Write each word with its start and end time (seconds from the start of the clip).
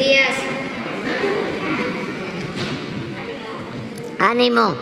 días. 0.00 0.34
Ánimo. 4.18 4.74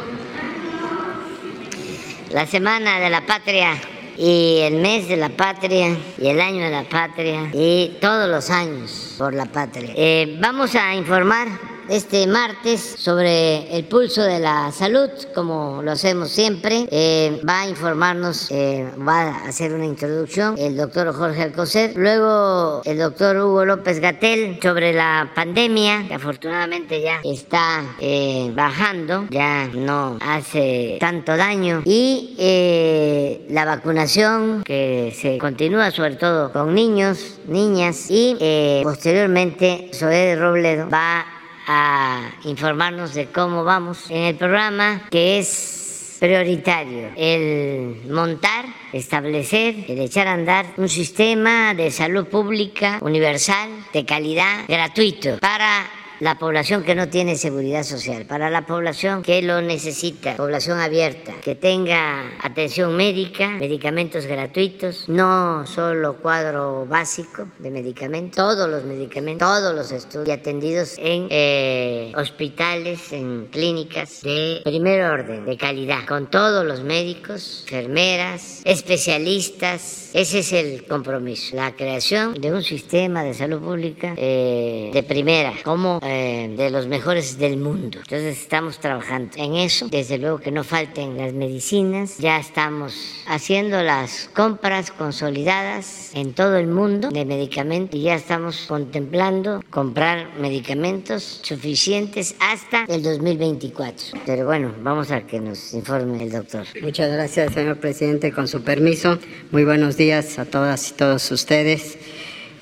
La 2.31 2.47
Semana 2.47 3.01
de 3.01 3.11
la 3.11 3.27
Patria 3.27 3.73
y 4.17 4.61
el 4.63 4.75
mes 4.77 5.09
de 5.09 5.17
la 5.17 5.31
patria 5.31 5.97
y 6.19 6.27
el 6.27 6.41
año 6.41 6.65
de 6.65 6.71
la 6.71 6.85
patria 6.85 7.51
y 7.53 7.97
todos 8.01 8.29
los 8.29 8.51
años 8.51 9.15
por 9.19 9.33
la 9.35 9.47
patria. 9.47 9.93
Eh, 9.97 10.37
vamos 10.41 10.75
a 10.75 10.95
informar 10.95 11.49
este 11.89 12.27
martes 12.27 12.97
sobre 12.99 13.77
el 13.77 13.85
pulso 13.85 14.23
de 14.23 14.39
la 14.39 14.71
salud, 14.73 15.09
como 15.35 15.83
lo 15.83 15.93
hacemos 15.93 16.31
siempre. 16.31 16.87
Eh, 16.91 17.41
va 17.49 17.63
a 17.63 17.69
informarnos, 17.69 18.51
eh, 18.51 18.91
va 19.07 19.23
a 19.23 19.49
hacer 19.49 19.73
una 19.73 19.87
introducción 19.87 20.57
el 20.59 20.77
doctor 20.77 21.13
Jorge 21.15 21.43
Alcocer, 21.43 21.93
luego 21.97 22.83
el 22.85 22.99
doctor 22.99 23.37
Hugo 23.37 23.65
López 23.65 24.01
Gatel 24.01 24.59
sobre 24.63 24.93
la 24.93 25.31
pandemia, 25.35 26.07
que 26.07 26.15
afortunadamente 26.15 27.01
ya 27.01 27.21
está 27.25 27.83
eh, 28.01 28.51
bajando, 28.55 29.27
ya 29.31 29.69
no 29.69 30.19
hace 30.21 30.99
tanto 31.01 31.37
daño, 31.37 31.83
y 31.85 33.45
la 33.49 33.65
vacunación 33.65 34.63
que 34.65 35.15
se 35.19 35.39
continúa 35.39 35.91
sobre 35.91 36.17
todo 36.17 36.53
con 36.53 36.75
niños, 36.75 37.39
niñas, 37.47 38.07
y 38.11 38.37
posteriormente 38.83 39.91
Zoé 39.95 40.37
Robledo 40.37 40.89
va 40.91 41.21
a 41.21 41.38
a 41.69 42.33
informarnos 42.45 43.15
de 43.15 43.27
cómo 43.27 43.63
vamos 43.63 44.11
en 44.11 44.23
el 44.23 44.37
programa 44.37 45.03
que 45.11 45.39
es 45.39 46.17
prioritario 46.19 47.11
el 47.17 48.11
montar, 48.11 48.65
establecer, 48.93 49.85
el 49.87 50.01
echar 50.01 50.27
a 50.27 50.33
andar 50.33 50.67
un 50.77 50.89
sistema 50.89 51.75
de 51.75 51.91
salud 51.91 52.27
pública 52.27 52.99
universal, 53.03 53.69
de 53.93 54.05
calidad, 54.05 54.65
gratuito, 54.67 55.39
para 55.39 55.87
la 56.21 56.39
población 56.39 56.83
que 56.83 56.95
no 56.95 57.09
tiene 57.09 57.37
seguridad 57.37 57.85
social, 57.85 58.27
para 58.27 58.51
la 58.51 58.67
población 58.67 59.23
que 59.23 59.41
lo 59.43 59.63
necesita, 59.63 60.37
población 60.37 60.81
abierta, 60.81 61.35
que 61.43 61.55
tenga 61.55 62.33
atención 62.43 62.97
médica, 62.97 63.51
medicamentos 63.51 64.27
gratuitos, 64.27 65.09
no 65.09 65.67
solo 65.67 66.17
cuadro 66.17 66.87
básico 66.87 67.47
de 67.59 67.71
medicamentos, 67.71 68.37
todos 68.37 68.69
los 68.69 68.85
medicamentos, 68.85 69.47
todos 69.47 69.75
los 69.75 69.93
estudios 69.93 70.37
atendidos 70.37 70.97
en 70.99 71.29
eh, 71.31 72.13
hospitales, 72.17 73.13
en 73.13 73.47
clínicas 73.47 74.23
de 74.23 74.61
primer 74.65 75.03
orden, 75.03 75.45
de 75.45 75.57
calidad, 75.57 76.05
con 76.07 76.31
todos 76.31 76.65
los 76.65 76.83
médicos, 76.83 77.65
enfermeras, 77.69 78.63
especialistas. 78.65 80.11
Ese 80.15 80.41
es 80.41 80.53
el 80.53 80.85
compromiso, 80.87 81.55
la 81.55 81.77
creación 81.77 82.35
de 82.35 82.53
un 82.53 82.63
sistema 82.63 83.23
de 83.23 83.35
salud 83.35 83.61
pública 83.61 84.15
eh, 84.17 84.91
de 84.93 85.03
primera, 85.03 85.53
como 85.63 86.01
eh, 86.11 86.55
de 86.57 86.71
los 86.71 86.87
mejores 86.87 87.39
del 87.39 87.59
mundo. 87.59 87.99
Entonces 87.99 88.41
estamos 88.41 88.79
trabajando 88.79 89.33
en 89.37 89.57
eso. 89.57 89.89
Desde 89.89 90.17
luego 90.17 90.39
que 90.39 90.51
no 90.51 90.65
falten 90.65 91.19
las 91.19 91.35
medicinas. 91.35 92.17
Ya 92.17 92.39
estamos 92.39 93.23
haciendo 93.27 93.83
las 93.83 94.31
compras 94.35 94.91
consolidadas 94.91 96.13
en 96.15 96.33
todo 96.33 96.57
el 96.57 96.67
mundo 96.67 97.11
de 97.11 97.27
medicamentos 97.27 98.01
y 98.01 98.05
ya 98.05 98.15
estamos 98.15 98.65
contemplando 98.67 99.63
comprar 99.69 100.31
medicamentos 100.41 101.41
suficientes 101.43 102.35
hasta 102.41 102.85
el 102.89 103.03
2024. 103.03 104.19
Pero 104.25 104.47
bueno, 104.47 104.75
vamos 104.83 105.11
a 105.11 105.27
que 105.27 105.41
nos 105.41 105.75
informe 105.75 106.23
el 106.23 106.33
doctor. 106.33 106.65
Muchas 106.81 107.13
gracias, 107.13 107.53
señor 107.53 107.79
presidente. 107.81 108.33
Con 108.33 108.49
su 108.49 108.63
permiso, 108.63 109.19
muy 109.51 109.65
buenos 109.65 109.99
días 109.99 110.39
a 110.39 110.47
todas 110.47 110.91
y 110.91 110.95
todos 110.95 111.31
ustedes. 111.31 111.99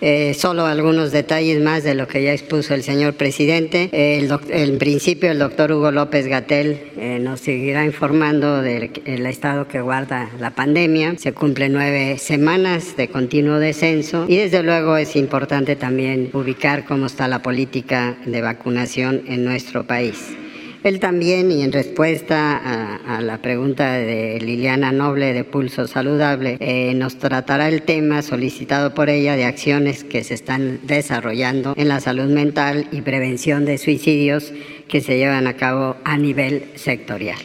Eh, 0.00 0.34
solo 0.34 0.66
algunos 0.66 1.10
detalles 1.12 1.60
más 1.60 1.82
de 1.82 1.94
lo 1.94 2.06
que 2.06 2.22
ya 2.22 2.32
expuso 2.32 2.74
el 2.74 2.82
señor 2.82 3.14
presidente. 3.14 3.88
El 3.92 4.30
en 4.50 4.78
principio, 4.78 5.30
el 5.30 5.38
doctor 5.38 5.72
Hugo 5.72 5.90
López 5.90 6.26
Gatel 6.26 6.80
eh, 6.96 7.18
nos 7.20 7.40
seguirá 7.40 7.84
informando 7.84 8.62
del 8.62 9.26
estado 9.26 9.68
que 9.68 9.80
guarda 9.80 10.30
la 10.38 10.50
pandemia. 10.50 11.16
Se 11.18 11.32
cumplen 11.32 11.72
nueve 11.72 12.18
semanas 12.18 12.96
de 12.96 13.08
continuo 13.08 13.58
descenso 13.58 14.26
y 14.28 14.36
desde 14.36 14.62
luego 14.62 14.96
es 14.96 15.16
importante 15.16 15.76
también 15.76 16.30
ubicar 16.32 16.84
cómo 16.84 17.06
está 17.06 17.28
la 17.28 17.42
política 17.42 18.16
de 18.26 18.42
vacunación 18.42 19.22
en 19.26 19.44
nuestro 19.44 19.86
país. 19.86 20.36
Él 20.86 21.00
también, 21.00 21.50
y 21.50 21.64
en 21.64 21.72
respuesta 21.72 22.56
a, 22.56 23.20
la 23.20 23.42
pregunta 23.42 23.94
de 23.94 24.38
Liliana 24.40 24.92
Noble 24.92 25.32
de 25.32 25.42
Pulso 25.42 25.88
Saludable, 25.88 26.58
eh, 26.60 26.94
nos 26.94 27.18
tratará 27.18 27.66
el 27.66 27.82
tema 27.82 28.22
solicitado 28.22 28.94
por 28.94 29.10
ella 29.10 29.34
de 29.34 29.46
acciones 29.46 30.04
que 30.04 30.22
se 30.22 30.34
están 30.34 30.78
desarrollando 30.84 31.74
en 31.76 31.88
la 31.88 31.98
salud 31.98 32.30
mental 32.30 32.86
y 32.92 33.00
prevención 33.00 33.64
de 33.64 33.78
suicidios 33.78 34.52
que 34.86 35.00
se 35.00 35.18
llevan 35.18 35.48
a 35.48 35.54
cabo 35.54 35.96
a 36.04 36.16
nivel 36.18 36.62
sectorial. 36.76 37.40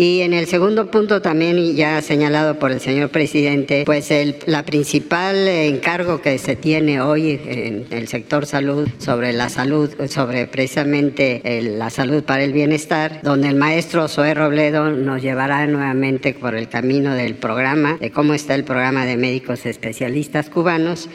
Y 0.00 0.22
en 0.22 0.32
el 0.32 0.46
segundo 0.46 0.90
punto 0.90 1.20
también 1.20 1.76
ya 1.76 2.00
señalado 2.00 2.58
por 2.58 2.72
el 2.72 2.80
señor 2.80 3.10
presidente, 3.10 3.82
pues 3.84 4.10
el 4.10 4.36
la 4.46 4.64
principal 4.64 5.46
encargo 5.46 6.22
que 6.22 6.38
se 6.38 6.56
tiene 6.56 7.02
hoy 7.02 7.38
en 7.44 7.84
el 7.90 8.08
sector 8.08 8.46
salud 8.46 8.88
sobre 8.96 9.34
la 9.34 9.50
salud, 9.50 9.90
sobre 10.08 10.46
precisamente 10.46 11.42
la 11.76 11.90
salud 11.90 12.22
para 12.22 12.44
el 12.44 12.54
bienestar, 12.54 13.20
donde 13.22 13.48
el 13.48 13.56
maestro 13.56 14.08
Zoé 14.08 14.32
Robledo 14.32 14.90
nos 14.90 15.20
llevará 15.20 15.66
nuevamente 15.66 16.32
por 16.32 16.54
el 16.54 16.70
camino 16.70 17.14
del 17.14 17.34
programa, 17.34 17.98
de 18.00 18.10
cómo 18.10 18.32
está 18.32 18.54
el 18.54 18.64
programa 18.64 19.04
de 19.04 19.18
médicos 19.18 19.66
especialistas 19.66 20.48
cubanos 20.48 21.10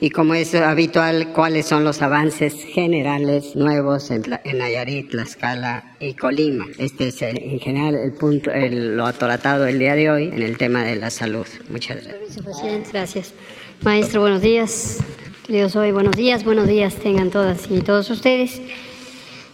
y 0.00 0.10
como 0.10 0.34
es 0.34 0.54
habitual, 0.54 1.32
cuáles 1.34 1.66
son 1.66 1.84
los 1.84 2.00
avances 2.00 2.54
generales 2.54 3.54
nuevos 3.54 4.10
en, 4.10 4.22
en 4.44 4.58
Nayarit, 4.58 5.10
Tlaxcala 5.10 5.94
y 6.00 6.14
Colima. 6.14 6.66
Este 6.78 7.08
es 7.08 7.20
en 7.20 7.60
general 7.60 7.94
el 7.94 8.12
punto, 8.12 8.50
el, 8.50 8.96
lo 8.96 9.04
atoratado 9.04 9.66
el 9.66 9.78
día 9.78 9.94
de 9.94 10.10
hoy 10.10 10.24
en 10.28 10.42
el 10.42 10.56
tema 10.56 10.84
de 10.84 10.96
la 10.96 11.10
salud. 11.10 11.46
Muchas 11.68 12.02
gracias. 12.02 12.92
Gracias. 12.92 13.34
Maestro, 13.82 14.22
buenos 14.22 14.40
días. 14.40 14.98
Queridos 15.46 15.76
hoy, 15.76 15.92
buenos 15.92 16.16
días, 16.16 16.44
buenos 16.44 16.66
días 16.66 16.94
tengan 16.94 17.30
todas 17.30 17.70
y 17.70 17.80
todos 17.80 18.08
ustedes. 18.08 18.62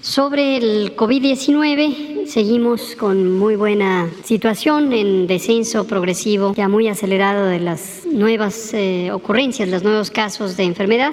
Sobre 0.07 0.57
el 0.57 0.95
COVID-19, 0.95 2.27
seguimos 2.27 2.95
con 2.95 3.37
muy 3.37 3.57
buena 3.57 4.09
situación 4.23 4.93
en 4.93 5.27
descenso 5.27 5.85
progresivo, 5.89 6.55
ya 6.55 6.69
muy 6.69 6.87
acelerado 6.87 7.47
de 7.47 7.59
las 7.59 8.07
nuevas 8.07 8.73
eh, 8.73 9.11
ocurrencias, 9.11 9.69
los 9.69 9.83
nuevos 9.83 10.13
casos 10.13 10.57
de 10.57 10.63
enfermedad, 10.63 11.13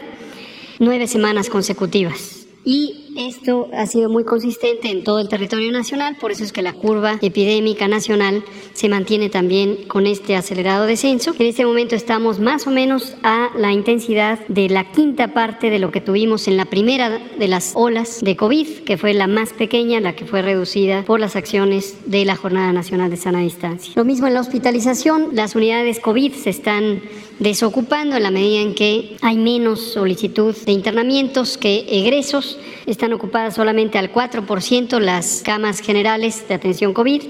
nueve 0.77 1.07
semanas 1.07 1.49
consecutivas. 1.49 2.45
Y 2.63 3.02
esto 3.17 3.69
ha 3.73 3.85
sido 3.85 4.09
muy 4.09 4.23
consistente 4.23 4.89
en 4.89 5.03
todo 5.03 5.19
el 5.19 5.27
territorio 5.27 5.71
nacional, 5.71 6.17
por 6.19 6.31
eso 6.31 6.43
es 6.43 6.51
que 6.51 6.61
la 6.61 6.73
curva 6.73 7.17
epidémica 7.21 7.87
nacional 7.87 8.43
se 8.73 8.89
mantiene 8.89 9.29
también 9.29 9.87
con 9.87 10.07
este 10.07 10.35
acelerado 10.35 10.85
descenso. 10.85 11.33
En 11.37 11.47
este 11.47 11.65
momento 11.65 11.95
estamos 11.95 12.39
más 12.39 12.67
o 12.67 12.71
menos 12.71 13.15
a 13.23 13.49
la 13.55 13.71
intensidad 13.71 14.39
de 14.47 14.69
la 14.69 14.91
quinta 14.91 15.33
parte 15.33 15.69
de 15.69 15.79
lo 15.79 15.91
que 15.91 16.01
tuvimos 16.01 16.47
en 16.47 16.57
la 16.57 16.65
primera 16.65 17.19
de 17.37 17.47
las 17.47 17.73
olas 17.75 18.19
de 18.21 18.35
COVID, 18.35 18.79
que 18.85 18.97
fue 18.97 19.13
la 19.13 19.27
más 19.27 19.53
pequeña, 19.53 19.99
la 19.99 20.15
que 20.15 20.25
fue 20.25 20.41
reducida 20.41 21.03
por 21.03 21.19
las 21.19 21.35
acciones 21.35 21.97
de 22.05 22.25
la 22.25 22.35
Jornada 22.35 22.73
Nacional 22.73 23.09
de 23.09 23.17
Sana 23.17 23.39
Distancia. 23.39 23.93
Lo 23.95 24.05
mismo 24.05 24.27
en 24.27 24.33
la 24.33 24.41
hospitalización, 24.41 25.29
las 25.33 25.55
unidades 25.55 25.99
COVID 25.99 26.33
se 26.33 26.49
están 26.49 27.01
desocupando 27.39 28.15
en 28.15 28.23
la 28.23 28.31
medida 28.31 28.61
en 28.61 28.75
que 28.75 29.17
hay 29.21 29.37
menos 29.37 29.79
solicitud 29.81 30.55
de 30.65 30.71
internamientos 30.71 31.57
que 31.57 31.85
egresos 31.89 32.59
están 32.85 33.13
ocupadas 33.13 33.55
solamente 33.55 33.97
al 33.97 34.11
4% 34.13 34.99
las 34.99 35.41
camas 35.43 35.79
generales 35.79 36.47
de 36.47 36.53
atención 36.55 36.93
COVID 36.93 37.21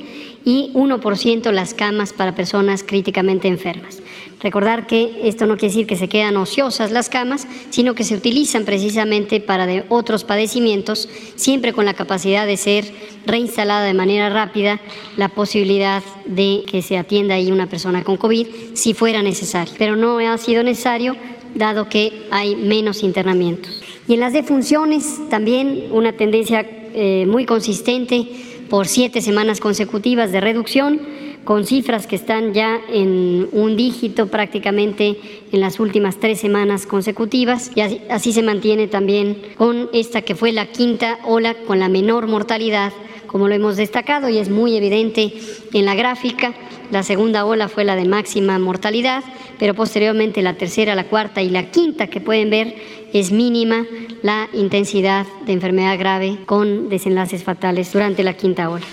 y 0.45 0.71
1% 0.73 1.51
las 1.51 1.73
camas 1.73 2.13
para 2.13 2.35
personas 2.35 2.83
críticamente 2.83 3.47
enfermas. 3.47 4.01
Recordar 4.43 4.87
que 4.87 5.21
esto 5.23 5.45
no 5.45 5.55
quiere 5.55 5.73
decir 5.73 5.87
que 5.87 5.95
se 5.95 6.09
quedan 6.09 6.35
ociosas 6.35 6.91
las 6.91 7.07
camas, 7.07 7.47
sino 7.69 7.95
que 7.95 8.03
se 8.03 8.15
utilizan 8.15 8.65
precisamente 8.65 9.39
para 9.39 9.85
otros 9.87 10.25
padecimientos, 10.25 11.07
siempre 11.35 11.71
con 11.71 11.85
la 11.85 11.93
capacidad 11.93 12.45
de 12.45 12.57
ser 12.57 12.91
reinstalada 13.25 13.85
de 13.85 13.93
manera 13.93 14.29
rápida 14.29 14.81
la 15.15 15.29
posibilidad 15.29 16.03
de 16.25 16.63
que 16.69 16.81
se 16.81 16.97
atienda 16.97 17.35
ahí 17.35 17.51
una 17.51 17.67
persona 17.67 18.03
con 18.03 18.17
COVID 18.17 18.47
si 18.73 18.93
fuera 18.93 19.21
necesario. 19.21 19.73
Pero 19.77 19.95
no 19.95 20.19
ha 20.19 20.37
sido 20.37 20.61
necesario 20.61 21.15
dado 21.55 21.87
que 21.87 22.27
hay 22.29 22.57
menos 22.57 23.01
internamientos. 23.01 23.81
Y 24.09 24.15
en 24.15 24.19
las 24.19 24.33
defunciones 24.33 25.21
también 25.29 25.87
una 25.91 26.13
tendencia 26.13 26.67
eh, 26.93 27.25
muy 27.27 27.45
consistente 27.45 28.27
por 28.69 28.87
siete 28.87 29.21
semanas 29.21 29.59
consecutivas 29.59 30.31
de 30.31 30.41
reducción, 30.41 31.01
con 31.43 31.65
cifras 31.65 32.07
que 32.07 32.15
están 32.15 32.53
ya 32.53 32.79
en 32.89 33.49
un 33.51 33.75
dígito 33.75 34.27
prácticamente 34.27 35.17
en 35.51 35.59
las 35.59 35.79
últimas 35.79 36.19
tres 36.19 36.39
semanas 36.39 36.85
consecutivas. 36.85 37.71
Y 37.75 37.81
así, 37.81 38.33
se 38.33 38.43
mantiene 38.43 38.87
también 38.87 39.41
con 39.57 39.89
esta 39.93 40.21
que 40.21 40.35
fue 40.35 40.51
la 40.51 40.67
quinta 40.67 41.19
ola 41.25 41.55
con 41.67 41.79
la 41.79 41.89
menor 41.89 42.27
mortalidad 42.27 42.93
como 43.33 43.47
lo 43.47 43.55
hemos 43.55 43.77
destacado 43.77 44.29
y 44.29 44.37
es 44.37 44.49
muy 44.49 44.77
evidente 44.77 45.33
en 45.73 45.85
la 45.85 45.95
gráfica, 45.95 46.53
La 46.91 47.01
segunda 47.01 47.45
ola 47.45 47.67
fue 47.67 47.83
la 47.83 47.95
de 47.95 48.05
máxima 48.05 48.59
mortalidad, 48.59 49.23
pero 49.57 49.73
posteriormente 49.73 50.43
la 50.43 50.53
tercera, 50.53 50.93
la 50.93 51.05
cuarta 51.05 51.41
y 51.41 51.49
la 51.49 51.71
quinta 51.71 52.05
que 52.05 52.21
pueden 52.21 52.51
ver 52.51 52.75
es 53.11 53.31
mínima 53.31 53.87
la 54.21 54.47
intensidad 54.53 55.25
de 55.47 55.53
enfermedad 55.53 55.97
grave 55.97 56.37
con 56.45 56.89
desenlaces 56.89 57.43
fatales 57.43 57.91
durante 57.91 58.21
la 58.21 58.33
quinta 58.33 58.69
ola. 58.69 58.85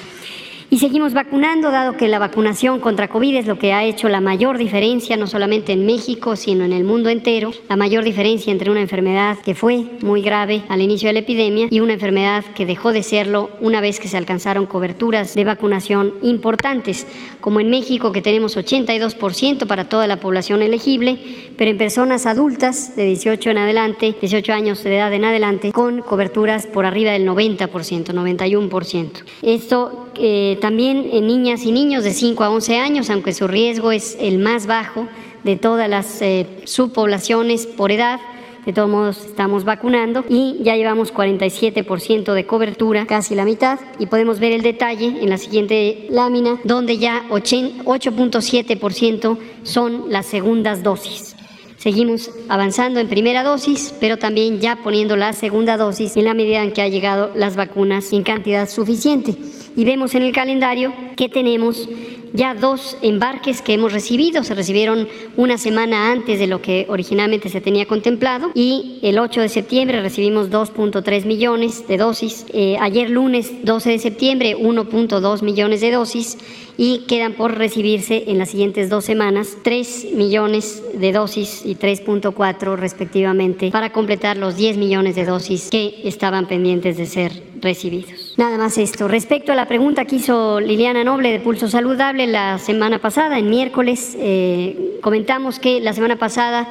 Y 0.73 0.79
seguimos 0.79 1.15
vacunando, 1.15 1.73
dado 1.73 1.97
que 1.97 2.07
la 2.07 2.21
vacunación 2.21 2.79
contra 2.79 3.09
COVID 3.09 3.35
es 3.35 3.49
lo 3.49 3.59
que 3.59 3.73
ha 3.73 3.83
hecho 3.83 4.09
la 4.09 4.21
mayor 4.21 4.57
diferencia, 4.57 5.17
no 5.17 5.27
solamente 5.27 5.73
en 5.73 5.85
México, 5.85 6.37
sino 6.37 6.65
en 6.65 6.73
el 6.73 6.85
mundo 6.85 7.09
entero, 7.09 7.51
la 7.69 7.75
mayor 7.75 8.05
diferencia 8.05 8.53
entre 8.53 8.71
una 8.71 8.81
enfermedad 8.81 9.37
que 9.39 9.57
fue 9.57 9.85
muy 10.01 10.23
grave 10.23 10.63
al 10.69 10.81
inicio 10.81 11.09
de 11.09 11.15
la 11.15 11.19
epidemia 11.19 11.67
y 11.73 11.81
una 11.81 11.95
enfermedad 11.95 12.45
que 12.55 12.67
dejó 12.67 12.93
de 12.93 13.03
serlo 13.03 13.51
una 13.61 13.81
vez 13.81 13.99
que 13.99 14.07
se 14.07 14.17
alcanzaron 14.17 14.67
coberturas 14.67 15.35
de 15.35 15.43
vacunación 15.43 16.15
importantes, 16.23 17.05
como 17.41 17.59
en 17.59 17.69
México 17.69 18.13
que 18.13 18.23
tenemos 18.23 18.57
82% 18.57 19.67
para 19.67 19.89
toda 19.89 20.07
la 20.07 20.21
población 20.21 20.63
elegible, 20.63 21.19
pero 21.59 21.73
en 21.73 21.79
personas 21.79 22.27
adultas 22.27 22.95
de 22.95 23.07
18 23.07 23.51
en 23.51 23.59
adelante, 23.59 24.15
18 24.21 24.53
años 24.53 24.85
de 24.85 24.97
edad 24.97 25.13
en 25.13 25.25
adelante, 25.25 25.73
con 25.73 26.01
coberturas 26.03 26.69
por 26.69 26.87
arriba 26.87 27.11
del 27.11 27.27
90%, 27.27 27.69
91%. 28.15 29.11
Esto 29.43 30.07
eh, 30.15 30.59
también 30.61 31.09
en 31.13 31.27
niñas 31.27 31.65
y 31.65 31.73
niños 31.73 32.05
de 32.05 32.13
5 32.13 32.45
a 32.45 32.51
11 32.51 32.79
años, 32.79 33.11
aunque 33.11 33.33
su 33.33 33.49
riesgo 33.49 33.91
es 33.91 34.17
el 34.21 34.39
más 34.39 34.67
bajo 34.67 35.09
de 35.43 35.57
todas 35.57 35.89
las 35.89 36.23
eh, 36.23 36.47
subpoblaciones 36.65 37.67
por 37.67 37.91
edad. 37.91 38.21
De 38.67 38.75
todos 38.75 38.91
modos, 38.91 39.25
estamos 39.25 39.65
vacunando 39.65 40.23
y 40.29 40.59
ya 40.63 40.77
llevamos 40.77 41.15
47% 41.15 42.35
de 42.35 42.47
cobertura, 42.47 43.07
casi 43.07 43.35
la 43.35 43.47
mitad, 43.47 43.81
y 43.99 44.05
podemos 44.07 44.39
ver 44.39 44.53
el 44.53 44.61
detalle 44.61 45.17
en 45.21 45.31
la 45.31 45.39
siguiente 45.39 46.07
lámina, 46.11 46.61
donde 46.65 46.99
ya 46.99 47.25
8.7% 47.31 49.39
son 49.63 50.05
las 50.11 50.27
segundas 50.27 50.83
dosis. 50.83 51.35
Seguimos 51.79 52.31
avanzando 52.51 53.01
en 53.01 53.09
primera 53.09 53.43
dosis, 53.43 53.95
pero 53.99 54.19
también 54.19 54.61
ya 54.61 54.77
poniendo 54.77 55.17
la 55.17 55.33
segunda 55.33 55.79
dosis 55.79 56.19
en 56.19 56.27
la 56.27 56.35
medida 56.35 56.63
en 56.63 56.73
que 56.73 56.83
ha 56.83 56.89
llegado 56.89 57.31
las 57.35 57.57
vacunas 57.57 58.13
en 58.13 58.23
cantidad 58.23 58.69
suficiente 58.69 59.39
y 59.77 59.85
vemos 59.85 60.15
en 60.15 60.23
el 60.23 60.33
calendario 60.33 60.93
que 61.17 61.29
tenemos 61.29 61.89
ya 62.33 62.55
dos 62.55 62.97
embarques 63.03 63.63
que 63.63 63.75
hemos 63.75 63.93
recibido. 63.93 64.43
Se 64.45 64.55
recibieron 64.55 65.09
una 65.37 65.59
semana 65.59 66.13
antes 66.13 66.39
de 66.39 66.47
lo 66.47 66.63
que 66.63 66.87
originalmente 66.89 67.49
se 67.49 67.61
tenía 67.61 67.87
contemplado 67.87 68.51
y 68.55 68.99
el 69.03 69.19
8 69.19 69.41
de 69.41 69.49
septiembre 69.49 70.01
recibimos 70.01 70.51
2.3 70.51 71.25
millones 71.25 71.87
de 71.89 71.97
dosis. 71.97 72.47
Eh, 72.53 72.77
ayer 72.81 73.11
lunes 73.11 73.65
12 73.65 73.91
de 73.91 73.99
septiembre 73.99 74.57
1.2 74.57 75.43
millones 75.43 75.81
de 75.81 75.91
dosis 75.91 76.39
y 76.77 77.01
quedan 77.01 77.35
por 77.35 77.59
recibirse 77.59 78.25
en 78.29 78.39
las 78.39 78.51
siguientes 78.51 78.89
dos 78.89 79.05
semanas 79.05 79.59
3 79.63 80.15
millones 80.15 80.83
de 80.95 81.13
dosis 81.13 81.63
y 81.67 81.75
3.4 81.75 82.77
respectivamente 82.77 83.71
para 83.71 83.93
completar 83.93 84.39
los 84.39 84.57
10 84.57 84.79
millones 84.79 85.15
de 85.15 85.27
dosis 85.27 85.69
que 85.71 86.01
estaban 86.05 86.49
pendientes 86.49 86.97
de 86.97 87.05
ser 87.05 87.51
recibidos. 87.61 88.35
Nada 88.39 88.57
más 88.57 88.79
esto. 88.79 89.09
Respecto 89.09 89.53
a 89.53 89.55
la 89.55 89.69
pregunta 89.69 90.07
que 90.07 90.17
hizo 90.17 90.61
Liliana 90.61 91.05
Noble 91.05 91.31
de 91.31 91.41
Pulso 91.41 91.69
Saludable 91.69 92.20
la 92.27 92.59
semana 92.59 92.99
pasada, 92.99 93.39
en 93.39 93.49
miércoles, 93.49 94.17
eh, 94.19 94.99
comentamos 95.01 95.59
que 95.59 95.81
la 95.81 95.93
semana 95.93 96.17
pasada, 96.17 96.69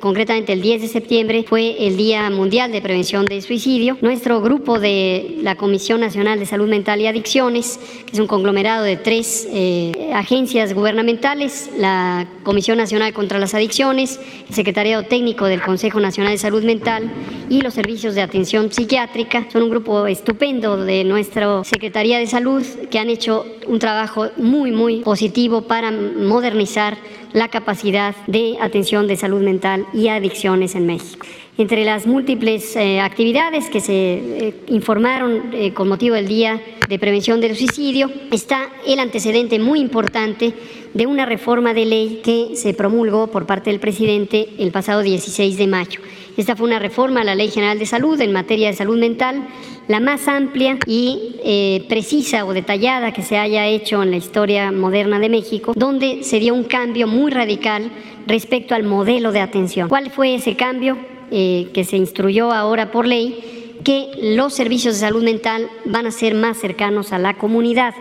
concretamente 0.00 0.52
el 0.52 0.60
10 0.60 0.82
de 0.82 0.88
septiembre, 0.88 1.44
fue 1.48 1.86
el 1.86 1.96
Día 1.96 2.28
Mundial 2.30 2.72
de 2.72 2.82
Prevención 2.82 3.24
del 3.24 3.42
Suicidio. 3.42 3.96
Nuestro 4.00 4.40
grupo 4.40 4.78
de 4.78 5.38
la 5.42 5.56
Comisión 5.56 6.00
Nacional 6.00 6.38
de 6.38 6.46
Salud 6.46 6.68
Mental 6.68 7.00
y 7.00 7.06
Adicciones, 7.06 7.78
que 8.06 8.12
es 8.12 8.18
un 8.18 8.26
conglomerado 8.26 8.84
de 8.84 8.96
tres 8.96 9.48
eh, 9.52 10.10
agencias 10.14 10.74
gubernamentales, 10.74 11.70
la 11.78 12.26
Comisión 12.42 12.78
Nacional 12.78 13.12
contra 13.12 13.38
las 13.38 13.54
Adicciones, 13.54 14.20
el 14.48 14.54
Secretariado 14.54 15.04
Técnico 15.04 15.46
del 15.46 15.62
Consejo 15.62 16.00
Nacional 16.00 16.32
de 16.32 16.38
Salud 16.38 16.64
Mental 16.64 17.10
y 17.48 17.60
los 17.60 17.74
servicios 17.74 18.14
de 18.14 18.22
atención 18.22 18.72
psiquiátrica, 18.72 19.46
son 19.52 19.64
un 19.64 19.70
grupo 19.70 20.06
estupendo 20.06 20.76
de 20.76 21.04
nuestra 21.04 21.64
Secretaría 21.64 22.18
de 22.18 22.26
Salud 22.26 22.62
que 22.90 22.98
han 22.98 23.10
hecho 23.10 23.46
un 23.66 23.78
trabajo 23.78 24.28
muy, 24.36 24.70
muy 24.72 24.81
positivo 25.04 25.62
para 25.62 25.90
modernizar 25.90 26.96
la 27.32 27.48
capacidad 27.48 28.14
de 28.26 28.56
atención 28.60 29.06
de 29.06 29.16
salud 29.16 29.40
mental 29.40 29.86
y 29.92 30.08
adicciones 30.08 30.74
en 30.74 30.86
México. 30.86 31.26
Entre 31.58 31.84
las 31.84 32.06
múltiples 32.06 32.74
eh, 32.76 33.00
actividades 33.00 33.68
que 33.68 33.80
se 33.80 33.92
eh, 33.92 34.54
informaron 34.68 35.50
eh, 35.52 35.74
con 35.74 35.86
motivo 35.86 36.14
del 36.14 36.26
Día 36.26 36.62
de 36.88 36.98
Prevención 36.98 37.42
del 37.42 37.56
Suicidio 37.56 38.10
está 38.30 38.70
el 38.86 38.98
antecedente 38.98 39.58
muy 39.58 39.80
importante 39.80 40.54
de 40.94 41.06
una 41.06 41.26
reforma 41.26 41.74
de 41.74 41.84
ley 41.84 42.20
que 42.24 42.56
se 42.56 42.72
promulgó 42.72 43.26
por 43.26 43.44
parte 43.44 43.70
del 43.70 43.80
presidente 43.80 44.48
el 44.58 44.72
pasado 44.72 45.02
16 45.02 45.58
de 45.58 45.66
mayo. 45.66 46.00
Esta 46.36 46.56
fue 46.56 46.66
una 46.66 46.78
reforma 46.78 47.20
a 47.20 47.24
la 47.24 47.34
Ley 47.34 47.50
General 47.50 47.78
de 47.78 47.84
Salud 47.84 48.18
en 48.20 48.32
materia 48.32 48.68
de 48.68 48.74
salud 48.74 48.98
mental, 48.98 49.46
la 49.86 50.00
más 50.00 50.28
amplia 50.28 50.78
y 50.86 51.36
eh, 51.44 51.84
precisa 51.88 52.46
o 52.46 52.54
detallada 52.54 53.12
que 53.12 53.22
se 53.22 53.36
haya 53.36 53.66
hecho 53.66 54.02
en 54.02 54.12
la 54.12 54.16
historia 54.16 54.72
moderna 54.72 55.18
de 55.18 55.28
México, 55.28 55.74
donde 55.76 56.22
se 56.22 56.38
dio 56.38 56.54
un 56.54 56.64
cambio 56.64 57.06
muy 57.06 57.30
radical 57.30 57.90
respecto 58.26 58.74
al 58.74 58.84
modelo 58.84 59.30
de 59.30 59.40
atención. 59.40 59.90
¿Cuál 59.90 60.10
fue 60.10 60.34
ese 60.34 60.56
cambio 60.56 60.96
eh, 61.30 61.68
que 61.74 61.84
se 61.84 61.98
instruyó 61.98 62.50
ahora 62.50 62.90
por 62.90 63.06
ley? 63.06 63.78
Que 63.84 64.08
los 64.22 64.54
servicios 64.54 64.94
de 64.94 65.00
salud 65.00 65.22
mental 65.22 65.68
van 65.84 66.06
a 66.06 66.12
ser 66.12 66.34
más 66.34 66.56
cercanos 66.56 67.12
a 67.12 67.18
la 67.18 67.34
comunidad. 67.34 67.94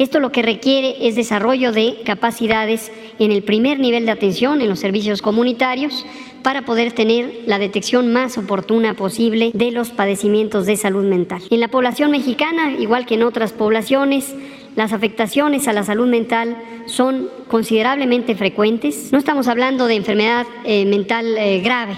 Esto 0.00 0.18
lo 0.18 0.32
que 0.32 0.40
requiere 0.40 1.06
es 1.06 1.14
desarrollo 1.14 1.72
de 1.72 1.98
capacidades 2.04 2.90
en 3.18 3.32
el 3.32 3.42
primer 3.42 3.78
nivel 3.78 4.06
de 4.06 4.12
atención, 4.12 4.62
en 4.62 4.68
los 4.70 4.80
servicios 4.80 5.20
comunitarios, 5.20 6.06
para 6.42 6.62
poder 6.62 6.92
tener 6.92 7.42
la 7.46 7.58
detección 7.58 8.12
más 8.12 8.38
oportuna 8.38 8.94
posible 8.94 9.50
de 9.54 9.70
los 9.70 9.90
padecimientos 9.90 10.66
de 10.66 10.76
salud 10.76 11.04
mental. 11.04 11.42
En 11.50 11.60
la 11.60 11.68
población 11.68 12.10
mexicana, 12.10 12.72
igual 12.72 13.06
que 13.06 13.14
en 13.14 13.22
otras 13.22 13.52
poblaciones, 13.52 14.34
las 14.76 14.92
afectaciones 14.92 15.68
a 15.68 15.72
la 15.72 15.82
salud 15.82 16.06
mental 16.06 16.56
son 16.86 17.28
considerablemente 17.48 18.34
frecuentes. 18.34 19.12
No 19.12 19.18
estamos 19.18 19.48
hablando 19.48 19.86
de 19.86 19.96
enfermedad 19.96 20.46
eh, 20.64 20.86
mental 20.86 21.36
eh, 21.36 21.60
grave. 21.60 21.96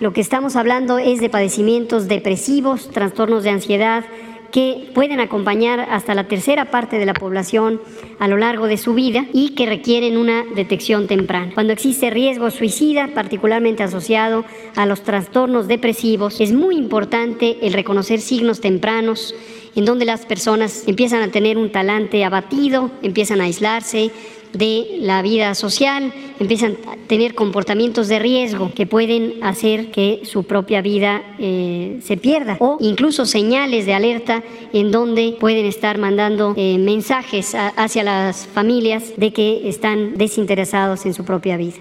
Lo 0.00 0.12
que 0.12 0.20
estamos 0.20 0.54
hablando 0.56 0.98
es 0.98 1.20
de 1.20 1.28
padecimientos 1.28 2.06
depresivos, 2.06 2.90
trastornos 2.90 3.42
de 3.42 3.50
ansiedad, 3.50 4.04
que 4.52 4.90
pueden 4.94 5.20
acompañar 5.20 5.80
hasta 5.80 6.14
la 6.14 6.24
tercera 6.24 6.66
parte 6.66 6.98
de 6.98 7.06
la 7.06 7.14
población 7.14 7.80
a 8.18 8.28
lo 8.28 8.36
largo 8.36 8.66
de 8.66 8.78
su 8.78 8.94
vida 8.94 9.26
y 9.32 9.50
que 9.50 9.66
requieren 9.66 10.16
una 10.16 10.44
detección 10.54 11.06
temprana. 11.06 11.52
Cuando 11.54 11.72
existe 11.72 12.10
riesgo 12.10 12.50
suicida, 12.50 13.10
particularmente 13.14 13.82
asociado 13.82 14.44
a 14.74 14.86
los 14.86 15.02
trastornos 15.02 15.68
depresivos, 15.68 16.40
es 16.40 16.52
muy 16.52 16.76
importante 16.76 17.58
el 17.62 17.72
reconocer 17.72 18.20
signos 18.20 18.60
tempranos 18.60 19.34
en 19.74 19.84
donde 19.84 20.04
las 20.04 20.26
personas 20.26 20.84
empiezan 20.88 21.22
a 21.22 21.30
tener 21.30 21.56
un 21.56 21.70
talante 21.70 22.24
abatido, 22.24 22.90
empiezan 23.02 23.40
a 23.40 23.44
aislarse, 23.44 24.10
de 24.52 24.98
la 25.00 25.22
vida 25.22 25.54
social, 25.54 26.12
empiezan 26.38 26.76
a 26.86 26.96
tener 27.06 27.34
comportamientos 27.34 28.08
de 28.08 28.18
riesgo 28.18 28.72
que 28.74 28.86
pueden 28.86 29.42
hacer 29.42 29.90
que 29.90 30.22
su 30.24 30.44
propia 30.44 30.82
vida 30.82 31.22
eh, 31.38 31.98
se 32.02 32.16
pierda 32.16 32.56
o 32.60 32.78
incluso 32.80 33.26
señales 33.26 33.86
de 33.86 33.94
alerta 33.94 34.42
en 34.72 34.90
donde 34.90 35.36
pueden 35.38 35.66
estar 35.66 35.98
mandando 35.98 36.54
eh, 36.56 36.78
mensajes 36.78 37.54
hacia 37.54 38.04
las 38.04 38.46
familias 38.46 39.12
de 39.16 39.32
que 39.32 39.68
están 39.68 40.16
desinteresados 40.16 41.06
en 41.06 41.14
su 41.14 41.24
propia 41.24 41.56
vida. 41.56 41.76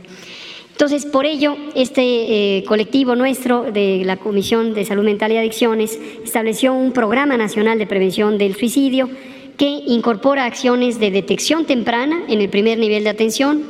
Entonces, 0.77 1.07
por 1.07 1.25
ello, 1.25 1.57
este 1.74 2.57
eh, 2.57 2.63
colectivo 2.65 3.15
nuestro 3.15 3.63
de 3.63 4.03
la 4.05 4.17
Comisión 4.17 4.75
de 4.75 4.86
Salud 4.86 5.03
Mental 5.03 5.31
y 5.31 5.38
Adicciones 5.38 6.00
estableció 6.24 6.71
un 6.71 6.91
programa 6.91 7.36
nacional 7.36 7.79
de 7.79 7.88
prevención 7.88 8.38
del 8.38 8.55
suicidio 8.55 9.09
que 9.57 9.65
incorpora 9.65 10.45
acciones 10.45 10.99
de 10.99 11.11
detección 11.11 11.65
temprana 11.65 12.21
en 12.27 12.41
el 12.41 12.49
primer 12.49 12.77
nivel 12.77 13.03
de 13.03 13.09
atención, 13.09 13.63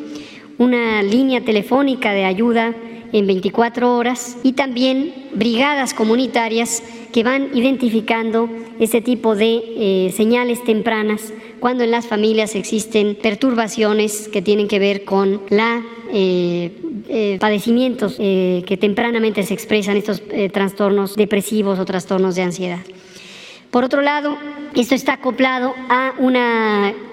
una 0.58 1.02
línea 1.02 1.42
telefónica 1.42 2.12
de 2.12 2.26
ayuda 2.26 2.76
en 3.14 3.26
24 3.26 3.96
horas 3.96 4.38
y 4.44 4.54
también 4.54 5.14
brigadas 5.34 5.94
comunitarias 5.94 6.84
que 7.14 7.24
van 7.24 7.50
identificando 7.54 8.50
este 8.80 9.02
tipo 9.02 9.36
de 9.36 9.64
eh, 9.78 10.14
señales 10.16 10.64
tempranas 10.64 11.34
cuando 11.60 11.84
en 11.84 11.92
las 11.92 12.06
familias 12.06 12.54
existen 12.56 13.16
perturbaciones 13.16 14.28
que 14.28 14.42
tienen 14.42 14.68
que 14.68 14.80
ver 14.80 15.06
con 15.06 15.42
la 15.50 15.82
eh, 16.12 16.72
eh, 17.10 17.38
padecimientos 17.40 18.18
que 18.18 18.78
tempranamente 18.80 19.44
se 19.44 19.54
expresan 19.54 19.98
estos 19.98 20.22
trastornos 20.52 21.16
depresivos 21.16 21.80
o 21.80 21.86
trastornos 21.86 22.36
de 22.36 22.42
ansiedad. 22.42 22.80
Por 23.72 23.84
otro 23.84 24.02
lado, 24.02 24.38
esto 24.76 24.96
está 24.96 25.14
acoplado 25.14 25.74
a 25.90 26.14
un 26.18 26.36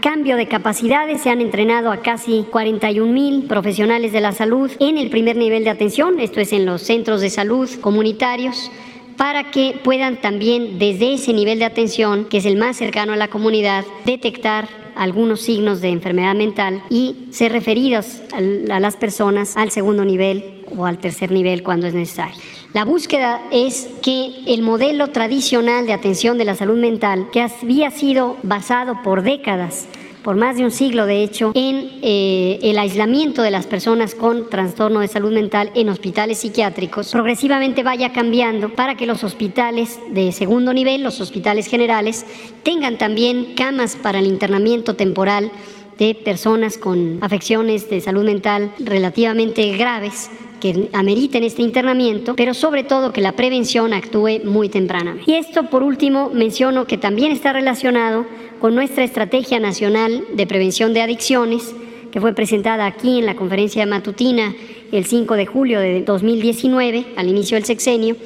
cambio 0.00 0.36
de 0.36 0.46
capacidades. 0.46 1.22
Se 1.22 1.30
han 1.30 1.40
entrenado 1.40 1.90
a 1.90 1.98
casi 1.98 2.46
41 2.50 3.12
mil 3.12 3.44
profesionales 3.44 4.12
de 4.12 4.20
la 4.20 4.32
salud 4.32 4.70
en 4.78 4.98
el 4.98 5.10
primer 5.10 5.36
nivel 5.36 5.64
de 5.64 5.70
atención, 5.70 6.20
esto 6.20 6.40
es 6.40 6.52
en 6.52 6.66
los 6.66 6.82
centros 6.82 7.20
de 7.20 7.30
salud 7.30 7.68
comunitarios 7.80 8.70
para 9.16 9.50
que 9.50 9.80
puedan 9.82 10.20
también 10.20 10.78
desde 10.78 11.14
ese 11.14 11.32
nivel 11.32 11.58
de 11.58 11.64
atención, 11.64 12.26
que 12.26 12.38
es 12.38 12.46
el 12.46 12.56
más 12.56 12.76
cercano 12.76 13.12
a 13.12 13.16
la 13.16 13.28
comunidad, 13.28 13.84
detectar 14.04 14.68
algunos 14.96 15.40
signos 15.40 15.80
de 15.80 15.88
enfermedad 15.88 16.34
mental 16.34 16.82
y 16.88 17.26
ser 17.30 17.52
referidos 17.52 18.22
a 18.32 18.80
las 18.80 18.96
personas 18.96 19.56
al 19.56 19.70
segundo 19.70 20.04
nivel 20.04 20.62
o 20.76 20.86
al 20.86 20.98
tercer 20.98 21.30
nivel 21.30 21.62
cuando 21.62 21.86
es 21.86 21.94
necesario. 21.94 22.36
La 22.72 22.84
búsqueda 22.84 23.42
es 23.50 23.88
que 24.02 24.32
el 24.46 24.62
modelo 24.62 25.08
tradicional 25.08 25.86
de 25.86 25.92
atención 25.92 26.38
de 26.38 26.44
la 26.44 26.54
salud 26.54 26.78
mental, 26.78 27.28
que 27.32 27.42
había 27.42 27.90
sido 27.90 28.36
basado 28.42 29.00
por 29.02 29.22
décadas 29.22 29.86
por 30.24 30.36
más 30.36 30.56
de 30.56 30.64
un 30.64 30.70
siglo, 30.70 31.04
de 31.04 31.22
hecho, 31.22 31.52
en 31.54 31.90
eh, 32.02 32.58
el 32.62 32.78
aislamiento 32.78 33.42
de 33.42 33.50
las 33.50 33.66
personas 33.66 34.14
con 34.14 34.48
trastorno 34.48 35.00
de 35.00 35.08
salud 35.08 35.30
mental 35.30 35.70
en 35.74 35.90
hospitales 35.90 36.38
psiquiátricos, 36.38 37.12
progresivamente 37.12 37.82
vaya 37.82 38.12
cambiando 38.12 38.70
para 38.70 38.96
que 38.96 39.06
los 39.06 39.22
hospitales 39.22 40.00
de 40.10 40.32
segundo 40.32 40.72
nivel, 40.72 41.02
los 41.02 41.20
hospitales 41.20 41.66
generales, 41.66 42.24
tengan 42.62 42.96
también 42.96 43.54
camas 43.54 43.96
para 43.96 44.18
el 44.18 44.26
internamiento 44.26 44.96
temporal 44.96 45.52
de 45.98 46.14
personas 46.14 46.78
con 46.78 47.18
afecciones 47.20 47.88
de 47.88 48.00
salud 48.00 48.24
mental 48.24 48.72
relativamente 48.78 49.76
graves 49.76 50.30
que 50.60 50.88
ameriten 50.92 51.44
este 51.44 51.62
internamiento, 51.62 52.34
pero 52.36 52.54
sobre 52.54 52.84
todo 52.84 53.12
que 53.12 53.20
la 53.20 53.32
prevención 53.32 53.92
actúe 53.92 54.40
muy 54.44 54.68
tempranamente. 54.70 55.30
Y 55.30 55.34
esto, 55.34 55.68
por 55.68 55.82
último, 55.82 56.30
menciono 56.30 56.86
que 56.86 56.96
también 56.96 57.32
está 57.32 57.52
relacionado 57.52 58.24
con 58.60 58.74
nuestra 58.74 59.04
Estrategia 59.04 59.60
Nacional 59.60 60.24
de 60.32 60.46
Prevención 60.46 60.94
de 60.94 61.02
Adicciones, 61.02 61.74
que 62.10 62.20
fue 62.20 62.32
presentada 62.32 62.86
aquí 62.86 63.18
en 63.18 63.26
la 63.26 63.36
conferencia 63.36 63.84
matutina 63.84 64.54
el 64.90 65.04
5 65.04 65.34
de 65.34 65.46
julio 65.46 65.80
de 65.80 66.02
2019, 66.02 67.06
al 67.16 67.28
inicio 67.28 67.56
del 67.56 67.64
sexenio. 67.64 68.16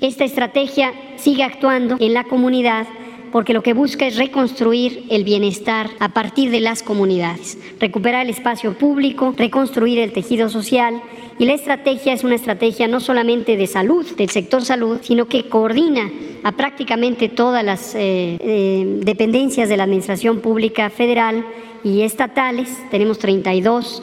Esta 0.00 0.24
estrategia 0.24 0.92
sigue 1.16 1.44
actuando 1.44 1.96
en 1.98 2.12
la 2.12 2.24
comunidad 2.24 2.86
porque 3.32 3.52
lo 3.52 3.62
que 3.62 3.74
busca 3.74 4.06
es 4.06 4.16
reconstruir 4.16 5.04
el 5.10 5.24
bienestar 5.24 5.90
a 5.98 6.10
partir 6.10 6.50
de 6.50 6.60
las 6.60 6.82
comunidades, 6.82 7.58
recuperar 7.78 8.24
el 8.24 8.30
espacio 8.30 8.74
público, 8.74 9.34
reconstruir 9.36 9.98
el 9.98 10.12
tejido 10.12 10.48
social 10.48 11.02
y 11.38 11.46
la 11.46 11.54
estrategia 11.54 12.12
es 12.12 12.22
una 12.22 12.34
estrategia 12.34 12.86
no 12.86 13.00
solamente 13.00 13.56
de 13.56 13.66
salud, 13.66 14.06
del 14.16 14.28
sector 14.28 14.62
salud, 14.62 14.98
sino 15.02 15.26
que 15.26 15.48
coordina 15.48 16.10
a 16.42 16.52
prácticamente 16.52 17.28
todas 17.28 17.64
las 17.64 17.94
eh, 17.94 18.36
eh, 18.40 19.00
dependencias 19.02 19.68
de 19.68 19.76
la 19.76 19.84
Administración 19.84 20.40
Pública 20.40 20.90
Federal 20.90 21.44
y 21.82 22.02
estatales. 22.02 22.76
Tenemos 22.90 23.18
32 23.18 24.02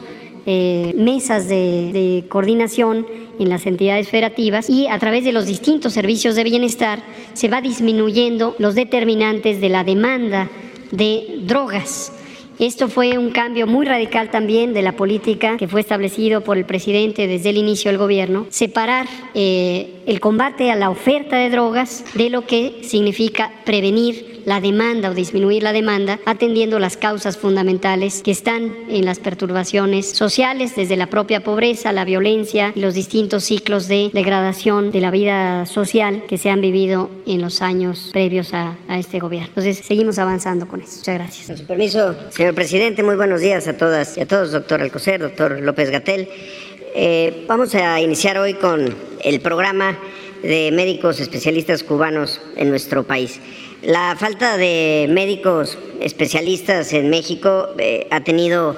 eh, 0.50 0.94
mesas 0.96 1.50
de, 1.50 2.24
coordinación 2.30 3.06
en 3.38 3.50
las 3.50 3.66
entidades 3.66 4.08
federativas 4.08 4.70
y 4.70 4.88
a 4.88 4.98
través 4.98 5.25
de 5.25 5.34
los 5.34 5.46
distintos 5.46 5.92
servicios 5.92 6.36
de 6.36 6.46
bienestar 6.46 7.04
se 7.34 7.50
va 7.50 7.60
disminuyendo 7.60 8.56
los 8.58 8.74
determinantes 8.74 9.60
de 9.60 9.68
la 9.68 9.84
demanda 9.84 10.50
de 10.92 11.39
drogas. 11.42 12.13
Esto 12.60 12.88
fue 12.88 13.18
un 13.18 13.32
cambio 13.32 13.68
muy 13.68 13.86
radical 13.86 14.32
también 14.32 14.74
de 14.74 14.82
la 14.82 14.94
política 14.94 15.58
que 15.58 15.68
fue 15.68 15.82
establecido 15.82 16.42
por 16.46 16.58
el 16.58 16.66
presidente 16.66 17.27
desde 17.27 17.50
el 17.50 17.58
inicio 17.58 17.92
del 17.92 18.00
gobierno, 18.00 18.48
separar 18.50 19.06
eh, 19.34 20.01
el 20.06 20.22
combate 20.22 20.72
a 20.72 20.77
la 20.77 20.89
oferta 20.89 21.36
de 21.36 21.50
drogas 21.50 22.06
de 22.16 22.30
lo 22.30 22.48
que 22.48 22.80
significa 22.84 23.51
prevenir 23.66 24.37
la 24.48 24.62
demanda 24.62 25.10
o 25.10 25.13
disminuir 25.13 25.62
la 25.62 25.74
demanda, 25.74 26.22
atendiendo 26.25 26.80
las 26.80 26.96
causas 26.96 27.36
fundamentales 27.36 28.22
que 28.24 28.32
están 28.32 28.74
en 28.89 29.04
las 29.04 29.20
perturbaciones 29.20 30.10
sociales, 30.10 30.74
desde 30.74 30.96
la 30.96 31.08
propia 31.08 31.44
pobreza, 31.44 31.92
la 31.92 32.06
violencia 32.06 32.72
y 32.74 32.80
los 32.80 32.94
distintos 32.94 33.44
ciclos 33.44 33.89
de 33.89 34.10
degradación 34.13 34.89
de 34.92 35.01
la 35.01 35.12
vida 35.12 35.66
social 35.66 36.24
que 36.30 36.38
se 36.38 36.50
han 36.50 36.62
vivido 36.62 37.10
en 37.25 37.42
los 37.42 37.62
años 37.62 38.12
previos 38.13 38.54
a, 38.54 38.77
este 38.88 39.20
gobierno. 39.20 39.50
Entonces, 39.50 39.86
seguimos 39.86 40.18
avanzando 40.18 40.66
con 40.66 40.80
eso. 40.80 41.00
Muchas 41.00 41.16
gracias. 41.16 41.48
Con 41.48 41.58
su 41.58 41.66
permiso, 41.66 42.16
señor 42.30 42.56
presidente, 42.56 43.04
muy 43.04 43.18
buenos 43.18 43.42
días 43.42 43.68
a 43.68 43.75
todas 43.75 44.18
y 44.18 44.22
a 44.22 44.27
todos, 44.27 44.54
doctor 44.54 44.82
Alcocer, 44.82 45.20
doctor 45.20 45.60
López 45.60 45.89
Gatel. 45.89 46.30
Eh, 46.96 47.44
vamos 47.50 47.75
a 47.75 48.00
iniciar 48.00 48.38
hoy 48.38 48.54
con 48.54 48.96
el 49.25 49.42
programa 49.42 50.00
de 50.42 50.72
médicos 50.72 51.20
especialistas 51.20 51.84
cubanos 51.84 52.39
en 52.56 52.70
nuestro 52.70 53.04
país. 53.04 53.42
La 53.84 54.15
falta 54.17 54.57
de 54.57 55.05
médicos 55.07 55.77
especialistas 56.01 56.93
en 56.93 57.12
México 57.12 57.67
eh, 57.77 58.07
ha 58.10 58.22
tenido 58.24 58.75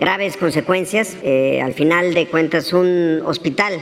graves 0.00 0.36
consecuencias. 0.36 1.16
Eh, 1.22 1.60
al 1.62 1.72
final 1.72 2.14
de 2.14 2.26
cuentas, 2.26 2.72
un 2.72 3.22
hospital 3.24 3.74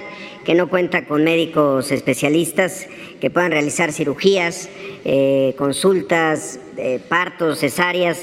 que 0.44 0.54
no 0.54 0.68
cuenta 0.68 1.06
con 1.06 1.24
médicos 1.24 1.90
especialistas 1.90 2.86
que 3.18 3.30
puedan 3.30 3.50
realizar 3.50 3.92
cirugías, 3.92 4.68
eh, 5.06 5.54
consultas, 5.56 6.60
partos, 7.08 7.60
cesáreas, 7.60 8.20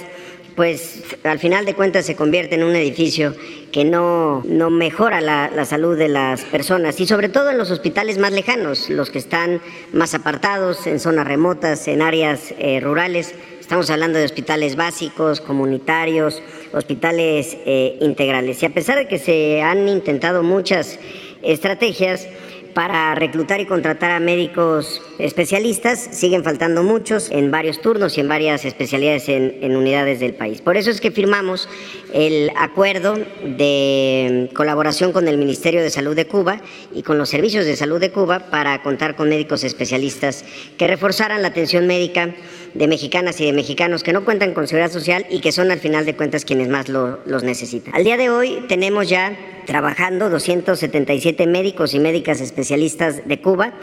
pues 0.56 1.04
al 1.24 1.40
final 1.40 1.66
de 1.66 1.74
cuentas 1.74 2.06
se 2.06 2.16
convierte 2.16 2.56
en 2.56 2.64
un 2.64 2.76
edificio 2.76 3.36
que 3.72 3.84
no, 3.84 4.42
no 4.46 4.70
mejora 4.70 5.20
la, 5.20 5.66
salud 5.66 5.98
de 5.98 6.08
las 6.08 6.44
personas 6.44 7.00
y 7.02 7.06
sobre 7.06 7.28
todo 7.28 7.52
en 7.52 7.58
los 7.58 7.72
hospitales 7.72 8.18
más 8.18 8.32
lejanos, 8.32 8.90
los 8.90 9.10
que 9.10 9.20
están 9.20 9.62
más 9.92 10.14
apartados, 10.14 10.88
en 10.88 11.00
zonas 11.00 11.28
remotas, 11.28 11.88
en 11.88 12.02
áreas 12.02 12.54
eh, 12.58 12.80
rurales. 12.80 13.36
Estamos 13.60 13.90
hablando 13.90 14.20
de 14.20 14.26
hospitales 14.26 14.76
básicos, 14.76 15.42
comunitarios, 15.42 16.42
hospitales 16.72 17.58
eh, 17.66 17.98
integrales. 18.00 18.62
Y 18.64 18.66
a 18.68 18.74
pesar 18.74 18.98
de 18.98 19.08
que 19.08 19.18
se 19.18 19.62
han 19.62 19.90
intentado 19.90 20.44
muchas 20.44 21.00
estrategias, 21.42 22.28
para 22.76 23.16
reclutar 23.16 23.62
y 23.62 23.66
contratar 23.66 24.12
a 24.12 24.20
médicos 24.20 25.02
especialistas. 25.18 25.98
Siguen 26.12 26.44
faltando 26.44 26.84
muchos 26.84 27.32
en 27.32 27.50
varios 27.50 27.82
turnos 27.82 28.18
y 28.18 28.22
en 28.22 28.28
varias 28.28 28.66
especialidades 28.66 29.30
en, 29.30 29.76
unidades 29.76 30.20
del 30.20 30.34
país. 30.34 30.62
Por 30.62 30.76
eso 30.76 30.92
es 30.92 31.00
que 31.00 31.10
firmamos 31.10 31.70
el 32.14 32.52
acuerdo 32.58 33.16
de 33.16 34.50
colaboración 34.54 35.14
con 35.14 35.30
el 35.30 35.38
Ministerio 35.38 35.82
de 35.82 35.90
Salud 35.90 36.18
de 36.18 36.28
Cuba 36.28 36.60
y 36.94 37.02
con 37.02 37.18
los 37.18 37.30
servicios 37.30 37.66
de 37.66 37.78
salud 37.78 38.00
de 38.00 38.12
Cuba 38.12 38.52
para 38.52 38.84
contar 38.84 39.16
con 39.16 39.30
médicos 39.30 39.64
especialistas 39.64 40.44
que 40.78 40.88
reforzaran 40.88 41.42
la 41.42 41.48
atención 41.48 41.88
médica 41.88 42.36
de 42.76 42.88
mexicanas 42.88 43.40
y 43.42 43.46
de 43.46 43.54
mexicanos 43.54 44.04
que 44.04 44.14
no 44.14 44.24
cuentan 44.24 44.54
con 44.54 44.68
seguridad 44.68 44.92
social 44.92 45.26
y 45.30 45.40
que 45.40 45.52
son 45.52 45.72
al 45.72 45.80
final 45.80 46.06
de 46.06 46.16
cuentas 46.16 46.46
quienes 46.46 46.68
más 46.68 46.90
los 46.90 47.44
necesitan. 47.44 47.96
Al 47.96 48.04
día 48.04 48.18
de 48.18 48.30
hoy 48.30 48.64
tenemos 48.68 49.10
ya 49.10 49.36
trabajando 49.66 50.30
277 50.30 51.48
médicos 51.48 51.94
y 51.94 52.00
médicas 52.00 52.42
especialistas 52.42 53.28
de 53.28 53.42
Cuba 53.42 53.74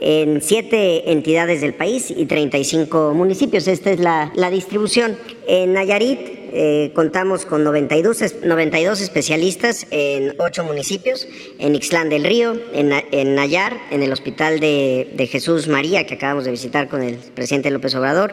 en 0.00 0.42
siete 0.42 1.10
entidades 1.10 1.60
del 1.60 1.74
país 1.74 2.12
y 2.14 2.26
35 2.26 3.12
municipios. 3.14 3.68
Esta 3.68 3.90
es 3.90 4.00
la, 4.00 4.32
la 4.34 4.50
distribución. 4.50 5.16
En 5.46 5.72
Nayarit 5.72 6.38
eh, 6.50 6.92
contamos 6.94 7.44
con 7.44 7.62
92, 7.62 8.36
92 8.42 9.00
especialistas 9.02 9.86
en 9.90 10.34
ocho 10.38 10.64
municipios, 10.64 11.28
en 11.58 11.74
Ixtlán 11.74 12.08
del 12.08 12.24
Río, 12.24 12.58
en, 12.72 12.90
en 13.10 13.34
Nayar, 13.34 13.76
en 13.90 14.02
el 14.02 14.10
Hospital 14.12 14.58
de, 14.58 15.10
de, 15.14 15.26
Jesús 15.26 15.68
María, 15.68 16.06
que 16.06 16.14
acabamos 16.14 16.46
de 16.46 16.50
visitar 16.50 16.88
con 16.88 17.02
el 17.02 17.16
presidente 17.16 17.70
López 17.70 17.94
Obrador, 17.94 18.30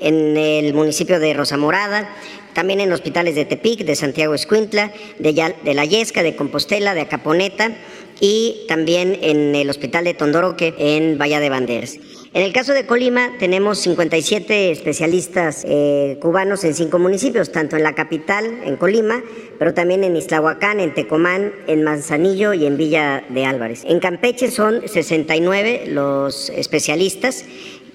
en 0.00 0.36
el 0.36 0.74
municipio 0.74 1.20
de 1.20 1.34
Rosa 1.34 1.56
Morada, 1.56 2.08
también 2.52 2.80
en 2.80 2.92
hospitales 2.92 3.36
de 3.36 3.44
Tepic, 3.44 3.84
de 3.84 3.94
Santiago 3.94 4.34
Escuintla, 4.34 4.92
de, 5.20 5.54
de 5.62 5.74
La 5.74 5.84
Yesca, 5.84 6.24
de 6.24 6.34
Compostela, 6.34 6.94
de 6.94 7.02
Acaponeta 7.02 7.76
y 8.20 8.64
también 8.68 9.18
en 9.22 9.54
el 9.54 9.68
hospital 9.70 10.04
de 10.04 10.14
Tondoroque 10.14 10.74
en 10.78 11.18
Bahía 11.18 11.40
de 11.40 11.50
Banderas. 11.50 11.98
En 12.34 12.40
el 12.40 12.52
caso 12.54 12.72
de 12.72 12.86
Colima 12.86 13.30
tenemos 13.38 13.78
57 13.80 14.70
especialistas 14.70 15.66
eh, 15.68 16.16
cubanos 16.20 16.64
en 16.64 16.74
cinco 16.74 16.98
municipios, 16.98 17.52
tanto 17.52 17.76
en 17.76 17.82
la 17.82 17.94
capital, 17.94 18.46
en 18.64 18.76
Colima, 18.76 19.22
pero 19.58 19.74
también 19.74 20.02
en 20.02 20.16
Islahuacán, 20.16 20.80
en 20.80 20.94
Tecomán, 20.94 21.52
en 21.66 21.84
Manzanillo 21.84 22.54
y 22.54 22.64
en 22.64 22.78
Villa 22.78 23.22
de 23.28 23.44
Álvarez. 23.44 23.84
En 23.86 24.00
Campeche 24.00 24.50
son 24.50 24.88
69 24.88 25.84
los 25.88 26.48
especialistas 26.48 27.44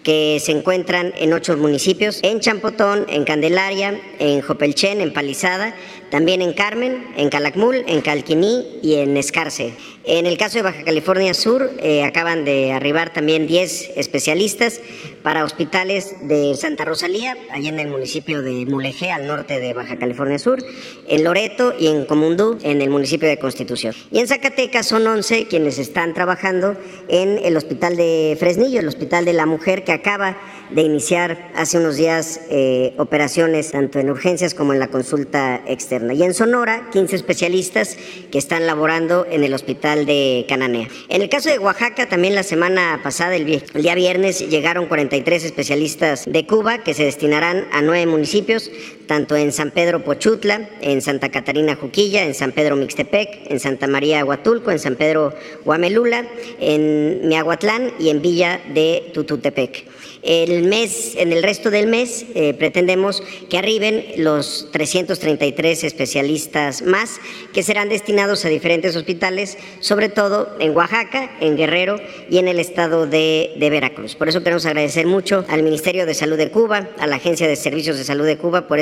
que 0.07 0.39
se 0.39 0.53
encuentran 0.53 1.13
en 1.17 1.33
ocho 1.33 1.57
municipios, 1.57 2.19
en 2.23 2.39
Champotón, 2.39 3.05
en 3.09 3.25
Candelaria, 3.25 3.99
en 4.19 4.41
Jopelchen, 4.41 5.01
en 5.01 5.11
Palizada, 5.11 5.75
también 6.09 6.41
en 6.41 6.53
Carmen, 6.53 7.05
en 7.17 7.29
Calakmul, 7.29 7.83
en 7.87 8.01
Calquiní 8.01 8.79
y 8.81 8.95
en 8.95 9.17
Escarce. 9.17 9.73
En 10.09 10.25
el 10.25 10.37
caso 10.37 10.57
de 10.57 10.61
Baja 10.61 10.85
California 10.85 11.33
Sur, 11.33 11.69
eh, 11.79 12.05
acaban 12.05 12.45
de 12.45 12.71
arribar 12.71 13.11
también 13.11 13.45
10 13.45 13.91
especialistas 13.97 14.79
para 15.21 15.43
hospitales 15.43 16.15
de 16.21 16.55
Santa 16.55 16.85
Rosalía, 16.85 17.35
allá 17.51 17.67
en 17.67 17.79
el 17.79 17.89
municipio 17.89 18.41
de 18.41 18.65
Mulegé, 18.65 19.11
al 19.11 19.27
norte 19.27 19.59
de 19.59 19.73
Baja 19.73 19.97
California 19.97 20.39
Sur, 20.39 20.63
en 21.09 21.23
Loreto 21.25 21.73
y 21.77 21.87
en 21.87 22.05
Comundú, 22.05 22.57
en 22.63 22.81
el 22.81 22.89
municipio 22.89 23.27
de 23.27 23.37
Constitución. 23.37 23.93
Y 24.09 24.19
en 24.19 24.29
Zacatecas 24.29 24.87
son 24.87 25.05
11 25.05 25.47
quienes 25.47 25.77
están 25.77 26.13
trabajando 26.13 26.77
en 27.09 27.39
el 27.43 27.57
hospital 27.57 27.97
de 27.97 28.37
Fresnillo, 28.39 28.79
el 28.79 28.87
hospital 28.87 29.25
de 29.25 29.33
la 29.33 29.45
mujer 29.45 29.83
que 29.83 29.91
acaba 29.91 30.37
de 30.69 30.83
iniciar 30.83 31.51
hace 31.55 31.79
unos 31.79 31.97
días 31.97 32.41
eh, 32.49 32.93
operaciones 32.97 33.71
tanto 33.71 33.99
en 33.99 34.09
urgencias 34.09 34.53
como 34.53 34.71
en 34.71 34.79
la 34.79 34.87
consulta 34.87 35.61
externa. 35.67 35.96
Y 36.13 36.23
en 36.23 36.33
Sonora, 36.33 36.89
15 36.91 37.15
especialistas 37.15 37.97
que 38.31 38.37
están 38.37 38.67
laborando 38.67 39.25
en 39.29 39.43
el 39.43 39.53
hospital 39.53 40.05
de 40.05 40.45
Cananea. 40.47 40.87
En 41.09 41.21
el 41.21 41.29
caso 41.29 41.49
de 41.49 41.57
Oaxaca, 41.57 42.07
también 42.07 42.35
la 42.35 42.43
semana 42.43 42.99
pasada, 43.03 43.35
el, 43.35 43.45
día 43.45 43.95
viernes, 43.95 44.47
llegaron 44.47 44.85
43 44.85 45.43
especialistas 45.43 46.25
de 46.25 46.45
Cuba 46.45 46.79
que 46.79 46.93
se 46.93 47.03
destinarán 47.03 47.67
a 47.71 47.81
nueve 47.81 48.05
municipios, 48.05 48.69
tanto 49.07 49.35
en 49.35 49.51
San 49.51 49.71
Pedro 49.71 50.03
Pochutla, 50.03 50.69
en 50.81 51.01
Santa 51.01 51.29
Catarina 51.29 51.75
Juquilla, 51.75 52.23
en 52.23 52.33
San 52.33 52.51
Pedro 52.51 52.75
Mixtepec, 52.75 53.49
en 53.49 53.59
Santa 53.59 53.87
María 53.87 54.23
Huatulco, 54.23 54.71
en 54.71 54.79
San 54.79 54.95
Pedro 54.95 55.33
Huamelula, 55.65 56.27
en 56.59 57.27
Miahuatlán 57.27 57.93
y 57.99 58.09
en 58.09 58.21
Villa 58.21 58.61
de 58.73 59.11
Tututepec. 59.13 59.85
El 60.23 60.63
mes, 60.63 61.15
en 61.15 61.31
el 61.31 61.41
resto 61.41 61.69
del 61.71 61.87
mes 61.87 62.25
eh, 62.35 62.53
pretendemos 62.53 63.23
que 63.49 63.57
arriben 63.57 64.05
los 64.17 64.67
333 64.71 65.85
especialistas 65.85 66.81
más 66.81 67.19
que 67.53 67.63
serán 67.63 67.89
destinados 67.89 68.43
a 68.43 68.49
diferentes 68.49 68.95
hospitales, 68.95 69.57
sobre 69.79 70.09
todo 70.09 70.55
en 70.59 70.75
Oaxaca, 70.75 71.31
en 71.39 71.55
Guerrero 71.55 72.01
y 72.29 72.39
en 72.39 72.47
el 72.47 72.59
estado 72.59 73.07
de, 73.07 73.55
Veracruz. 73.57 74.15
Por 74.15 74.27
eso 74.29 74.43
queremos 74.43 74.65
agradecer 74.65 75.05
mucho 75.05 75.45
al 75.49 75.63
Ministerio 75.63 76.05
de 76.05 76.13
Salud 76.13 76.37
de 76.37 76.49
Cuba, 76.49 76.89
a 76.99 77.07
la 77.07 77.17
Agencia 77.17 77.47
de 77.47 77.55
Servicios 77.55 77.97
de 77.97 78.03
Salud 78.03 78.25
de 78.25 78.37
Cuba 78.37 78.67
por 78.67 78.79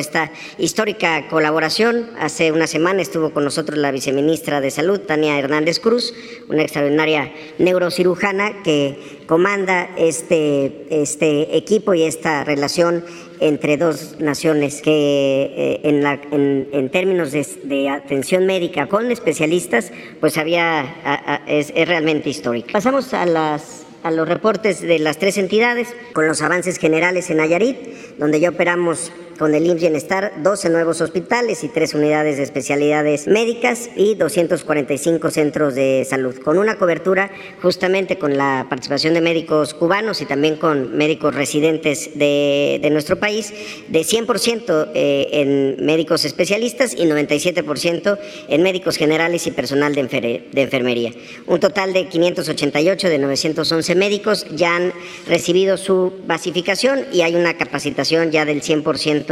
histórica 0.58 1.28
colaboración. 1.28 2.10
Hace 2.20 2.52
una 2.52 2.68
semana 2.68 3.02
estuvo 3.02 3.32
con 3.32 3.44
nosotros 3.44 3.78
la 3.78 3.92
viceministra 3.92 4.62
de 4.62 4.72
Salud, 4.72 5.00
Tania 5.00 5.38
Hernández 5.38 5.80
Cruz, 5.80 6.14
una 6.50 6.64
extraordinaria 6.64 7.32
neurocirujana 7.58 8.64
que 8.64 9.20
comanda 9.28 9.90
este, 9.98 10.86
este 10.90 11.58
equipo 11.58 11.94
y 11.94 12.04
esta 12.04 12.44
relación 12.44 13.04
entre 13.40 13.78
dos 13.78 14.20
naciones 14.20 14.82
que 14.82 15.82
eh, 15.84 16.20
en, 16.32 16.90
términos 16.90 17.32
de, 17.32 17.90
atención 17.90 18.46
médica 18.46 18.88
con 18.88 19.12
especialistas 19.12 19.92
pues 20.20 20.38
había 20.38 21.42
es, 21.48 21.74
realmente 21.88 22.30
histórico. 22.30 22.70
Pasamos 22.72 23.14
a 23.14 23.26
las 23.26 23.86
a 24.04 24.12
los 24.12 24.30
reportes 24.30 24.82
de 24.82 25.00
las 25.00 25.18
tres 25.18 25.36
entidades 25.40 25.88
con 26.14 26.28
los 26.28 26.44
avances 26.44 26.78
generales 26.78 27.32
en 27.32 27.38
Nayarit, 27.38 27.76
donde 28.20 28.40
ya 28.40 28.50
operamos 28.50 29.12
con 29.38 29.54
el 29.54 29.66
IMSS 29.66 29.82
Bienestar 29.82 30.34
12 30.42 30.70
nuevos 30.70 31.02
hospitales 31.02 31.64
y 31.64 31.68
tres 31.68 31.94
unidades 31.94 32.38
de 32.38 32.44
especialidades 32.44 33.28
médicas 33.28 33.90
y 33.96 34.16
245 34.16 35.30
centros 35.30 35.76
de 35.76 36.06
salud, 36.10 36.36
con 36.40 36.58
una 36.58 36.78
cobertura 36.78 37.30
justamente 37.62 38.18
con 38.18 38.38
la 38.38 38.68
participación 38.70 39.14
de 39.14 39.22
médicos 39.22 39.74
cubanos 39.74 40.22
y 40.22 40.26
también 40.26 40.56
con 40.56 40.96
médicos 40.96 41.36
residentes 41.36 42.12
de, 42.16 42.88
nuestro 42.92 43.18
país, 43.18 43.54
de 43.90 44.02
100% 44.02 44.92
eh, 44.94 45.28
en 45.32 45.86
médicos 45.86 46.26
especialistas 46.26 46.94
y 46.94 47.06
97% 47.06 48.18
en 48.48 48.64
médicos 48.64 48.98
generales 48.98 49.48
y 49.48 49.52
personal 49.52 49.94
de, 49.96 50.48
de 50.52 50.62
enfermería. 50.62 51.12
Un 51.48 51.60
total 51.60 51.94
de 51.94 52.08
588 52.08 53.10
de 53.10 53.18
911 53.18 53.96
médicos 53.96 54.46
ya 54.52 54.76
han 54.76 54.94
recibido 55.28 55.78
su 55.78 56.14
basificación 56.26 57.06
y 57.12 57.22
hay 57.22 57.36
una 57.36 57.56
capacitación 57.58 58.32
ya 58.32 58.46
del 58.46 58.62
100% 58.62 59.25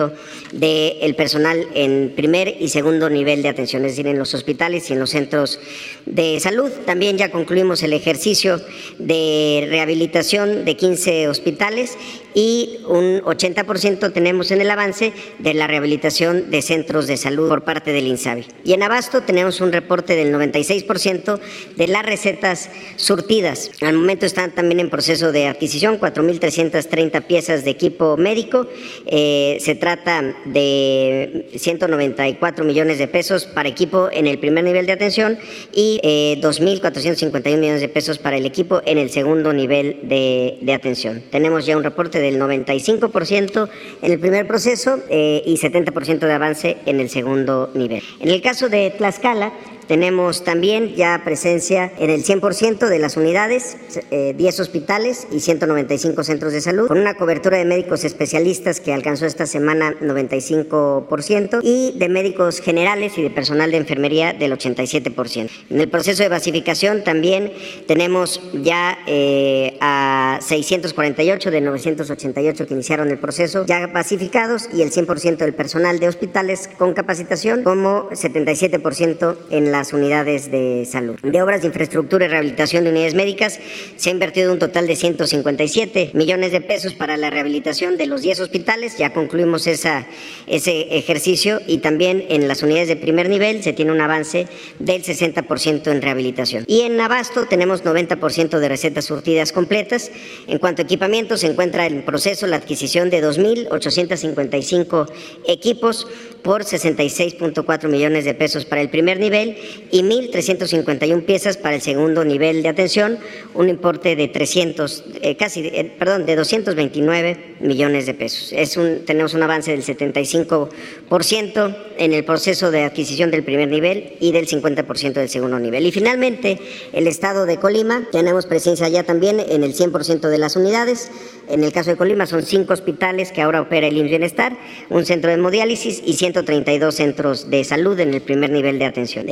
del 0.51 1.15
personal 1.15 1.67
en 1.73 2.13
primer 2.15 2.55
y 2.59 2.69
segundo 2.69 3.09
nivel 3.09 3.41
de 3.41 3.49
atención, 3.49 3.85
es 3.85 3.93
decir, 3.93 4.07
en 4.07 4.19
los 4.19 4.33
hospitales 4.33 4.89
y 4.89 4.93
en 4.93 4.99
los 4.99 5.11
centros 5.11 5.59
de 6.05 6.39
salud. 6.39 6.71
También 6.85 7.17
ya 7.17 7.31
concluimos 7.31 7.83
el 7.83 7.93
ejercicio 7.93 8.61
de 8.97 9.67
rehabilitación 9.69 10.65
de 10.65 10.75
15 10.75 11.27
hospitales 11.27 11.97
y 12.33 12.79
un 12.87 13.21
80% 13.21 14.13
tenemos 14.13 14.51
en 14.51 14.61
el 14.61 14.69
avance 14.69 15.13
de 15.39 15.53
la 15.53 15.67
rehabilitación 15.67 16.49
de 16.49 16.61
centros 16.61 17.07
de 17.07 17.17
salud 17.17 17.47
por 17.49 17.63
parte 17.63 17.91
del 17.91 18.07
INSABI. 18.07 18.45
Y 18.63 18.73
en 18.73 18.83
Abasto 18.83 19.21
tenemos 19.21 19.61
un 19.61 19.71
reporte 19.71 20.15
del 20.15 20.33
96% 20.33 21.39
de 21.75 21.87
las 21.87 22.05
recetas 22.05 22.69
surtidas. 22.95 23.71
Al 23.81 23.95
momento 23.95 24.25
están 24.25 24.51
también 24.51 24.79
en 24.79 24.89
proceso 24.89 25.31
de 25.31 25.47
adquisición 25.47 25.99
4.330 25.99 27.23
piezas 27.23 27.63
de 27.63 27.71
equipo 27.71 28.17
médico. 28.17 28.67
Eh, 29.05 29.57
se 29.59 29.75
trata 29.75 30.35
de 30.45 31.47
194 31.55 32.65
millones 32.65 32.97
de 32.97 33.07
pesos 33.07 33.45
para 33.45 33.69
equipo 33.69 34.09
en 34.11 34.27
el 34.27 34.39
primer 34.39 34.63
nivel 34.63 34.85
de 34.85 34.93
atención 34.93 35.37
y 35.73 35.99
eh, 36.03 36.39
2.451 36.41 37.57
millones 37.57 37.81
de 37.81 37.89
pesos 37.89 38.17
para 38.17 38.37
el 38.37 38.45
equipo 38.45 38.81
en 38.85 38.97
el 38.97 39.09
segundo 39.09 39.53
nivel 39.53 39.99
de, 40.03 40.57
de 40.61 40.73
atención. 40.73 41.23
Tenemos 41.31 41.65
ya 41.65 41.77
un 41.77 41.83
reporte 41.83 42.19
del 42.23 42.39
95% 42.39 43.69
en 44.01 44.11
el 44.11 44.19
primer 44.19 44.47
proceso 44.47 44.99
eh, 45.09 45.43
y 45.45 45.57
70% 45.57 46.19
de 46.19 46.33
avance 46.33 46.77
en 46.85 46.99
el 46.99 47.09
segundo 47.09 47.69
nivel. 47.73 48.01
En 48.19 48.29
el 48.29 48.41
caso 48.41 48.69
de 48.69 48.91
Tlaxcala, 48.91 49.53
tenemos 49.87 50.43
también 50.43 50.95
ya 50.95 51.21
presencia 51.23 51.91
en 51.97 52.09
el 52.09 52.23
100% 52.23 52.87
de 52.87 52.99
las 52.99 53.17
unidades, 53.17 53.77
10 54.11 54.11
eh, 54.11 54.61
hospitales 54.61 55.27
y 55.31 55.39
195 55.39 56.23
centros 56.23 56.53
de 56.53 56.61
salud, 56.61 56.87
con 56.87 56.99
una 56.99 57.15
cobertura 57.15 57.57
de 57.57 57.65
médicos 57.65 58.03
especialistas 58.03 58.79
que 58.79 58.93
alcanzó 58.93 59.25
esta 59.25 59.45
semana 59.45 59.93
95% 59.99 61.59
y 61.63 61.97
de 61.97 62.09
médicos 62.09 62.59
generales 62.59 63.17
y 63.17 63.23
de 63.23 63.29
personal 63.29 63.71
de 63.71 63.77
enfermería 63.77 64.33
del 64.33 64.53
87%. 64.53 65.49
En 65.69 65.81
el 65.81 65.89
proceso 65.89 66.23
de 66.23 66.29
basificación 66.29 67.03
también 67.03 67.51
tenemos 67.87 68.41
ya 68.53 68.97
eh, 69.07 69.77
a 69.81 70.39
648 70.41 71.51
de 71.51 71.61
988 71.61 72.67
que 72.67 72.73
iniciaron 72.73 73.09
el 73.09 73.17
proceso 73.17 73.65
ya 73.65 73.87
basificados 73.87 74.69
y 74.73 74.81
el 74.81 74.91
100% 74.91 75.37
del 75.37 75.53
personal 75.53 75.99
de 75.99 76.07
hospitales 76.07 76.69
con 76.77 76.93
capacitación 76.93 77.63
como 77.63 78.09
77% 78.11 79.35
en 79.49 79.71
las 79.73 79.91
unidades 79.91 80.51
de 80.51 80.85
salud. 80.85 81.19
De 81.23 81.41
obras 81.41 81.61
de 81.61 81.67
infraestructura 81.67 82.25
y 82.25 82.27
rehabilitación 82.27 82.83
de 82.83 82.91
unidades 82.91 83.15
médicas 83.15 83.59
se 83.95 84.09
ha 84.09 84.13
invertido 84.13 84.53
un 84.53 84.59
total 84.59 84.85
de 84.85 84.95
157 84.95 86.11
millones 86.13 86.51
de 86.51 86.61
pesos 86.61 86.93
para 86.93 87.17
la 87.17 87.31
rehabilitación 87.31 87.97
de 87.97 88.05
los 88.05 88.21
10 88.21 88.41
hospitales. 88.41 88.99
Ya 88.99 89.13
concluimos 89.13 89.65
esa, 89.65 90.05
ese 90.45 90.95
ejercicio 90.95 91.59
y 91.65 91.79
también 91.79 92.23
en 92.29 92.47
las 92.47 92.61
unidades 92.61 92.87
de 92.87 92.95
primer 92.95 93.29
nivel 93.29 93.63
se 93.63 93.73
tiene 93.73 93.91
un 93.91 93.99
avance 93.99 94.47
del 94.77 95.03
60% 95.03 95.91
en 95.91 96.01
rehabilitación. 96.03 96.65
Y 96.67 96.81
en 96.81 97.01
Abasto 97.01 97.47
tenemos 97.47 97.83
90% 97.83 98.59
de 98.59 98.69
recetas 98.69 99.05
surtidas 99.05 99.51
completas. 99.51 100.11
En 100.47 100.59
cuanto 100.59 100.83
a 100.83 100.85
equipamiento, 100.85 101.35
se 101.35 101.47
encuentra 101.47 101.87
en 101.87 102.03
proceso 102.03 102.45
la 102.45 102.57
adquisición 102.57 103.09
de 103.09 103.23
2.855 103.23 105.11
equipos 105.47 106.07
por 106.43 106.63
66.4 106.63 107.87
millones 107.87 108.25
de 108.25 108.33
pesos 108.35 108.65
para 108.65 108.81
el 108.81 108.89
primer 108.89 109.19
nivel 109.19 109.57
y 109.91 110.01
1.351 110.01 111.25
piezas 111.25 111.57
para 111.57 111.75
el 111.75 111.81
segundo 111.81 112.23
nivel 112.25 112.63
de 112.63 112.69
atención, 112.69 113.19
un 113.53 113.69
importe 113.69 114.15
de 114.15 114.27
300, 114.27 115.03
eh, 115.21 115.35
casi, 115.35 115.67
eh, 115.67 115.93
perdón, 115.97 116.25
de 116.25 116.35
229 116.35 117.55
millones 117.59 118.05
de 118.05 118.13
pesos. 118.13 118.51
Es 118.53 118.77
un, 118.77 119.05
tenemos 119.05 119.33
un 119.33 119.43
avance 119.43 119.71
del 119.71 119.83
75% 119.83 121.75
en 121.97 122.13
el 122.13 122.23
proceso 122.25 122.71
de 122.71 122.83
adquisición 122.83 123.31
del 123.31 123.43
primer 123.43 123.69
nivel 123.69 124.13
y 124.19 124.31
del 124.31 124.47
50% 124.47 125.13
del 125.13 125.29
segundo 125.29 125.59
nivel. 125.59 125.85
Y 125.85 125.91
finalmente, 125.91 126.59
el 126.91 127.07
estado 127.07 127.45
de 127.45 127.57
Colima, 127.57 128.07
tenemos 128.11 128.45
presencia 128.45 128.89
ya 128.89 129.03
también 129.03 129.39
en 129.39 129.63
el 129.63 129.73
100% 129.73 130.29
de 130.29 130.37
las 130.37 130.55
unidades. 130.55 131.11
En 131.49 131.63
el 131.63 131.71
caso 131.71 131.91
de 131.91 131.97
Colima 131.97 132.25
son 132.25 132.43
cinco 132.43 132.73
hospitales 132.73 133.31
que 133.31 133.41
ahora 133.41 133.61
opera 133.61 133.87
el 133.87 133.97
IMSS 133.97 134.09
Bienestar, 134.09 134.57
un 134.89 135.05
centro 135.05 135.29
de 135.29 135.35
hemodiálisis 135.35 136.01
y 136.05 136.13
132 136.13 136.95
centros 136.95 137.49
de 137.49 137.63
salud 137.63 137.99
en 137.99 138.13
el 138.13 138.21
primer 138.21 138.49
nivel 138.49 138.79
de 138.79 138.85
atención. 138.85 139.27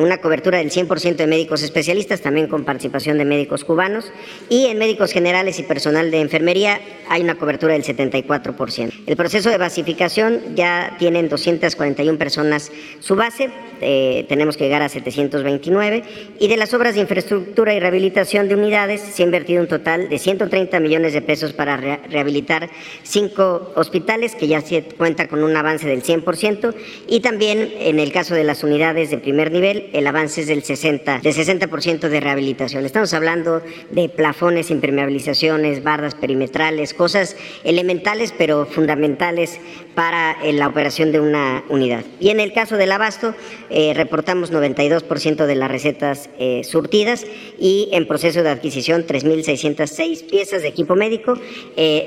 Una 0.00 0.18
cobertura 0.18 0.58
del 0.58 0.70
100% 0.70 1.16
de 1.16 1.26
médicos 1.26 1.62
especialistas, 1.62 2.20
también 2.20 2.46
con 2.46 2.64
participación 2.64 3.18
de 3.18 3.24
médicos 3.24 3.64
cubanos. 3.64 4.10
Y 4.48 4.66
en 4.66 4.78
médicos 4.78 5.12
generales 5.12 5.58
y 5.58 5.62
personal 5.62 6.10
de 6.10 6.20
enfermería 6.20 6.80
hay 7.08 7.22
una 7.22 7.36
cobertura 7.36 7.74
del 7.74 7.84
74%. 7.84 8.92
El 9.06 9.16
proceso 9.16 9.50
de 9.50 9.58
basificación 9.58 10.54
ya 10.54 10.96
tienen 10.98 11.28
241 11.28 12.18
personas 12.18 12.70
su 13.00 13.16
base, 13.16 13.50
eh, 13.80 14.26
tenemos 14.28 14.56
que 14.56 14.64
llegar 14.64 14.82
a 14.82 14.88
729. 14.88 16.02
Y 16.38 16.48
de 16.48 16.56
las 16.56 16.74
obras 16.74 16.94
de 16.94 17.00
infraestructura 17.00 17.74
y 17.74 17.80
rehabilitación 17.80 18.48
de 18.48 18.54
unidades 18.54 19.00
se 19.00 19.22
ha 19.22 19.26
invertido 19.26 19.62
un 19.62 19.68
total 19.68 20.08
de 20.08 20.18
130 20.18 20.80
millones 20.80 21.12
de 21.12 21.22
pesos 21.22 21.52
para 21.52 21.76
rehabilitar 21.76 22.70
cinco 23.02 23.72
hospitales, 23.74 24.34
que 24.34 24.46
ya 24.46 24.60
se 24.60 24.82
cuenta 24.82 25.28
con 25.28 25.42
un 25.42 25.56
avance 25.56 25.86
del 25.86 26.02
100%, 26.02 26.74
y 27.08 27.20
también 27.20 27.72
en 27.78 27.98
el 27.98 28.12
caso 28.12 28.34
de 28.34 28.44
las 28.44 28.62
unidades 28.62 29.10
de 29.10 29.18
primer 29.18 29.50
nivel, 29.52 29.59
el 29.64 30.06
avance 30.06 30.40
es 30.42 30.46
del 30.46 30.62
60%, 30.62 31.20
de 31.20 31.30
60% 31.30 32.08
de 32.08 32.20
rehabilitación. 32.20 32.84
Estamos 32.84 33.12
hablando 33.14 33.62
de 33.90 34.08
plafones, 34.08 34.70
impermeabilizaciones, 34.70 35.82
bardas 35.82 36.14
perimetrales, 36.14 36.94
cosas 36.94 37.36
elementales 37.64 38.32
pero 38.36 38.66
fundamentales 38.66 39.60
para 39.94 40.36
eh, 40.42 40.52
la 40.52 40.68
operación 40.68 41.12
de 41.12 41.20
una 41.20 41.64
unidad. 41.68 42.04
Y 42.20 42.30
en 42.30 42.40
el 42.40 42.52
caso 42.52 42.76
del 42.76 42.92
abasto, 42.92 43.34
eh, 43.68 43.92
reportamos 43.94 44.52
92% 44.52 45.46
de 45.46 45.54
las 45.54 45.70
recetas 45.70 46.30
eh, 46.38 46.62
surtidas 46.64 47.26
y 47.58 47.88
en 47.92 48.06
proceso 48.06 48.42
de 48.42 48.50
adquisición 48.50 49.06
3.606 49.06 50.30
piezas 50.30 50.62
de 50.62 50.68
equipo 50.68 50.94
médico, 50.94 51.34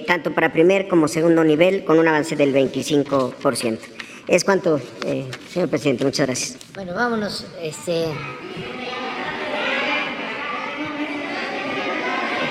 tanto 0.08 0.34
para 0.34 0.52
primer 0.54 0.88
como 0.88 1.08
segundo 1.08 1.44
nivel, 1.44 1.84
con 1.84 2.00
un 2.00 2.08
avance 2.08 2.36
del 2.36 2.54
25%. 2.54 4.03
Es 4.28 4.46
cuanto, 4.46 4.80
eh, 5.06 5.30
señor 5.52 5.70
presidente. 5.70 6.06
Muchas 6.06 6.28
gracias. 6.28 6.58
Bueno, 6.74 6.94
vámonos. 6.94 7.46
Este, 7.62 8.08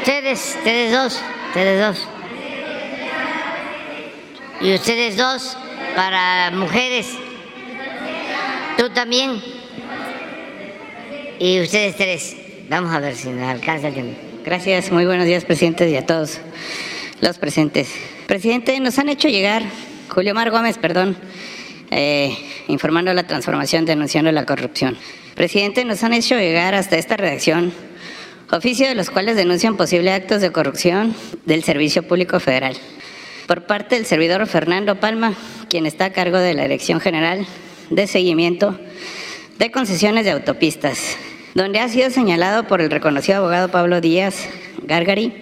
ustedes, 0.00 0.56
ustedes 0.58 0.92
dos, 0.92 1.20
ustedes 1.48 1.80
dos. 1.80 2.08
Y 4.60 4.74
ustedes 4.74 5.16
dos 5.16 5.56
para 5.96 6.50
mujeres. 6.50 7.06
Tú 8.76 8.90
también. 8.90 9.42
Y 11.38 11.60
ustedes 11.62 11.96
tres. 11.96 12.36
Vamos 12.68 12.92
a 12.92 13.00
ver 13.00 13.16
si 13.16 13.30
nos 13.30 13.48
alcanza 13.48 13.88
el 13.88 13.94
tiempo. 13.94 14.20
Gracias, 14.44 14.92
muy 14.92 15.06
buenos 15.06 15.24
días, 15.24 15.44
presidente, 15.44 15.88
y 15.88 15.96
a 15.96 16.04
todos 16.04 16.38
los 17.20 17.38
presentes. 17.38 17.88
Presidente, 18.26 18.78
nos 18.80 18.98
han 18.98 19.08
hecho 19.08 19.28
llegar, 19.28 19.62
Julio 20.08 20.34
Mar 20.34 20.50
Gómez, 20.50 20.78
perdón, 20.78 21.16
eh, 21.92 22.36
informando 22.68 23.12
la 23.12 23.26
transformación, 23.26 23.84
denunciando 23.84 24.32
la 24.32 24.46
corrupción. 24.46 24.96
Presidente, 25.34 25.84
nos 25.84 26.02
han 26.02 26.14
hecho 26.14 26.36
llegar 26.36 26.74
hasta 26.74 26.96
esta 26.96 27.16
redacción 27.16 27.72
oficio 28.50 28.86
de 28.86 28.94
los 28.94 29.10
cuales 29.10 29.36
denuncian 29.36 29.76
posibles 29.76 30.12
actos 30.12 30.42
de 30.42 30.52
corrupción 30.52 31.14
del 31.46 31.64
Servicio 31.64 32.02
Público 32.02 32.38
Federal 32.38 32.76
por 33.46 33.66
parte 33.66 33.96
del 33.96 34.06
servidor 34.06 34.46
Fernando 34.46 35.00
Palma, 35.00 35.34
quien 35.68 35.86
está 35.86 36.06
a 36.06 36.12
cargo 36.12 36.38
de 36.38 36.54
la 36.54 36.62
Dirección 36.62 37.00
General 37.00 37.46
de 37.90 38.06
Seguimiento 38.06 38.78
de 39.58 39.70
Concesiones 39.70 40.24
de 40.24 40.32
Autopistas, 40.32 41.16
donde 41.54 41.80
ha 41.80 41.88
sido 41.88 42.10
señalado 42.10 42.66
por 42.66 42.80
el 42.80 42.90
reconocido 42.90 43.38
abogado 43.38 43.70
Pablo 43.70 44.00
Díaz 44.00 44.48
Gargari 44.82 45.32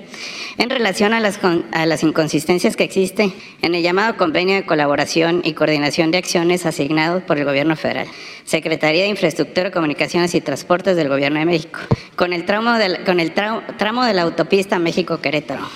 en 0.59 0.71
relación 0.71 1.13
a 1.15 1.21
las, 1.21 2.03
inconsistencias 2.03 2.77
que 2.77 2.85
existen 2.85 3.33
en 3.63 3.75
el 3.75 3.83
llamado 3.83 4.17
convenio 4.17 4.57
de 4.57 4.67
colaboración 4.67 5.43
y 5.45 5.55
coordinación 5.55 6.11
de 6.11 6.19
acciones 6.19 6.67
asignados 6.67 7.23
por 7.23 7.39
el 7.39 7.45
Gobierno 7.45 7.77
federal, 7.77 8.07
Secretaría 8.45 9.03
de 9.03 9.09
Infraestructura, 9.09 9.71
Comunicaciones 9.71 10.35
y 10.35 10.41
Transportes 10.41 10.97
del 10.97 11.09
Gobierno 11.09 11.39
de 11.39 11.47
México, 11.47 11.81
con 12.17 12.33
el 12.33 12.45
tramo 12.45 12.75
de, 12.75 12.99
tramo 13.79 14.05
de 14.05 14.15
la 14.15 14.23
autopista 14.23 14.79
México-Querétaro, 14.79 15.69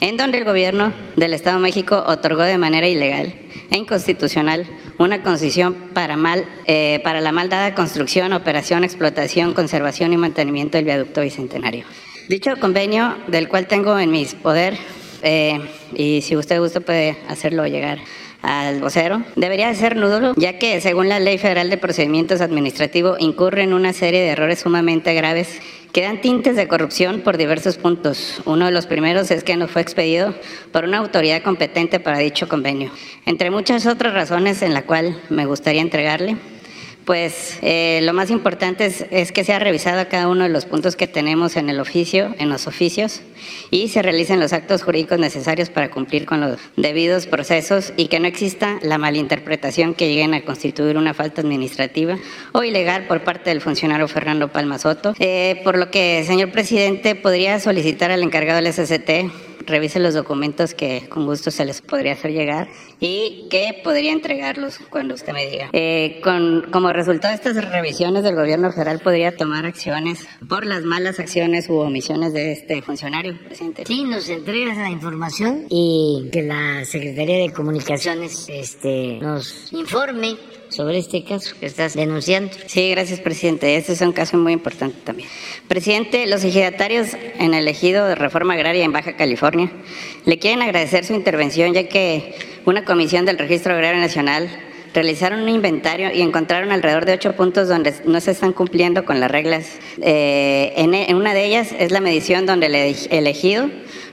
en 0.00 0.16
donde 0.16 0.38
el 0.38 0.44
Gobierno 0.44 0.92
del 1.16 1.34
Estado 1.34 1.56
de 1.56 1.62
México 1.62 2.04
otorgó 2.06 2.42
de 2.42 2.58
manera 2.58 2.86
ilegal 2.88 3.34
e 3.70 3.76
inconstitucional 3.76 4.66
una 4.98 5.22
concesión 5.22 5.74
para, 5.92 6.16
mal, 6.16 6.44
eh, 6.66 7.00
para 7.04 7.20
la 7.20 7.32
mal 7.32 7.48
dada 7.48 7.74
construcción, 7.74 8.32
operación, 8.32 8.84
explotación, 8.84 9.54
conservación 9.54 10.12
y 10.12 10.16
mantenimiento 10.16 10.78
del 10.78 10.84
viaducto 10.84 11.20
bicentenario. 11.20 11.84
Dicho 12.28 12.56
convenio, 12.58 13.16
del 13.28 13.46
cual 13.48 13.68
tengo 13.68 13.96
en 14.00 14.10
mis 14.10 14.34
poder, 14.34 14.76
eh, 15.22 15.60
y 15.94 16.22
si 16.22 16.36
usted 16.36 16.58
gusta 16.58 16.80
puede 16.80 17.16
hacerlo 17.28 17.68
llegar 17.68 17.98
al 18.42 18.80
vocero, 18.80 19.22
debería 19.36 19.68
de 19.68 19.76
ser 19.76 19.94
nudo, 19.94 20.34
ya 20.36 20.58
que 20.58 20.80
según 20.80 21.08
la 21.08 21.20
Ley 21.20 21.38
Federal 21.38 21.70
de 21.70 21.76
Procedimientos 21.76 22.40
Administrativos 22.40 23.16
incurre 23.20 23.62
en 23.62 23.72
una 23.72 23.92
serie 23.92 24.22
de 24.22 24.30
errores 24.30 24.58
sumamente 24.58 25.14
graves 25.14 25.60
que 25.92 26.02
dan 26.02 26.20
tintes 26.20 26.56
de 26.56 26.66
corrupción 26.66 27.20
por 27.20 27.36
diversos 27.36 27.76
puntos. 27.76 28.42
Uno 28.44 28.66
de 28.66 28.72
los 28.72 28.86
primeros 28.86 29.30
es 29.30 29.44
que 29.44 29.56
no 29.56 29.68
fue 29.68 29.82
expedido 29.82 30.34
por 30.72 30.82
una 30.82 30.98
autoridad 30.98 31.42
competente 31.42 32.00
para 32.00 32.18
dicho 32.18 32.48
convenio, 32.48 32.90
entre 33.24 33.52
muchas 33.52 33.86
otras 33.86 34.14
razones 34.14 34.62
en 34.62 34.74
la 34.74 34.82
cual 34.82 35.16
me 35.28 35.46
gustaría 35.46 35.80
entregarle 35.80 36.36
pues 37.06 37.58
eh, 37.62 38.00
lo 38.02 38.12
más 38.12 38.30
importante 38.30 38.84
es, 38.84 39.32
que 39.32 39.44
sea 39.44 39.60
revisado 39.60 40.06
cada 40.08 40.28
uno 40.28 40.42
de 40.42 40.50
los 40.50 40.66
puntos 40.66 40.96
que 40.96 41.06
tenemos 41.06 41.56
en 41.56 41.70
el 41.70 41.78
oficio, 41.78 42.34
en 42.38 42.48
los 42.48 42.66
oficios, 42.66 43.22
y 43.70 43.88
se 43.88 44.02
realicen 44.02 44.40
los 44.40 44.52
actos 44.52 44.82
jurídicos 44.82 45.20
necesarios 45.20 45.70
para 45.70 45.88
cumplir 45.88 46.26
con 46.26 46.40
los 46.40 46.58
debidos 46.76 47.26
procesos 47.26 47.92
y 47.96 48.08
que 48.08 48.18
no 48.18 48.26
exista 48.26 48.80
la 48.82 48.98
malinterpretación 48.98 49.94
que 49.94 50.08
lleguen 50.08 50.34
a 50.34 50.42
constituir 50.42 50.98
una 50.98 51.14
falta 51.14 51.42
administrativa 51.42 52.18
o 52.52 52.64
ilegal 52.64 53.06
por 53.06 53.22
parte 53.22 53.50
del 53.50 53.60
funcionario 53.60 54.08
Fernando 54.08 54.48
Palma 54.48 54.78
Soto. 54.78 55.14
Eh, 55.20 55.60
por 55.62 55.78
lo 55.78 55.92
que, 55.92 56.24
señor 56.26 56.50
presidente, 56.50 57.14
podría 57.14 57.60
solicitar 57.60 58.10
al 58.10 58.24
encargado 58.24 58.60
del 58.60 58.72
SCT 58.72 59.55
revise 59.66 59.98
los 60.00 60.14
documentos 60.14 60.74
que 60.74 61.08
con 61.08 61.26
gusto 61.26 61.50
se 61.50 61.64
les 61.64 61.80
podría 61.80 62.12
hacer 62.12 62.32
llegar 62.32 62.68
y 63.00 63.46
que 63.50 63.80
podría 63.82 64.12
entregarlos 64.12 64.78
cuando 64.90 65.14
usted 65.14 65.32
me 65.32 65.46
diga. 65.46 65.68
Eh, 65.72 66.20
con, 66.22 66.66
como 66.70 66.92
resultado 66.92 67.32
de 67.32 67.36
estas 67.36 67.70
revisiones 67.70 68.24
del 68.24 68.34
gobierno 68.34 68.72
federal 68.72 69.00
podría 69.00 69.36
tomar 69.36 69.66
acciones 69.66 70.26
por 70.48 70.66
las 70.66 70.82
malas 70.82 71.18
acciones 71.18 71.68
u 71.68 71.76
omisiones 71.76 72.32
de 72.32 72.52
este 72.52 72.82
funcionario, 72.82 73.38
presidente. 73.44 73.84
Sí, 73.86 74.04
nos 74.04 74.28
entregas 74.28 74.76
la 74.76 74.90
información 74.90 75.66
y 75.68 76.28
que 76.32 76.42
la 76.42 76.84
Secretaría 76.84 77.38
de 77.38 77.52
Comunicaciones 77.52 78.48
este, 78.48 79.18
nos 79.20 79.72
informe 79.72 80.36
sobre 80.68 80.98
este 80.98 81.24
caso 81.24 81.54
que 81.58 81.66
estás 81.66 81.94
denunciando. 81.94 82.50
Sí, 82.66 82.90
gracias, 82.90 83.20
presidente. 83.20 83.76
Este 83.76 83.92
es 83.92 84.00
un 84.00 84.12
caso 84.12 84.36
muy 84.36 84.52
importante 84.52 84.96
también. 85.04 85.28
Presidente, 85.68 86.26
los 86.26 86.44
ejidatarios 86.44 87.08
en 87.38 87.54
el 87.54 87.68
ejido 87.68 88.06
de 88.06 88.14
reforma 88.14 88.54
agraria 88.54 88.84
en 88.84 88.92
Baja 88.92 89.16
California 89.16 89.70
le 90.24 90.38
quieren 90.38 90.62
agradecer 90.62 91.04
su 91.04 91.14
intervención, 91.14 91.72
ya 91.72 91.88
que 91.88 92.34
una 92.64 92.84
comisión 92.84 93.24
del 93.24 93.38
Registro 93.38 93.74
Agrario 93.74 94.00
Nacional 94.00 94.48
realizaron 94.96 95.42
un 95.42 95.50
inventario 95.50 96.10
y 96.12 96.22
encontraron 96.22 96.72
alrededor 96.72 97.04
de 97.04 97.12
ocho 97.12 97.36
puntos 97.36 97.68
donde 97.68 97.94
no 98.06 98.18
se 98.20 98.30
están 98.30 98.52
cumpliendo 98.52 99.04
con 99.04 99.20
las 99.20 99.30
reglas. 99.30 99.78
Eh, 100.00 100.72
en, 100.76 101.14
una 101.14 101.34
de 101.34 101.44
ellas 101.44 101.74
es 101.78 101.90
la 101.92 102.00
medición 102.00 102.46
donde 102.46 102.66
el 102.66 102.96
elegido 103.10 103.70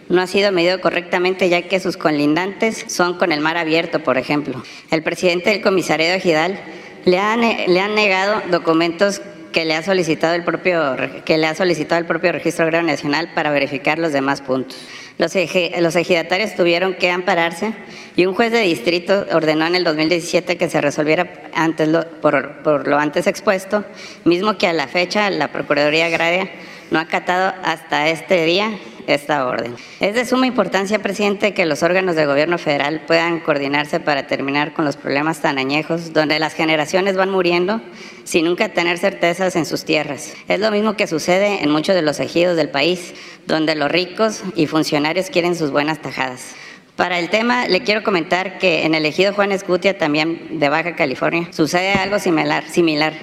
no 0.10 0.22
ha 0.22 0.28
sido 0.28 0.52
medido 0.52 0.82
correctamente 0.82 1.50
ya 1.50 1.64
que 1.64 1.80
sus 1.80 1.98
colindantes 1.98 2.86
son 2.88 3.18
con 3.18 3.32
el 3.32 3.40
mar 3.40 3.58
abierto, 3.58 4.00
por 4.00 4.18
ejemplo. 4.18 4.64
El 4.92 5.04
presidente 5.04 5.50
del 5.52 5.62
comisariado 5.62 6.16
ejidal 6.16 6.60
le 7.06 7.20
han, 7.20 7.42
le 7.42 7.80
han 7.80 7.96
negado 7.96 8.42
documentos 8.52 9.22
que 9.54 9.66
le 9.66 9.76
ha 9.76 9.84
solicitado 9.84 10.34
el 10.34 10.44
propio 10.44 10.98
que 11.24 11.38
le 11.38 11.48
ha 11.48 11.56
solicitado 11.56 12.02
el 12.02 12.08
propio 12.08 12.32
Registro 12.32 12.66
Agrario 12.66 12.88
Nacional 12.88 13.30
para 13.34 13.52
verificar 13.52 14.00
los 14.00 14.12
demás 14.12 14.42
puntos. 14.42 14.78
Los, 15.20 15.34
los 15.80 15.96
ejidatarios 15.96 16.56
tuvieron 16.56 16.96
que 16.96 17.12
ampararse 17.12 17.74
y 18.16 18.26
un 18.26 18.34
juez 18.34 18.52
de 18.52 18.62
distrito 18.62 19.26
ordenó 19.32 19.68
en 19.68 19.76
el 19.76 19.84
2017 19.84 20.58
que 20.58 20.70
se 20.70 20.82
resolviera 20.82 21.32
antes 21.54 21.88
por, 22.20 22.64
por 22.64 22.88
lo 22.88 22.98
antes 22.98 23.28
expuesto, 23.28 23.86
mismo 24.26 24.58
que 24.58 24.68
a 24.68 24.74
la 24.74 24.88
fecha 24.88 25.30
la 25.30 25.50
Procuraduría 25.52 26.08
Agraria 26.08 26.50
no 26.90 26.98
ha 27.00 27.04
acatado 27.04 27.54
hasta 27.64 28.10
este 28.10 28.46
día 28.46 28.72
esta 29.08 29.46
orden. 29.46 29.76
Es 30.00 30.16
de 30.16 30.26
suma 30.26 30.48
importancia, 30.48 31.00
presidente, 31.00 31.54
que 31.54 31.66
los 31.66 31.84
órganos 31.84 32.16
de 32.16 32.26
gobierno 32.26 32.58
federal 32.58 33.02
puedan 33.06 33.40
coordinarse 33.40 34.00
para 34.00 34.28
terminar 34.28 34.74
con 34.74 34.86
los 34.86 34.98
problemas 34.98 35.42
tan 35.42 35.58
añejos, 35.58 36.14
donde 36.14 36.40
las 36.40 36.54
generaciones 36.54 37.16
van 37.16 37.30
muriendo 37.30 37.82
sin 38.24 38.46
nunca 38.46 38.70
tener 38.70 38.98
certezas 38.98 39.56
en 39.56 39.66
sus 39.66 39.86
tierras. 39.86 40.34
Es 40.48 40.60
lo 40.60 40.72
mismo 40.72 40.96
que 40.96 41.08
sucede 41.08 41.64
en 41.64 41.70
muchos 41.70 41.96
de 41.96 42.02
los 42.02 42.20
ejidos 42.20 42.56
del 42.56 42.70
país, 42.70 43.14
donde 43.46 43.76
los 43.76 43.92
ricos 43.92 44.42
y 44.56 44.68
funcionarios 44.68 45.30
quieren 45.30 45.56
sus 45.56 45.72
buenas 45.72 46.02
tajadas. 46.02 46.56
Para 46.96 47.18
el 47.18 47.30
tema, 47.30 47.68
le 47.68 47.82
quiero 47.82 48.04
comentar 48.04 48.60
que 48.60 48.86
en 48.86 48.94
el 48.94 49.06
ejido 49.06 49.34
Juan 49.34 49.52
Escutia, 49.52 49.98
también 49.98 50.60
de 50.60 50.70
Baja 50.70 50.96
California, 50.96 51.48
sucede 51.52 51.94
algo 51.94 52.20
similar. 52.20 52.64
similar. 52.70 53.14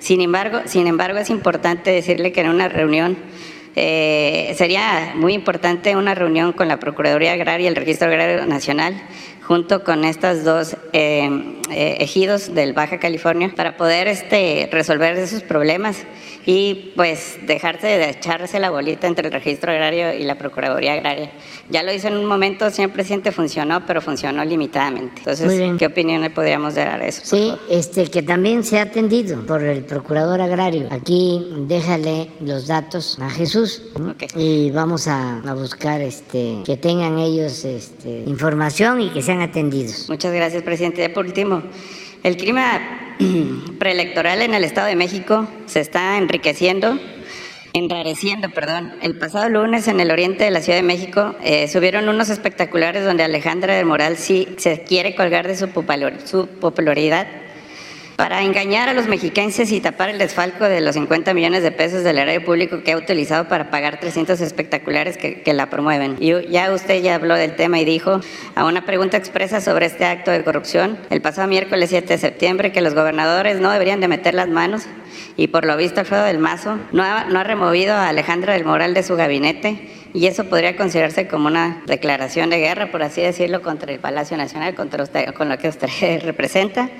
Sin 0.00 0.20
embargo, 0.20 0.62
sin 0.64 0.88
embargo, 0.88 1.18
es 1.18 1.30
importante 1.30 1.90
decirle 1.90 2.32
que 2.32 2.40
en 2.40 2.48
una 2.48 2.68
reunión 2.68 3.16
eh, 3.76 4.54
sería 4.56 5.12
muy 5.14 5.34
importante 5.34 5.96
una 5.96 6.14
reunión 6.14 6.52
con 6.52 6.68
la 6.68 6.78
Procuraduría 6.78 7.32
Agraria 7.32 7.64
y 7.64 7.68
el 7.68 7.76
Registro 7.76 8.08
Agrario 8.08 8.46
Nacional 8.46 9.00
junto 9.42 9.82
con 9.84 10.04
estos 10.04 10.44
dos 10.44 10.76
eh, 10.92 11.28
eh, 11.70 11.96
ejidos 12.00 12.54
del 12.54 12.72
Baja 12.72 12.98
California 12.98 13.52
para 13.56 13.76
poder 13.76 14.06
este, 14.06 14.68
resolver 14.70 15.16
esos 15.16 15.42
problemas 15.42 16.04
y 16.46 16.92
pues 16.96 17.38
dejarse 17.46 17.86
de 17.86 18.10
echarse 18.10 18.58
la 18.58 18.70
bolita 18.70 19.06
entre 19.06 19.26
el 19.26 19.32
registro 19.32 19.72
agrario 19.72 20.14
y 20.14 20.24
la 20.24 20.38
Procuraduría 20.38 20.94
Agraria. 20.94 21.30
Ya 21.68 21.82
lo 21.82 21.92
hice 21.92 22.08
en 22.08 22.16
un 22.16 22.24
momento, 22.24 22.70
señor 22.70 22.92
presidente, 22.92 23.30
funcionó, 23.32 23.84
pero 23.86 24.00
funcionó 24.00 24.44
limitadamente. 24.44 25.18
Entonces, 25.18 25.76
¿qué 25.78 25.86
opinión 25.86 26.22
le 26.22 26.30
podríamos 26.30 26.74
dar 26.74 27.00
a 27.00 27.06
eso? 27.06 27.22
Sí, 27.24 27.52
este, 27.68 28.06
que 28.08 28.22
también 28.22 28.64
se 28.64 28.78
ha 28.78 28.82
atendido 28.82 29.44
por 29.46 29.62
el 29.62 29.84
Procurador 29.84 30.40
Agrario. 30.40 30.88
Aquí 30.90 31.46
déjale 31.66 32.28
los 32.40 32.66
datos 32.66 33.18
a 33.20 33.30
Jesús 33.30 33.82
y 34.34 34.70
vamos 34.70 35.06
a, 35.08 35.42
buscar 35.54 36.00
este, 36.00 36.58
que 36.64 36.76
tengan 36.76 37.18
ellos 37.18 37.64
este, 37.64 38.24
información 38.26 39.00
y 39.00 39.10
que 39.10 39.20
sean 39.20 39.40
atendidos. 39.40 40.08
Muchas 40.08 40.32
gracias, 40.32 40.62
presidente. 40.62 41.08
por 41.10 41.26
último, 41.26 41.62
el 42.22 42.36
clima 42.36 43.16
preelectoral 43.78 44.42
en 44.42 44.54
el 44.54 44.64
Estado 44.64 44.86
de 44.88 44.96
México 44.96 45.48
se 45.66 45.80
está 45.80 46.18
enriqueciendo, 46.18 46.98
enrareciendo, 47.72 48.50
perdón. 48.50 48.94
El 49.02 49.16
pasado 49.18 49.48
lunes 49.48 49.88
en 49.88 50.00
el 50.00 50.10
oriente 50.10 50.44
de 50.44 50.50
la 50.50 50.60
Ciudad 50.60 50.78
de 50.78 50.82
México 50.82 51.34
eh, 51.42 51.68
subieron 51.68 52.08
unos 52.08 52.28
espectaculares 52.28 53.04
donde 53.04 53.24
Alejandra 53.24 53.76
del 53.76 53.86
Moral 53.86 54.16
sí 54.16 54.48
se 54.58 54.82
quiere 54.82 55.14
colgar 55.14 55.46
de 55.46 55.56
su 55.56 55.68
popularidad 55.68 57.26
para 58.20 58.42
engañar 58.42 58.90
a 58.90 58.92
los 58.92 59.08
mexiquenses 59.08 59.72
y 59.72 59.80
tapar 59.80 60.10
el 60.10 60.18
desfalco 60.18 60.64
de 60.64 60.82
los 60.82 60.94
50 60.94 61.32
millones 61.32 61.62
de 61.62 61.72
pesos 61.72 62.04
del 62.04 62.18
erario 62.18 62.44
público 62.44 62.82
que 62.82 62.92
ha 62.92 62.98
utilizado 62.98 63.48
para 63.48 63.70
pagar 63.70 63.98
300 63.98 64.38
espectaculares 64.42 65.16
que, 65.16 65.54
la 65.54 65.70
promueven. 65.70 66.16
Y 66.20 66.34
ya 66.50 66.70
usted 66.70 67.02
ya 67.02 67.14
habló 67.14 67.34
del 67.34 67.56
tema 67.56 67.80
y 67.80 67.86
dijo 67.86 68.20
a 68.54 68.66
una 68.66 68.84
pregunta 68.84 69.16
expresa 69.16 69.62
sobre 69.62 69.86
este 69.86 70.04
acto 70.04 70.30
de 70.30 70.44
corrupción 70.44 70.98
el 71.08 71.22
pasado 71.22 71.48
miércoles 71.48 71.88
7 71.88 72.06
de 72.08 72.18
septiembre 72.18 72.72
que 72.72 72.82
los 72.82 72.92
gobernadores 72.92 73.58
no 73.58 73.70
deberían 73.70 74.00
de 74.00 74.08
meter 74.08 74.34
las 74.34 74.48
manos 74.48 74.82
y 75.38 75.48
por 75.48 75.64
lo 75.64 75.78
visto 75.78 76.00
Alfredo 76.00 76.24
del 76.24 76.38
Mazo 76.38 76.78
no 76.92 77.02
ha, 77.02 77.24
no 77.24 77.38
ha 77.38 77.44
removido 77.44 77.94
a 77.94 78.08
Alejandro 78.08 78.52
del 78.52 78.66
Moral 78.66 78.92
de 78.92 79.02
su 79.02 79.16
gabinete 79.16 79.88
y 80.12 80.26
eso 80.26 80.44
podría 80.44 80.76
considerarse 80.76 81.28
como 81.28 81.46
una 81.46 81.82
declaración 81.86 82.50
de 82.50 82.58
guerra, 82.58 82.90
por 82.90 83.02
así 83.02 83.20
decirlo, 83.20 83.62
contra 83.62 83.92
el 83.92 84.00
Palacio 84.00 84.36
Nacional, 84.36 84.74
contra 84.74 85.04
con 85.32 85.48
lo 85.48 85.58
que 85.58 85.68
usted 85.68 85.88
representa. 86.22 86.90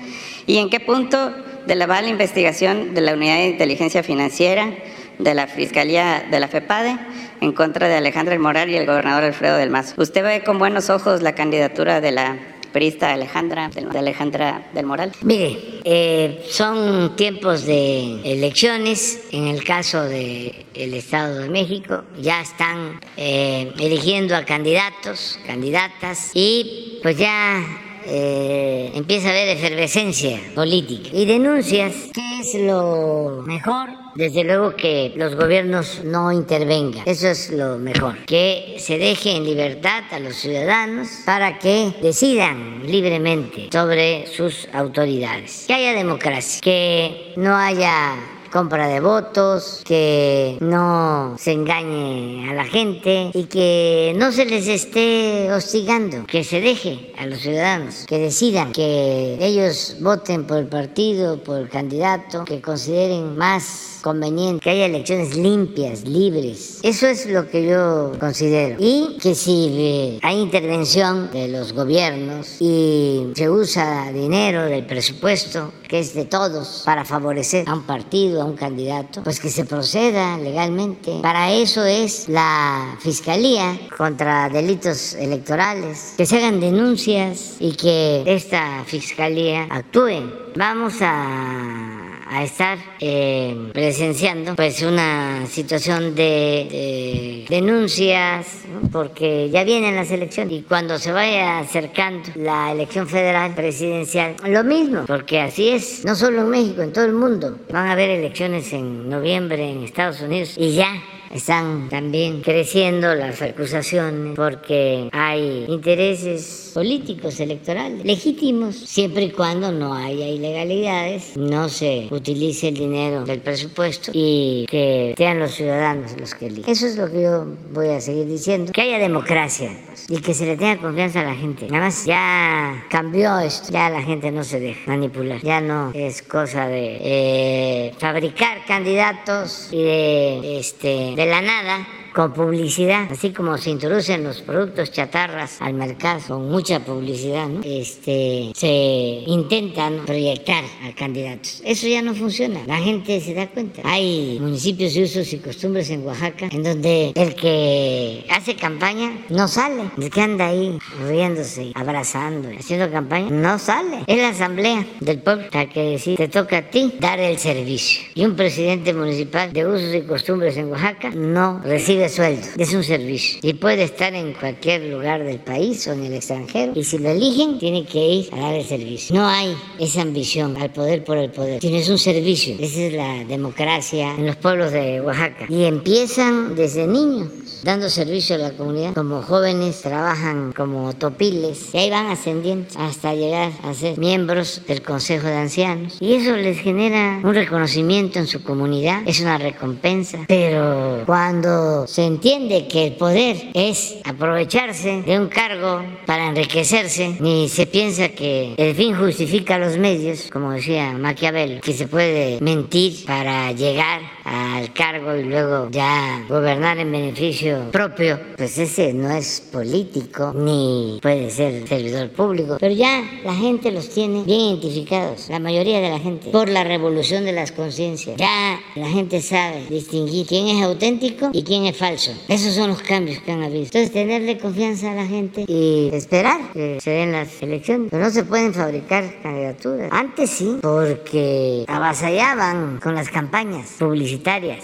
¿Y 0.45 0.57
en 0.57 0.69
qué 0.69 0.79
punto 0.79 1.33
de 1.65 1.75
la 1.75 1.87
va 1.87 2.01
la 2.01 2.09
investigación 2.09 2.93
de 2.93 3.01
la 3.01 3.13
Unidad 3.13 3.35
de 3.35 3.49
Inteligencia 3.49 4.03
Financiera 4.03 4.71
de 5.19 5.33
la 5.33 5.47
Fiscalía 5.47 6.25
de 6.29 6.39
la 6.39 6.47
FEPADE 6.47 6.97
en 7.41 7.51
contra 7.51 7.87
de 7.87 7.95
Alejandro 7.95 8.31
del 8.31 8.39
Moral 8.39 8.69
y 8.69 8.77
el 8.77 8.85
gobernador 8.85 9.23
Alfredo 9.23 9.57
del 9.57 9.69
Mazo? 9.69 10.01
¿Usted 10.01 10.23
ve 10.23 10.43
con 10.43 10.57
buenos 10.57 10.89
ojos 10.89 11.21
la 11.21 11.35
candidatura 11.35 12.01
de 12.01 12.11
la 12.11 12.37
perista 12.71 13.13
Alejandra, 13.13 13.69
de 13.69 13.99
Alejandra 13.99 14.69
del 14.73 14.85
Moral? 14.85 15.11
Mire, 15.21 15.81
eh, 15.83 16.43
son 16.49 17.15
tiempos 17.15 17.65
de 17.65 18.21
elecciones. 18.23 19.27
En 19.31 19.47
el 19.47 19.63
caso 19.63 20.03
del 20.03 20.65
Estado 20.73 21.39
de 21.39 21.49
México, 21.49 22.03
ya 22.19 22.41
están 22.41 22.99
eh, 23.17 23.71
eligiendo 23.79 24.35
a 24.35 24.45
candidatos, 24.45 25.39
candidatas, 25.45 26.31
y 26.33 26.99
pues 27.01 27.17
ya 27.17 27.63
eh, 28.05 28.91
empieza 28.93 29.29
a 29.29 29.31
haber 29.31 29.49
efervescencia 29.49 30.39
política 30.55 31.09
y 31.13 31.25
denuncias. 31.25 31.93
¿Qué 32.13 32.39
es 32.39 32.53
lo 32.55 33.43
mejor? 33.45 33.89
Desde 34.15 34.43
luego 34.43 34.75
que 34.75 35.13
los 35.15 35.35
gobiernos 35.35 36.03
no 36.03 36.31
intervengan. 36.31 37.03
Eso 37.05 37.29
es 37.29 37.49
lo 37.51 37.77
mejor. 37.77 38.17
Que 38.25 38.75
se 38.77 38.97
deje 38.97 39.35
en 39.37 39.45
libertad 39.45 40.03
a 40.11 40.19
los 40.19 40.35
ciudadanos 40.35 41.07
para 41.25 41.59
que 41.59 41.93
decidan 42.01 42.83
libremente 42.85 43.69
sobre 43.71 44.27
sus 44.27 44.67
autoridades. 44.73 45.65
Que 45.67 45.73
haya 45.73 45.93
democracia. 45.93 46.59
Que 46.61 47.33
no 47.37 47.55
haya 47.55 48.15
compra 48.51 48.87
de 48.87 48.99
votos, 48.99 49.81
que 49.85 50.57
no 50.59 51.35
se 51.39 51.53
engañe 51.53 52.49
a 52.49 52.53
la 52.53 52.65
gente 52.65 53.31
y 53.33 53.45
que 53.45 54.13
no 54.17 54.31
se 54.31 54.45
les 54.45 54.67
esté 54.67 55.51
hostigando, 55.51 56.25
que 56.27 56.43
se 56.43 56.61
deje 56.61 57.13
a 57.17 57.25
los 57.25 57.39
ciudadanos, 57.39 58.05
que 58.05 58.19
decidan, 58.19 58.71
que 58.73 59.37
ellos 59.39 59.97
voten 60.01 60.45
por 60.45 60.57
el 60.57 60.67
partido, 60.67 61.41
por 61.41 61.59
el 61.59 61.69
candidato, 61.69 62.45
que 62.45 62.61
consideren 62.61 63.37
más 63.37 63.99
conveniente, 64.01 64.63
que 64.63 64.69
haya 64.71 64.85
elecciones 64.85 65.37
limpias, 65.37 66.03
libres. 66.03 66.79
Eso 66.83 67.07
es 67.07 67.27
lo 67.27 67.47
que 67.49 67.65
yo 67.65 68.13
considero. 68.19 68.75
Y 68.79 69.17
que 69.21 69.35
si 69.35 70.19
hay 70.21 70.39
intervención 70.39 71.31
de 71.31 71.47
los 71.47 71.73
gobiernos 71.73 72.57
y 72.59 73.27
se 73.35 73.49
usa 73.49 74.11
dinero 74.11 74.63
del 74.63 74.85
presupuesto, 74.85 75.71
que 75.87 75.99
es 75.99 76.13
de 76.13 76.25
todos, 76.25 76.83
para 76.85 77.05
favorecer 77.05 77.67
a 77.67 77.73
un 77.73 77.83
partido, 77.83 78.40
a 78.41 78.45
un 78.45 78.55
candidato, 78.55 79.23
pues 79.23 79.39
que 79.39 79.49
se 79.49 79.65
proceda 79.65 80.37
legalmente. 80.37 81.19
Para 81.21 81.51
eso 81.51 81.85
es 81.85 82.27
la 82.27 82.97
Fiscalía 82.99 83.79
contra 83.97 84.49
delitos 84.49 85.13
electorales, 85.15 86.15
que 86.17 86.25
se 86.25 86.37
hagan 86.37 86.59
denuncias 86.59 87.55
y 87.59 87.73
que 87.73 88.23
esta 88.25 88.83
Fiscalía 88.85 89.67
actúe. 89.69 90.51
Vamos 90.55 90.95
a 91.01 92.10
a 92.31 92.43
estar 92.43 92.77
eh, 93.01 93.71
presenciando 93.73 94.55
pues 94.55 94.81
una 94.83 95.45
situación 95.47 96.15
de, 96.15 97.45
denuncias 97.49 98.61
porque 98.89 99.49
ya 99.49 99.65
vienen 99.65 99.97
las 99.97 100.11
elecciones 100.11 100.53
y 100.53 100.61
cuando 100.61 100.97
se 100.97 101.11
vaya 101.11 101.59
acercando 101.59 102.29
la 102.35 102.71
elección 102.71 103.07
federal 103.09 103.53
presidencial 103.53 104.35
lo 104.45 104.63
mismo 104.63 105.03
porque 105.05 105.41
así 105.41 105.69
es. 105.69 106.05
No 106.05 106.15
solo 106.15 106.41
en 106.41 106.49
México 106.49 106.81
en 106.81 106.93
todo 106.93 107.03
el 107.03 107.13
mundo. 107.13 107.57
Van 107.69 107.87
a 107.87 107.91
haber 107.91 108.09
elecciones 108.09 108.71
en 108.71 109.09
noviembre 109.09 109.69
en 109.69 109.83
Estados 109.83 110.21
Unidos 110.21 110.55
y 110.57 110.73
ya 110.73 110.93
están 111.33 111.89
también 111.89 112.41
creciendo 112.41 113.13
las 113.15 113.41
acusaciones 113.41 114.35
porque 114.35 115.09
hay 115.11 115.65
intereses 115.67 116.71
políticos 116.73 117.39
electorales 117.39 118.05
legítimos 118.05 118.75
siempre 118.75 119.23
y 119.23 119.31
cuando 119.31 119.71
no 119.71 119.93
haya 119.93 120.27
ilegalidades, 120.27 121.37
no 121.37 121.69
se 121.69 122.07
utilice 122.11 122.69
el 122.69 122.75
dinero 122.75 123.23
del 123.23 123.39
presupuesto 123.39 124.11
y 124.13 124.65
que 124.69 125.13
sean 125.17 125.39
los 125.39 125.51
ciudadanos 125.51 126.19
los 126.19 126.35
que 126.35 126.47
eligen. 126.47 126.71
Eso 126.71 126.87
es 126.87 126.97
lo 126.97 127.09
que 127.11 127.21
yo 127.23 127.45
voy 127.73 127.89
a 127.89 128.01
seguir 128.01 128.27
diciendo, 128.27 128.71
que 128.71 128.81
haya 128.81 128.99
democracia 128.99 129.77
y 130.09 130.17
que 130.17 130.33
se 130.33 130.45
le 130.45 130.57
tenga 130.57 130.77
confianza 130.77 131.21
a 131.21 131.23
la 131.23 131.35
gente. 131.35 131.67
Nada 131.67 131.85
más 131.85 132.05
ya 132.05 132.85
cambió 132.89 133.39
esto, 133.39 133.71
ya 133.71 133.89
la 133.89 134.01
gente 134.01 134.31
no 134.31 134.43
se 134.43 134.59
deja 134.59 134.81
manipular, 134.87 135.41
ya 135.41 135.61
no 135.61 135.91
es 135.93 136.21
cosa 136.21 136.67
de 136.67 136.97
eh, 137.01 137.93
fabricar 137.97 138.65
candidatos 138.65 139.69
y 139.71 139.83
de 139.83 140.59
este 140.59 141.13
de 141.21 141.27
la 141.27 141.41
nada 141.41 141.85
con 142.13 142.33
publicidad, 142.33 143.07
así 143.11 143.31
como 143.31 143.57
se 143.57 143.71
introducen 143.71 144.23
los 144.23 144.41
productos 144.41 144.91
chatarras 144.91 145.61
al 145.61 145.73
mercado 145.73 146.21
con 146.27 146.49
mucha 146.49 146.79
publicidad, 146.79 147.47
¿no? 147.47 147.61
este, 147.63 148.51
se 148.55 149.23
intentan 149.27 150.05
proyectar 150.05 150.63
a 150.83 150.93
candidatos. 150.93 151.61
Eso 151.65 151.87
ya 151.87 152.01
no 152.01 152.13
funciona, 152.13 152.61
la 152.65 152.77
gente 152.77 153.19
se 153.21 153.33
da 153.33 153.47
cuenta. 153.47 153.81
Hay 153.85 154.37
municipios 154.41 154.93
de 154.93 155.03
usos 155.03 155.31
y 155.33 155.37
costumbres 155.37 155.89
en 155.89 156.05
Oaxaca 156.05 156.49
en 156.51 156.63
donde 156.63 157.11
el 157.15 157.35
que 157.35 158.25
hace 158.29 158.55
campaña 158.55 159.11
no 159.29 159.47
sale, 159.47 159.83
el 159.97 160.09
que 160.09 160.21
anda 160.21 160.47
ahí 160.47 160.77
riéndose, 161.07 161.71
abrazando, 161.75 162.49
haciendo 162.57 162.91
campaña, 162.91 163.29
no 163.29 163.59
sale. 163.59 164.03
Es 164.07 164.17
la 164.17 164.29
asamblea 164.29 164.85
del 164.99 165.19
pueblo 165.19 165.45
la 165.51 165.67
que 165.67 165.81
decide, 165.81 166.17
te 166.17 166.27
toca 166.27 166.57
a 166.57 166.61
ti 166.63 166.93
dar 166.99 167.19
el 167.19 167.37
servicio. 167.37 168.03
Y 168.15 168.25
un 168.25 168.35
presidente 168.35 168.93
municipal 168.93 169.51
de 169.53 169.65
usos 169.65 169.93
y 169.93 170.01
costumbres 170.01 170.57
en 170.57 170.71
Oaxaca 170.71 171.11
no 171.11 171.61
recibe 171.63 172.00
de 172.01 172.09
sueldo, 172.09 172.47
es 172.57 172.73
un 172.73 172.83
servicio. 172.83 173.39
Y 173.41 173.53
puede 173.53 173.83
estar 173.83 174.13
en 174.13 174.33
cualquier 174.33 174.83
lugar 174.83 175.23
del 175.23 175.39
país 175.39 175.87
o 175.87 175.93
en 175.93 176.05
el 176.05 176.13
extranjero. 176.13 176.73
Y 176.75 176.83
si 176.83 176.97
lo 176.97 177.09
eligen, 177.09 177.59
tiene 177.59 177.85
que 177.85 177.99
ir 177.99 178.29
a 178.33 178.39
dar 178.39 178.55
el 178.55 178.65
servicio. 178.65 179.15
No 179.15 179.27
hay 179.27 179.55
esa 179.79 180.01
ambición 180.01 180.57
al 180.57 180.71
poder 180.71 181.03
por 181.03 181.17
el 181.17 181.31
poder, 181.31 181.61
sino 181.61 181.77
es 181.77 181.89
un 181.89 181.99
servicio. 181.99 182.55
Esa 182.59 182.81
es 182.81 182.93
la 182.93 183.23
democracia 183.25 184.15
en 184.15 184.27
los 184.27 184.35
pueblos 184.35 184.71
de 184.71 185.01
Oaxaca. 185.01 185.45
Y 185.49 185.65
empiezan 185.65 186.55
desde 186.55 186.87
niños 186.87 187.29
dando 187.63 187.89
servicio 187.89 188.35
a 188.35 188.39
la 188.39 188.51
comunidad. 188.51 188.93
Como 188.93 189.21
jóvenes 189.21 189.81
trabajan 189.81 190.53
como 190.53 190.93
topiles 190.93 191.73
y 191.73 191.77
ahí 191.77 191.89
van 191.89 192.07
ascendiendo 192.07 192.67
hasta 192.77 193.13
llegar 193.13 193.51
a 193.63 193.73
ser 193.73 193.97
miembros 193.97 194.61
del 194.67 194.81
Consejo 194.81 195.27
de 195.27 195.37
Ancianos. 195.37 195.97
Y 195.99 196.13
eso 196.13 196.35
les 196.35 196.59
genera 196.59 197.19
un 197.23 197.33
reconocimiento 197.33 198.19
en 198.19 198.27
su 198.27 198.43
comunidad, 198.43 199.01
es 199.05 199.19
una 199.19 199.37
recompensa. 199.37 200.19
Pero 200.27 201.03
cuando 201.05 201.87
se 201.87 202.05
entiende 202.05 202.67
que 202.67 202.87
el 202.87 202.93
poder 202.93 203.51
es 203.53 203.97
aprovecharse 204.03 205.01
de 205.03 205.19
un 205.19 205.27
cargo 205.27 205.83
para 206.05 206.29
enriquecerse, 206.29 207.17
ni 207.19 207.49
se 207.49 207.65
piensa 207.67 208.09
que 208.09 208.55
el 208.57 208.75
fin 208.75 208.95
justifica 208.95 209.57
los 209.57 209.77
medios, 209.77 210.29
como 210.31 210.51
decía 210.51 210.93
Maquiavelo, 210.93 211.61
que 211.61 211.73
se 211.73 211.87
puede 211.87 212.39
mentir 212.41 213.05
para 213.05 213.51
llegar 213.51 214.01
al 214.23 214.71
cargo 214.73 215.15
y 215.15 215.23
luego 215.23 215.69
ya 215.71 216.23
gobernar 216.27 216.77
en 216.77 216.91
beneficio 216.91 217.71
propio, 217.71 218.19
pues 218.37 218.57
ese 218.57 218.93
no 218.93 219.11
es 219.11 219.41
político 219.51 220.33
ni 220.35 220.99
puede 221.01 221.29
ser 221.29 221.67
servidor 221.67 222.09
público. 222.11 222.57
Pero 222.59 222.73
ya 222.73 223.03
la 223.23 223.33
gente 223.33 223.71
los 223.71 223.89
tiene 223.89 224.23
bien 224.23 224.41
identificados, 224.41 225.29
la 225.29 225.39
mayoría 225.39 225.79
de 225.79 225.89
la 225.89 225.99
gente, 225.99 226.29
por 226.29 226.49
la 226.49 226.63
revolución 226.63 227.25
de 227.25 227.31
las 227.31 227.51
conciencias. 227.51 228.17
Ya 228.17 228.59
la 228.75 228.87
gente 228.87 229.21
sabe 229.21 229.65
distinguir 229.69 230.27
quién 230.27 230.47
es 230.47 230.63
auténtico 230.63 231.29
y 231.33 231.43
quién 231.43 231.65
es 231.65 231.77
falso. 231.77 232.11
Esos 232.27 232.53
son 232.53 232.69
los 232.69 232.81
cambios 232.81 233.19
que 233.19 233.31
han 233.31 233.43
habido. 233.43 233.63
Entonces, 233.63 233.91
tenerle 233.91 234.37
confianza 234.37 234.91
a 234.91 234.95
la 234.95 235.07
gente 235.07 235.45
y 235.47 235.89
esperar 235.93 236.51
que 236.53 236.79
se 236.81 236.91
den 236.91 237.11
las 237.11 237.41
elecciones. 237.41 237.87
Pero 237.91 238.03
no 238.03 238.09
se 238.09 238.23
pueden 238.23 238.53
fabricar 238.53 239.21
candidaturas. 239.21 239.89
Antes 239.91 240.29
sí, 240.29 240.57
porque 240.61 241.65
avasallaban 241.67 242.79
con 242.79 242.95
las 242.95 243.09
campañas 243.09 243.75
publicitarias 243.79 244.10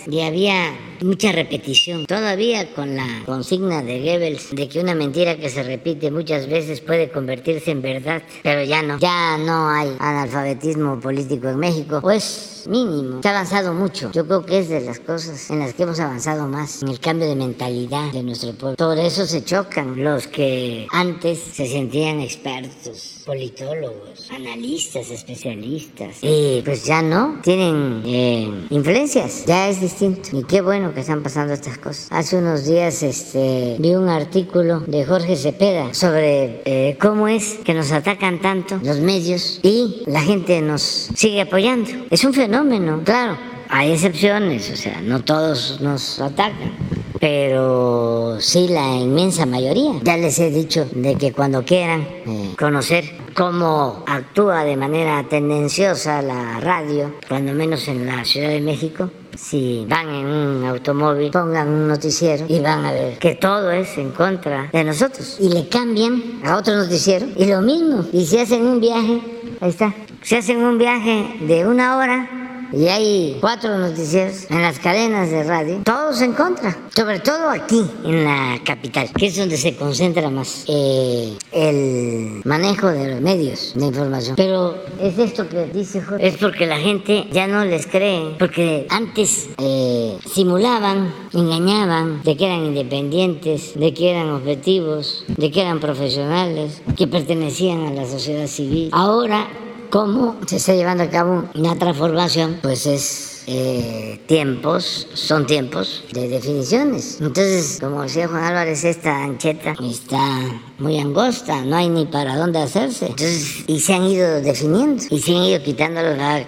y 0.07 0.21
había 0.21 0.75
mucha 1.01 1.31
repetición. 1.31 2.05
Todavía 2.05 2.73
con 2.73 2.95
la 2.95 3.07
consigna 3.25 3.81
de 3.81 3.99
Goebbels 3.99 4.55
de 4.55 4.67
que 4.67 4.79
una 4.79 4.95
mentira 4.95 5.37
que 5.37 5.49
se 5.49 5.63
repite 5.63 6.11
muchas 6.11 6.47
veces 6.47 6.81
puede 6.81 7.09
convertirse 7.09 7.71
en 7.71 7.81
verdad, 7.81 8.21
pero 8.43 8.63
ya 8.63 8.81
no, 8.81 8.97
ya 8.99 9.37
no 9.37 9.69
hay 9.69 9.95
analfabetismo 9.99 10.99
político 10.99 11.49
en 11.49 11.57
México, 11.57 11.99
pues 12.01 12.65
mínimo. 12.67 13.21
Se 13.21 13.29
ha 13.29 13.31
avanzado 13.31 13.73
mucho. 13.73 14.11
Yo 14.11 14.25
creo 14.25 14.45
que 14.45 14.59
es 14.59 14.69
de 14.69 14.81
las 14.81 14.99
cosas 14.99 15.49
en 15.49 15.59
las 15.59 15.73
que 15.73 15.83
hemos 15.83 15.99
avanzado 15.99 16.47
más 16.47 16.83
en 16.83 16.89
el 16.89 16.99
cambio 16.99 17.27
de 17.27 17.35
mentalidad 17.35 18.11
de 18.11 18.23
nuestro 18.23 18.53
pueblo. 18.53 18.75
Por 18.75 18.97
eso 18.97 19.25
se 19.25 19.43
chocan 19.43 20.03
los 20.03 20.27
que 20.27 20.87
antes 20.91 21.39
se 21.39 21.67
sentían 21.67 22.19
expertos, 22.19 23.16
politólogos, 23.27 24.31
analistas, 24.31 25.11
especialistas. 25.11 26.15
Y 26.21 26.61
pues 26.63 26.85
ya 26.85 27.01
no, 27.01 27.39
tienen 27.43 28.01
eh, 28.05 28.49
influencias, 28.69 29.43
ya 29.45 29.67
es 29.67 29.81
distinto. 29.81 30.29
Y 30.31 30.43
qué 30.45 30.61
bueno 30.61 30.93
que 30.93 31.01
están 31.01 31.21
pasando 31.21 31.53
estas 31.53 31.77
cosas. 31.77 32.07
Hace 32.09 32.37
unos 32.37 32.65
días 32.65 33.03
este, 33.03 33.75
vi 33.79 33.95
un 33.95 34.07
artículo 34.07 34.79
de 34.79 35.05
Jorge 35.05 35.35
Cepeda 35.35 35.93
sobre 35.93 36.61
eh, 36.63 36.97
cómo 37.01 37.27
es 37.27 37.59
que 37.65 37.73
nos 37.73 37.91
atacan 37.91 38.39
tanto 38.39 38.79
los 38.81 38.99
medios 38.99 39.59
y 39.61 40.03
la 40.05 40.21
gente 40.21 40.61
nos 40.61 40.81
sigue 40.81 41.41
apoyando. 41.41 41.89
Es 42.09 42.23
un 42.23 42.33
fenómeno, 42.33 43.01
claro. 43.03 43.37
Hay 43.69 43.91
excepciones, 43.91 44.71
o 44.71 44.77
sea, 44.77 45.01
no 45.01 45.25
todos 45.25 45.81
nos 45.81 46.21
atacan 46.21 46.96
pero 47.19 48.37
sí 48.39 48.67
la 48.67 48.95
inmensa 48.95 49.45
mayoría. 49.45 49.93
Ya 50.03 50.17
les 50.17 50.39
he 50.39 50.49
dicho 50.49 50.87
de 50.91 51.15
que 51.15 51.31
cuando 51.31 51.63
quieran 51.63 52.01
eh, 52.01 52.53
conocer 52.57 53.05
cómo 53.33 54.03
actúa 54.07 54.63
de 54.63 54.75
manera 54.77 55.23
tendenciosa 55.29 56.21
la 56.21 56.59
radio, 56.59 57.13
cuando 57.27 57.53
menos 57.53 57.87
en 57.87 58.05
la 58.05 58.25
Ciudad 58.25 58.49
de 58.49 58.61
México, 58.61 59.11
si 59.35 59.85
van 59.87 60.09
en 60.09 60.25
un 60.25 60.65
automóvil, 60.65 61.29
pongan 61.31 61.67
un 61.67 61.87
noticiero 61.87 62.45
y 62.47 62.59
van 62.59 62.85
a 62.85 62.91
ver 62.91 63.19
que 63.19 63.35
todo 63.35 63.69
es 63.71 63.97
en 63.97 64.11
contra 64.11 64.69
de 64.73 64.83
nosotros. 64.83 65.37
Y 65.39 65.49
le 65.49 65.67
cambian 65.69 66.41
a 66.43 66.57
otro 66.57 66.75
noticiero 66.75 67.27
y 67.35 67.45
lo 67.45 67.61
mismo. 67.61 68.05
Y 68.11 68.25
si 68.25 68.39
hacen 68.39 68.65
un 68.65 68.79
viaje, 68.81 69.21
ahí 69.61 69.69
está, 69.69 69.93
si 70.23 70.35
hacen 70.35 70.57
un 70.63 70.77
viaje 70.77 71.37
de 71.41 71.67
una 71.67 71.97
hora, 71.97 72.46
y 72.71 72.87
hay 72.87 73.37
cuatro 73.39 73.77
noticieros 73.77 74.49
en 74.49 74.61
las 74.61 74.79
cadenas 74.79 75.29
de 75.29 75.43
radio, 75.43 75.81
todos 75.83 76.21
en 76.21 76.33
contra, 76.33 76.77
sobre 76.95 77.19
todo 77.19 77.49
aquí 77.49 77.85
en 78.03 78.23
la 78.23 78.59
capital, 78.63 79.09
que 79.13 79.27
es 79.27 79.37
donde 79.37 79.57
se 79.57 79.75
concentra 79.75 80.29
más 80.29 80.65
eh, 80.67 81.33
el 81.51 82.41
manejo 82.43 82.87
de 82.87 83.11
los 83.11 83.21
medios 83.21 83.73
de 83.75 83.85
información. 83.85 84.35
Pero 84.35 84.75
es 84.99 85.17
esto 85.17 85.47
que 85.47 85.65
dice 85.65 86.01
Jorge, 86.01 86.27
es 86.27 86.37
porque 86.37 86.65
la 86.65 86.77
gente 86.77 87.27
ya 87.31 87.47
no 87.47 87.65
les 87.65 87.87
cree, 87.87 88.35
porque 88.37 88.87
antes 88.89 89.49
eh, 89.57 90.17
simulaban, 90.25 91.13
engañaban 91.33 92.23
de 92.23 92.35
que 92.35 92.45
eran 92.45 92.65
independientes, 92.65 93.73
de 93.75 93.93
que 93.93 94.11
eran 94.11 94.29
objetivos, 94.29 95.25
de 95.27 95.51
que 95.51 95.61
eran 95.61 95.79
profesionales, 95.79 96.81
que 96.95 97.07
pertenecían 97.07 97.85
a 97.85 97.91
la 97.91 98.05
sociedad 98.05 98.47
civil. 98.47 98.89
Ahora 98.91 99.47
cómo 99.89 100.37
se 100.45 100.57
está 100.57 100.73
llevando 100.73 101.03
a 101.03 101.09
cabo 101.09 101.45
una 101.55 101.75
transformación, 101.77 102.59
pues 102.61 102.85
es 102.85 103.43
eh, 103.47 104.19
tiempos, 104.27 105.07
son 105.13 105.45
tiempos 105.45 106.03
de 106.11 106.27
definiciones. 106.27 107.19
Entonces, 107.21 107.77
como 107.79 108.03
decía 108.03 108.27
Juan 108.27 108.43
Álvarez, 108.43 108.83
esta 108.83 109.23
ancheta 109.23 109.73
está 109.89 110.61
muy 110.79 110.99
angosta, 110.99 111.63
no 111.63 111.77
hay 111.77 111.89
ni 111.89 112.05
para 112.05 112.35
dónde 112.35 112.59
hacerse. 112.59 113.07
Entonces, 113.07 113.63
y 113.67 113.79
se 113.79 113.93
han 113.93 114.03
ido 114.03 114.41
definiendo 114.41 115.03
y 115.09 115.19
se 115.19 115.31
han 115.31 115.43
ido 115.43 115.63
quitando 115.63 116.01
la 116.01 116.45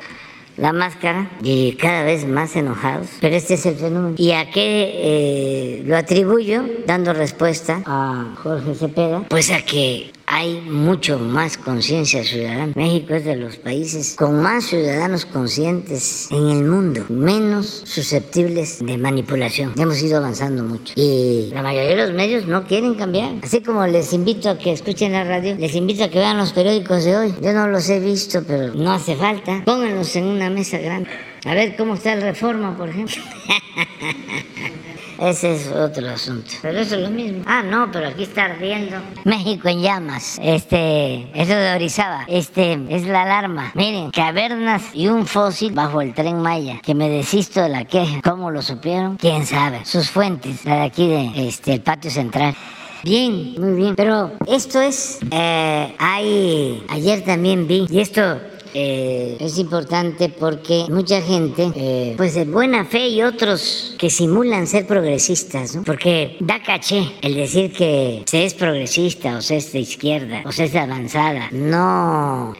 la 0.59 0.73
máscara 0.73 1.29
y 1.41 1.73
cada 1.73 2.03
vez 2.03 2.27
más 2.27 2.55
enojados. 2.55 3.07
Pero 3.21 3.35
este 3.35 3.53
es 3.55 3.65
el 3.65 3.75
fenómeno. 3.75 4.15
¿Y 4.17 4.31
a 4.31 4.51
qué 4.51 4.91
eh, 4.95 5.83
lo 5.85 5.97
atribuyo? 5.97 6.63
Dando 6.85 7.13
respuesta 7.13 7.81
a 7.85 8.35
Jorge 8.43 8.75
Cepeda, 8.75 9.23
pues 9.29 9.51
a 9.51 9.61
que 9.61 10.11
hay 10.31 10.61
mucho 10.61 11.17
más 11.17 11.57
conciencia 11.57 12.23
ciudadana. 12.23 12.71
México 12.75 13.15
es 13.15 13.25
de 13.25 13.35
los 13.35 13.57
países 13.57 14.15
con 14.15 14.39
más 14.43 14.65
ciudadanos 14.65 15.25
conscientes 15.25 16.27
en 16.29 16.49
el 16.49 16.63
mundo, 16.65 17.03
menos 17.09 17.81
susceptibles 17.85 18.85
de 18.85 18.99
manipulación. 18.99 19.73
Hemos 19.75 20.01
ido 20.03 20.17
avanzando 20.17 20.63
mucho. 20.63 20.93
Y 20.95 21.49
la 21.51 21.63
mayoría 21.63 21.95
de 21.95 22.07
los 22.07 22.13
medios 22.13 22.45
no 22.45 22.63
quieren 22.65 22.93
cambiar. 22.93 23.31
Así 23.41 23.61
como 23.61 23.87
les 23.87 24.13
invito 24.13 24.51
a 24.51 24.59
que 24.59 24.71
escuchen 24.71 25.13
la 25.13 25.23
radio, 25.23 25.55
les 25.55 25.73
invito 25.73 26.03
a 26.03 26.09
que 26.09 26.19
vean 26.19 26.37
los 26.37 26.53
periódicos 26.53 27.03
de 27.05 27.17
hoy. 27.17 27.33
Yo 27.41 27.51
no 27.53 27.67
los 27.67 27.89
he 27.89 27.99
visto, 27.99 28.43
pero 28.47 28.75
no 28.75 28.91
hace 28.91 29.15
falta. 29.15 29.63
Pónganlos 29.65 30.15
en 30.15 30.25
una 30.25 30.51
mesa 30.51 30.77
grande. 30.77 31.09
A 31.43 31.55
ver 31.55 31.75
cómo 31.75 31.95
está 31.95 32.13
el 32.13 32.21
reforma, 32.21 32.77
por 32.77 32.89
ejemplo. 32.89 33.23
Ese 35.19 35.53
es 35.53 35.71
otro 35.71 36.09
asunto. 36.09 36.51
Pero 36.61 36.79
eso 36.79 36.95
es 36.95 37.01
lo 37.01 37.09
mismo. 37.09 37.43
Ah, 37.45 37.61
no, 37.61 37.91
pero 37.91 38.07
aquí 38.07 38.23
está 38.23 38.45
ardiendo. 38.45 38.97
México 39.25 39.67
en 39.67 39.81
llamas. 39.81 40.39
Este, 40.41 41.29
eso 41.33 41.53
de 41.53 41.75
Orizaba. 41.75 42.23
Este, 42.27 42.79
es 42.89 43.05
la 43.05 43.23
alarma. 43.23 43.71
Miren, 43.75 44.11
cavernas 44.11 44.83
y 44.93 45.07
un 45.07 45.25
fósil 45.25 45.73
bajo 45.73 46.01
el 46.01 46.13
tren 46.13 46.41
Maya. 46.41 46.79
Que 46.81 46.95
me 46.95 47.09
desisto 47.09 47.61
de 47.61 47.69
la 47.69 47.85
queja. 47.85 48.21
¿Cómo 48.21 48.49
lo 48.51 48.61
supieron? 48.61 49.17
¿Quién 49.17 49.45
sabe? 49.45 49.83
Sus 49.85 50.09
fuentes, 50.09 50.63
la 50.65 50.75
de 50.75 50.81
aquí 50.83 51.07
de 51.07 51.47
este, 51.47 51.73
el 51.73 51.81
patio 51.81 52.11
central. 52.11 52.55
Bien, 53.03 53.55
muy 53.57 53.73
bien. 53.73 53.95
Pero 53.95 54.33
esto 54.47 54.81
es, 54.81 55.19
eh, 55.31 55.95
hay, 55.97 56.83
ayer 56.89 57.23
también 57.23 57.67
vi, 57.67 57.85
y 57.89 58.01
esto 58.01 58.39
eh, 58.73 59.37
es 59.39 59.57
importante 59.57 60.29
porque 60.29 60.85
mucha 60.89 61.21
gente, 61.21 61.71
eh, 61.75 62.13
pues 62.17 62.35
de 62.35 62.45
buena 62.45 62.85
fe 62.85 63.09
y 63.09 63.23
otros 63.23 63.95
que 63.97 64.09
simulan 64.09 64.67
ser 64.67 64.85
progresistas, 64.85 65.77
porque 65.85 66.37
da 66.39 66.61
caché 66.61 67.11
el 67.21 67.35
decir 67.35 67.73
que 67.73 68.23
se 68.25 68.45
es 68.45 68.53
progresista 68.53 69.37
o 69.37 69.41
se 69.41 69.57
es 69.57 69.71
de 69.73 69.79
izquierda 69.79 70.43
o 70.45 70.51
se 70.51 70.65
es 70.65 70.73
de 70.73 70.79
avanzada. 70.79 71.49
No 71.51 72.53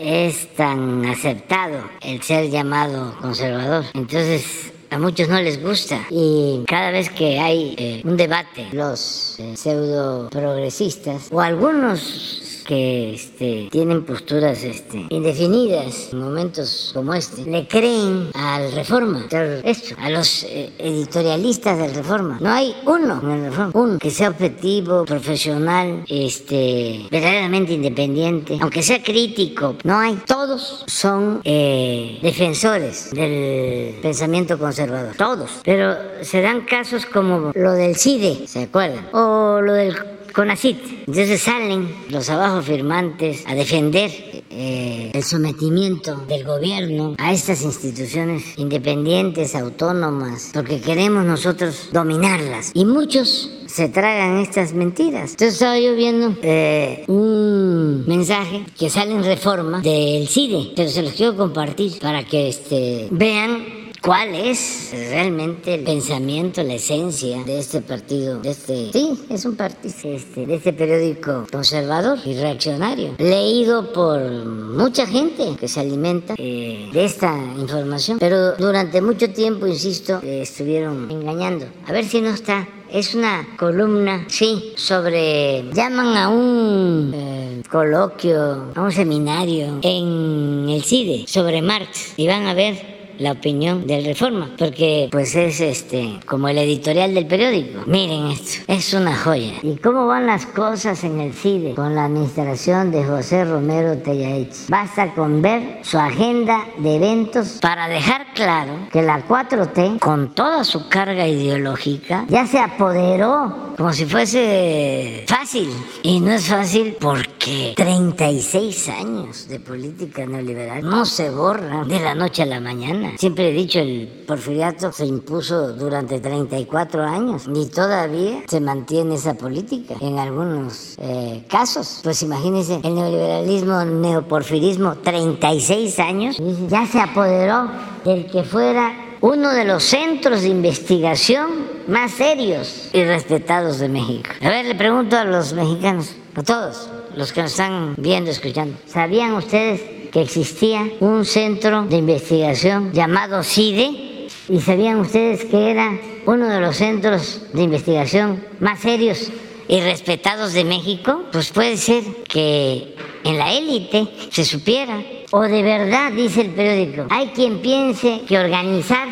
es 0.00 0.48
tan 0.54 1.06
aceptado 1.06 1.82
el 2.02 2.22
ser 2.22 2.50
llamado 2.50 3.16
conservador. 3.20 3.84
Entonces, 3.94 4.72
a 4.90 4.98
muchos 4.98 5.28
no 5.28 5.40
les 5.40 5.62
gusta. 5.62 6.06
Y 6.10 6.64
cada 6.66 6.90
vez 6.90 7.10
que 7.10 7.38
hay 7.38 7.74
eh, 7.76 8.02
un 8.04 8.16
debate, 8.16 8.68
los 8.72 9.36
pseudo 9.54 10.28
progresistas 10.30 11.28
o 11.30 11.40
algunos 11.40 12.54
que 12.64 13.14
este, 13.14 13.68
tienen 13.70 14.04
posturas 14.04 14.62
este, 14.64 15.06
indefinidas 15.10 16.12
en 16.12 16.18
momentos 16.18 16.90
como 16.94 17.14
este, 17.14 17.44
le 17.44 17.68
creen 17.68 18.30
al 18.34 18.72
Reforma, 18.72 19.26
esto, 19.62 19.94
a 19.98 20.10
los 20.10 20.44
eh, 20.44 20.72
editorialistas 20.78 21.78
del 21.78 21.94
Reforma. 21.94 22.38
No 22.40 22.50
hay 22.50 22.74
uno 22.86 23.20
en 23.22 23.30
el 23.30 23.44
Reforma, 23.44 23.70
uno 23.74 23.98
que 23.98 24.10
sea 24.10 24.30
objetivo, 24.30 25.04
profesional, 25.04 26.04
este, 26.08 27.06
verdaderamente 27.10 27.74
independiente, 27.74 28.58
aunque 28.60 28.82
sea 28.82 29.02
crítico, 29.02 29.76
no 29.84 29.98
hay. 29.98 30.18
Todos 30.26 30.84
son 30.86 31.40
eh, 31.44 32.18
defensores 32.22 33.10
del 33.10 33.96
pensamiento 34.00 34.58
conservador, 34.74 35.14
todos. 35.16 35.50
Pero 35.64 35.94
se 36.22 36.42
dan 36.42 36.62
casos 36.62 37.06
como 37.06 37.52
lo 37.54 37.72
del 37.72 37.96
CIDE, 37.96 38.46
¿se 38.48 38.64
acuerdan? 38.64 39.06
O 39.12 39.60
lo 39.60 39.72
del 39.72 39.94
CONACIT. 40.32 41.06
Entonces 41.06 41.40
salen 41.40 41.94
los 42.08 42.28
abajo 42.28 42.60
firmantes 42.60 43.44
a 43.46 43.54
defender 43.54 44.10
eh, 44.50 45.12
el 45.14 45.22
sometimiento 45.22 46.16
del 46.26 46.44
gobierno 46.44 47.14
a 47.18 47.32
estas 47.32 47.62
instituciones 47.62 48.58
independientes, 48.58 49.54
autónomas, 49.54 50.50
porque 50.52 50.80
queremos 50.80 51.24
nosotros 51.24 51.90
dominarlas. 51.92 52.72
Y 52.74 52.84
muchos 52.84 53.50
se 53.66 53.88
tragan 53.88 54.38
estas 54.38 54.72
mentiras. 54.72 55.32
Entonces 55.32 55.54
estaba 55.54 55.78
yo 55.78 55.94
viendo 55.94 56.36
eh, 56.42 57.04
un 57.06 58.04
mensaje 58.08 58.66
que 58.76 58.90
sale 58.90 59.12
en 59.12 59.22
reforma 59.22 59.80
del 59.82 60.26
CIDE, 60.26 60.72
pero 60.74 60.90
se 60.90 61.02
los 61.02 61.12
quiero 61.12 61.36
compartir 61.36 62.00
para 62.00 62.24
que 62.24 62.48
este, 62.48 63.06
vean 63.12 63.83
cuál 64.04 64.34
es 64.34 64.90
realmente 64.92 65.74
el 65.74 65.84
pensamiento, 65.84 66.62
la 66.62 66.74
esencia 66.74 67.42
de 67.42 67.58
este 67.58 67.80
partido, 67.80 68.38
de 68.38 68.50
este, 68.50 68.92
sí, 68.92 69.18
es 69.30 69.44
un 69.46 69.56
partido, 69.56 69.94
este, 70.04 70.44
de 70.44 70.54
este 70.56 70.74
periódico 70.74 71.46
conservador 71.50 72.18
y 72.26 72.34
reaccionario, 72.34 73.14
leído 73.18 73.92
por 73.94 74.20
mucha 74.20 75.06
gente 75.06 75.56
que 75.58 75.68
se 75.68 75.80
alimenta 75.80 76.34
eh, 76.36 76.90
de 76.92 77.04
esta 77.04 77.34
información, 77.58 78.18
pero 78.18 78.52
durante 78.56 79.00
mucho 79.00 79.30
tiempo, 79.30 79.66
insisto, 79.66 80.20
estuvieron 80.22 81.10
engañando. 81.10 81.66
A 81.86 81.92
ver 81.92 82.04
si 82.04 82.20
no 82.20 82.28
está 82.28 82.68
es 82.90 83.14
una 83.14 83.56
columna, 83.56 84.24
sí, 84.28 84.72
sobre, 84.76 85.64
llaman 85.72 86.16
a 86.16 86.28
un 86.28 87.10
eh, 87.12 87.62
coloquio, 87.68 88.70
a 88.72 88.80
un 88.80 88.92
seminario 88.92 89.80
en 89.82 90.68
el 90.68 90.84
CIDE 90.84 91.24
sobre 91.26 91.60
Marx 91.60 92.12
y 92.16 92.28
van 92.28 92.46
a 92.46 92.54
ver 92.54 92.93
la 93.18 93.32
opinión 93.32 93.86
del 93.86 94.04
Reforma, 94.04 94.50
porque 94.58 95.08
pues 95.10 95.34
es 95.34 95.60
este 95.60 96.20
como 96.26 96.48
el 96.48 96.58
editorial 96.58 97.14
del 97.14 97.26
periódico. 97.26 97.82
Miren 97.86 98.26
esto, 98.26 98.62
es 98.66 98.94
una 98.94 99.16
joya. 99.16 99.54
¿Y 99.62 99.76
cómo 99.76 100.06
van 100.06 100.26
las 100.26 100.46
cosas 100.46 101.02
en 101.04 101.20
el 101.20 101.32
CIDE 101.32 101.74
con 101.74 101.94
la 101.94 102.06
administración 102.06 102.90
de 102.90 103.04
José 103.04 103.44
Romero 103.44 103.98
Tellaich? 103.98 104.68
Basta 104.68 105.14
con 105.14 105.42
ver 105.42 105.80
su 105.82 105.98
agenda 105.98 106.64
de 106.78 106.96
eventos 106.96 107.58
para 107.60 107.88
dejar 107.88 108.32
claro 108.34 108.88
que 108.92 109.02
la 109.02 109.26
4T, 109.26 109.98
con 109.98 110.34
toda 110.34 110.64
su 110.64 110.88
carga 110.88 111.26
ideológica, 111.26 112.24
ya 112.28 112.46
se 112.46 112.58
apoderó 112.58 113.74
como 113.76 113.92
si 113.92 114.04
fuese 114.06 115.24
fácil. 115.26 115.68
Y 116.02 116.20
no 116.20 116.32
es 116.32 116.46
fácil 116.46 116.96
porque 117.00 117.74
36 117.76 118.88
años 118.88 119.48
de 119.48 119.60
política 119.60 120.26
neoliberal 120.26 120.82
no 120.82 121.04
se 121.04 121.30
borran 121.30 121.88
de 121.88 122.00
la 122.00 122.14
noche 122.14 122.42
a 122.42 122.46
la 122.46 122.60
mañana. 122.60 123.03
Siempre 123.16 123.48
he 123.48 123.52
dicho, 123.52 123.78
el 123.80 124.24
porfiriato 124.26 124.92
se 124.92 125.06
impuso 125.06 125.72
durante 125.72 126.20
34 126.20 127.02
años 127.02 127.44
y 127.52 127.66
todavía 127.66 128.42
se 128.46 128.60
mantiene 128.60 129.14
esa 129.14 129.34
política 129.34 129.94
en 130.00 130.18
algunos 130.18 130.96
eh, 130.98 131.44
casos. 131.48 132.00
Pues 132.02 132.22
imagínense, 132.22 132.80
el 132.82 132.94
neoliberalismo, 132.94 133.84
neoporfirismo, 133.84 134.96
36 134.96 135.98
años, 135.98 136.36
ya 136.68 136.86
se 136.86 137.00
apoderó 137.00 137.70
del 138.04 138.26
que 138.26 138.42
fuera 138.44 138.92
uno 139.20 139.50
de 139.52 139.64
los 139.64 139.82
centros 139.84 140.42
de 140.42 140.48
investigación 140.48 141.48
más 141.86 142.12
serios 142.12 142.90
y 142.92 143.04
respetados 143.04 143.78
de 143.78 143.88
México. 143.88 144.28
A 144.42 144.48
ver, 144.48 144.66
le 144.66 144.74
pregunto 144.74 145.16
a 145.16 145.24
los 145.24 145.54
mexicanos, 145.54 146.14
a 146.34 146.42
todos 146.42 146.90
los 147.16 147.32
que 147.32 147.42
nos 147.42 147.52
están 147.52 147.94
viendo, 147.96 148.30
escuchando, 148.30 148.76
¿sabían 148.86 149.32
ustedes 149.32 150.03
que 150.14 150.22
existía 150.22 150.88
un 151.00 151.24
centro 151.24 151.86
de 151.86 151.96
investigación 151.96 152.92
llamado 152.92 153.42
CIDE? 153.42 154.28
¿Y 154.48 154.60
sabían 154.60 155.00
ustedes 155.00 155.44
que 155.44 155.72
era 155.72 155.98
uno 156.26 156.48
de 156.48 156.60
los 156.60 156.76
centros 156.76 157.42
de 157.52 157.62
investigación 157.64 158.44
más 158.60 158.78
serios 158.78 159.32
y 159.66 159.80
respetados 159.80 160.52
de 160.52 160.62
México? 160.62 161.24
Pues 161.32 161.50
puede 161.50 161.76
ser 161.76 162.04
que 162.28 162.94
en 163.24 163.38
la 163.38 163.52
élite 163.52 164.06
se 164.30 164.44
supiera 164.44 165.02
o 165.32 165.40
de 165.42 165.62
verdad, 165.62 166.12
dice 166.12 166.42
el 166.42 166.50
periódico, 166.50 167.06
hay 167.10 167.28
quien 167.28 167.58
piense 167.58 168.20
que 168.28 168.38
organizar 168.38 169.08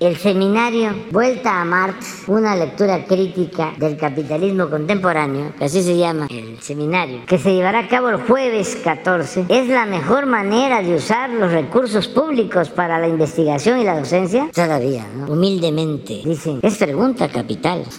el 0.00 0.16
seminario 0.16 0.94
Vuelta 1.10 1.60
a 1.60 1.64
Marx, 1.64 2.24
una 2.26 2.54
lectura 2.54 3.04
crítica 3.04 3.72
del 3.78 3.96
capitalismo 3.96 4.68
contemporáneo, 4.68 5.52
que 5.58 5.64
así 5.64 5.82
se 5.82 5.96
llama 5.96 6.26
el 6.30 6.60
seminario, 6.60 7.22
que 7.26 7.38
se 7.38 7.54
llevará 7.54 7.80
a 7.80 7.88
cabo 7.88 8.10
el 8.10 8.16
jueves 8.16 8.76
14, 8.82 9.46
es 9.48 9.68
la 9.68 9.86
mejor 9.86 10.26
manera 10.26 10.82
de 10.82 10.94
usar 10.94 11.30
los 11.30 11.52
recursos 11.52 12.08
públicos 12.08 12.68
para 12.68 12.98
la 12.98 13.08
investigación 13.08 13.80
y 13.80 13.84
la 13.84 13.98
docencia. 13.98 14.48
Todavía, 14.52 15.06
¿no? 15.16 15.32
Humildemente, 15.32 16.20
dicen, 16.24 16.60
es 16.62 16.76
pregunta 16.76 17.28
capital. 17.28 17.84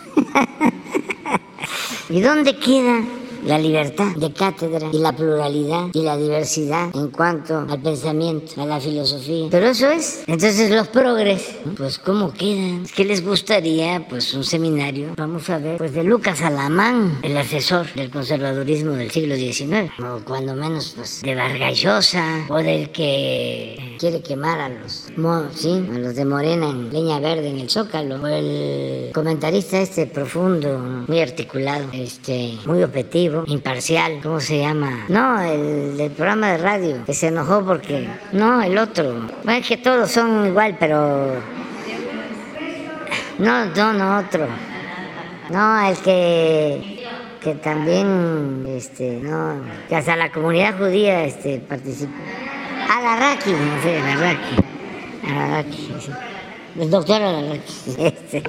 ¿Y 2.10 2.22
dónde 2.22 2.58
queda 2.58 3.02
la 3.44 3.58
libertad 3.58 4.16
de 4.16 4.32
cátedra 4.32 4.90
y 4.92 5.00
la 5.00 5.14
pluralidad 5.14 5.88
y 5.94 6.02
la 6.04 6.18
diversidad 6.18 6.90
en 6.96 7.10
cuanto 7.10 7.66
al 7.70 7.82
pensamiento, 7.82 8.62
a 8.62 8.66
la 8.66 8.80
filosofía. 8.80 9.48
Pero 9.50 9.68
eso 9.68 9.90
es. 9.90 10.24
Entonces 10.28 10.70
los 10.72 10.88
progres, 10.88 11.56
pues 11.78 11.98
¿cómo 12.00 12.34
quedan? 12.34 12.86
¿Qué 12.96 13.06
les 13.06 13.24
gustaría? 13.24 14.06
Pues 14.08 14.34
un 14.34 14.44
seminario, 14.44 15.14
vamos 15.18 15.50
a 15.50 15.58
ver, 15.58 15.78
pues 15.78 15.94
de 15.94 16.04
Lucas 16.04 16.42
Alamán, 16.42 17.20
el 17.22 17.38
asesor 17.38 17.92
del 17.94 18.10
conservadurismo 18.10 18.94
del 18.94 19.12
siglo 19.12 19.36
XIX, 19.36 19.92
o 20.00 20.24
cuando 20.26 20.56
menos 20.56 20.94
pues 20.96 21.22
de 21.22 21.36
Vargas 21.36 21.78
Llosa, 21.78 22.46
o 22.50 22.58
del 22.58 22.92
que 22.92 23.98
quiere 24.00 24.22
quemar 24.22 24.60
a 24.60 24.70
los, 24.70 25.08
sí, 25.56 25.86
a 25.94 25.98
los 25.98 26.16
de 26.16 26.26
Morena 26.26 26.70
en 26.70 26.92
leña 26.92 27.20
verde 27.20 27.50
en 27.50 27.60
el 27.60 27.70
Zócalo, 27.70 28.16
o 28.22 28.28
el 28.28 29.12
comentarista 29.14 29.80
este 29.80 30.08
profundo, 30.08 30.80
muy 31.08 31.20
articulado, 31.20 31.88
este, 31.94 32.58
muy 32.66 32.84
objetivo, 32.84 33.37
imparcial, 33.46 34.20
¿cómo 34.24 34.40
se 34.40 34.60
llama? 34.60 35.06
No, 35.10 35.42
el 35.42 35.98
del 35.98 36.12
programa 36.12 36.52
de 36.52 36.58
radio, 36.58 37.06
que 37.06 37.14
se 37.14 37.28
enojó 37.28 37.64
porque... 37.66 38.08
No, 38.32 38.62
el 38.62 38.78
otro. 38.78 39.28
Bueno, 39.44 39.60
es 39.60 39.68
que 39.68 39.78
todos 39.78 40.12
son 40.12 40.48
igual, 40.48 40.78
pero... 40.80 41.36
No, 43.38 43.66
no, 43.66 43.94
no, 43.94 44.20
otro. 44.20 44.48
No, 45.50 45.88
el 45.88 45.98
que 45.98 46.98
que 47.40 47.54
también 47.54 48.66
este 48.68 49.20
no 49.22 49.62
que 49.88 49.96
hasta 49.96 50.16
la 50.16 50.32
comunidad 50.32 50.78
judía 50.78 51.24
este 51.24 51.60
participa 51.60 52.12
Alarraqui, 52.90 53.52
no 53.52 53.82
sé, 53.84 54.00
Alarraqui. 54.00 54.56
Alarraqui, 55.30 55.94
sí. 56.00 56.12
el 56.80 56.90
doctor 56.90 57.22
Alarraqui. 57.22 57.74
Este. 57.98 58.44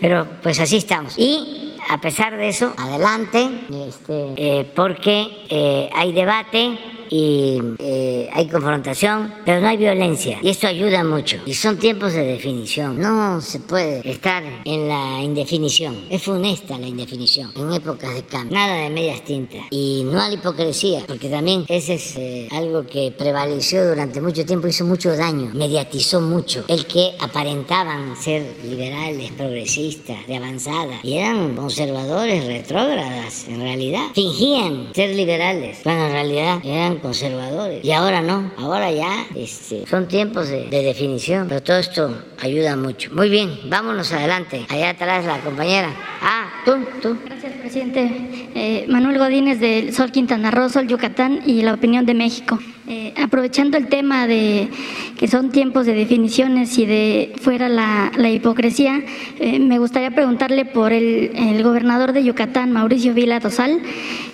Pero 0.00 0.26
pues 0.42 0.60
así 0.60 0.76
estamos. 0.76 1.14
Y 1.16 1.67
a 1.88 1.98
pesar 2.00 2.36
de 2.36 2.48
eso, 2.48 2.74
adelante, 2.76 3.48
este, 3.88 4.34
eh, 4.36 4.72
porque 4.74 5.26
eh, 5.48 5.90
hay 5.94 6.12
debate 6.12 6.78
y 7.10 7.60
eh, 7.78 8.28
hay 8.32 8.48
confrontación, 8.48 9.32
pero 9.44 9.60
no 9.60 9.68
hay 9.68 9.76
violencia. 9.76 10.38
Y 10.42 10.50
esto 10.50 10.66
ayuda 10.66 11.04
mucho. 11.04 11.38
Y 11.46 11.54
son 11.54 11.78
tiempos 11.78 12.12
de 12.12 12.24
definición. 12.24 13.00
No 13.00 13.40
se 13.40 13.60
puede 13.60 14.08
estar 14.08 14.42
en 14.64 14.88
la 14.88 15.22
indefinición. 15.22 16.06
Es 16.10 16.22
funesta 16.22 16.78
la 16.78 16.86
indefinición 16.86 17.52
en 17.56 17.72
épocas 17.72 18.14
de 18.14 18.22
cambio. 18.22 18.56
Nada 18.56 18.82
de 18.82 18.90
medias 18.90 19.24
tintas. 19.24 19.62
Y 19.70 20.02
no 20.04 20.20
a 20.20 20.28
la 20.28 20.34
hipocresía, 20.34 21.04
porque 21.06 21.28
también 21.28 21.64
ese 21.68 21.94
es 21.94 22.16
eh, 22.16 22.48
algo 22.52 22.86
que 22.86 23.12
prevaleció 23.16 23.86
durante 23.88 24.20
mucho 24.20 24.44
tiempo, 24.44 24.68
hizo 24.68 24.84
mucho 24.84 25.16
daño, 25.16 25.50
mediatizó 25.54 26.20
mucho. 26.20 26.64
El 26.68 26.86
que 26.86 27.12
aparentaban 27.20 28.16
ser 28.16 28.56
liberales, 28.64 29.32
progresistas, 29.32 30.26
de 30.26 30.36
avanzada, 30.36 31.00
y 31.02 31.18
eran 31.18 31.56
conservadores, 31.56 32.46
retrógradas, 32.46 33.46
en 33.48 33.60
realidad. 33.60 34.06
Fingían 34.14 34.94
ser 34.94 35.14
liberales, 35.14 35.78
cuando 35.82 36.06
en 36.06 36.12
realidad 36.12 36.60
eran 36.64 36.97
conservadores. 37.00 37.84
Y 37.84 37.92
ahora 37.92 38.20
no, 38.20 38.50
ahora 38.56 38.90
ya 38.90 39.26
este, 39.34 39.86
son 39.86 40.08
tiempos 40.08 40.48
de, 40.48 40.68
definición, 40.68 41.48
pero 41.48 41.62
todo 41.62 41.78
esto 41.78 42.22
ayuda 42.40 42.76
mucho. 42.76 43.10
Muy 43.12 43.28
bien, 43.28 43.58
vámonos 43.68 44.12
adelante. 44.12 44.66
Allá 44.68 44.90
atrás 44.90 45.24
la 45.24 45.40
compañera. 45.40 45.94
Ah, 46.22 46.48
tú, 46.64 46.76
tú. 47.02 47.18
Gracias, 47.24 47.52
presidente. 47.54 48.50
Eh, 48.54 48.86
Manuel 48.88 49.18
Godínez 49.18 49.60
del 49.60 49.94
Sol 49.94 50.10
Quintana 50.12 50.50
Roo, 50.50 50.68
Sol 50.68 50.86
Yucatán 50.86 51.42
y 51.46 51.62
la 51.62 51.74
opinión 51.74 52.06
de 52.06 52.14
México. 52.14 52.58
Eh, 52.90 53.12
aprovechando 53.22 53.76
el 53.76 53.88
tema 53.88 54.26
de 54.26 54.70
que 55.18 55.28
son 55.28 55.50
tiempos 55.50 55.84
de 55.84 55.92
definiciones 55.92 56.78
y 56.78 56.86
de 56.86 57.34
fuera 57.38 57.68
la, 57.68 58.30
hipocresía, 58.30 59.02
eh, 59.38 59.58
me 59.58 59.78
gustaría 59.78 60.10
preguntarle 60.10 60.64
por 60.64 60.94
el, 60.94 61.62
gobernador 61.62 62.12
de 62.14 62.24
Yucatán, 62.24 62.72
Mauricio 62.72 63.12
Vila 63.12 63.40
Dosal, 63.40 63.82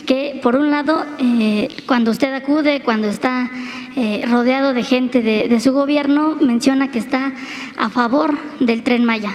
que 0.07 0.38
por 0.40 0.55
un 0.55 0.70
lado, 0.70 1.05
cuando 1.86 2.12
usted 2.12 2.32
acude 2.32 2.82
cuando 2.82 3.09
está 3.09 3.50
eh, 3.96 4.24
rodeado 4.28 4.74
de 4.74 4.82
gente 4.82 5.22
de, 5.22 5.61
su 5.61 5.72
gobierno, 5.72 6.36
menciona 6.40 6.90
que 6.90 6.98
está 6.98 7.32
a 7.76 7.88
favor 7.90 8.36
del 8.59 8.82
tren 8.82 9.05
Maya, 9.05 9.32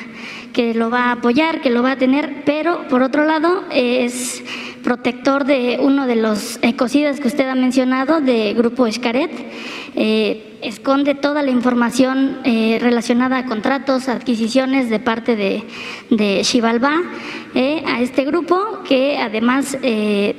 que 0.52 0.74
lo 0.74 0.90
va 0.90 1.06
a 1.06 1.12
apoyar, 1.14 1.62
que 1.62 1.70
lo 1.70 1.82
va 1.82 1.92
a 1.92 1.98
tener, 1.98 2.44
pero 2.46 2.86
por 2.90 3.02
otro 3.02 3.24
lado 3.24 3.64
es 3.72 4.44
protector 4.84 5.46
de 5.46 5.78
uno 5.82 6.08
de 6.08 6.16
los 6.16 6.60
ecocidas 6.62 7.20
que 7.20 7.28
usted 7.28 7.48
ha 7.48 7.56
mencionado, 7.56 8.22
de 8.22 8.54
Grupo 8.54 8.88
Escaret. 8.88 9.32
Eh, 9.96 10.58
esconde 10.62 11.16
toda 11.16 11.42
la 11.42 11.52
información 11.52 12.40
eh, 12.44 12.80
relacionada 12.82 13.38
a 13.38 13.46
contratos, 13.46 14.10
adquisiciones 14.10 14.90
de 14.90 15.00
parte 15.00 15.36
de, 15.36 15.64
de 16.10 16.42
eh, 17.56 17.84
a 17.86 18.02
este 18.02 18.26
grupo 18.26 18.80
que 18.88 19.18
además 19.18 19.78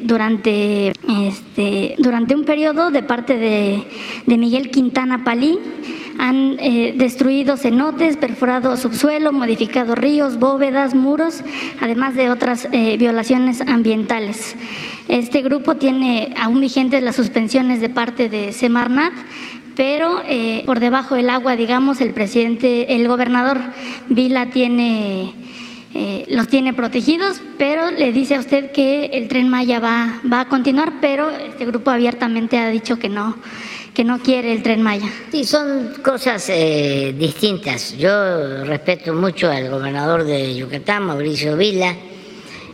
durante, 0.03 0.93
este, 1.27 1.95
durante 1.99 2.35
un 2.35 2.45
periodo 2.45 2.91
de 2.91 3.03
parte 3.03 3.37
de, 3.39 3.83
de 4.27 4.39
Miguel 4.39 4.71
Quintana 4.71 5.25
Palí 5.25 5.59
han 6.21 6.59
eh, 6.61 6.93
destruido 6.97 7.57
cenotes, 7.57 8.19
perforado 8.19 8.77
subsuelo, 8.77 9.33
modificado 9.33 9.95
ríos, 9.95 10.39
bóvedas, 10.39 10.95
muros, 10.95 11.43
además 11.81 12.15
de 12.15 12.29
otras 12.29 12.69
eh, 12.73 12.99
violaciones 12.99 13.63
ambientales. 13.63 14.55
Este 15.09 15.41
grupo 15.41 15.77
tiene 15.77 16.35
aún 16.39 16.61
vigentes 16.61 17.03
las 17.03 17.17
suspensiones 17.17 17.81
de 17.81 17.89
parte 17.89 18.29
de 18.29 18.53
Semarnat, 18.53 19.15
pero 19.77 20.21
eh, 20.29 20.63
por 20.67 20.79
debajo 20.79 21.15
del 21.15 21.31
agua, 21.31 21.57
digamos, 21.57 22.03
el 22.03 22.13
presidente, 22.13 22.95
el 22.95 23.09
gobernador 23.09 23.59
Vila 24.09 24.51
tiene 24.51 25.35
los 26.29 26.47
tiene 26.47 26.73
protegidos, 26.73 27.43
pero 27.59 27.91
le 27.91 28.13
dice 28.13 28.37
a 28.37 28.39
usted 28.39 28.71
que 28.71 29.07
el 29.07 29.27
tren 29.27 29.49
Maya 29.49 29.81
va, 29.81 30.21
va 30.33 30.43
a 30.43 30.45
continuar, 30.45 30.93
pero 31.01 31.29
este 31.31 31.67
grupo 31.67 31.91
abiertamente 31.91 32.59
ha 32.59 32.69
dicho 32.69 33.01
que 33.01 33.09
no, 33.09 33.35
que 33.95 34.05
no 34.05 34.19
quiere 34.21 34.53
el 34.53 34.63
tren 34.63 34.83
Maya. 34.83 35.09
Sí, 35.31 35.45
son 35.45 35.95
cosas 36.03 36.49
eh, 36.49 37.15
distintas. 37.19 37.97
Yo 37.97 38.65
respeto 38.65 39.13
mucho 39.13 39.51
al 39.51 39.69
gobernador 39.71 40.25
de 40.25 40.55
Yucatán, 40.55 41.05
Mauricio 41.05 41.57
Vila, 41.57 41.95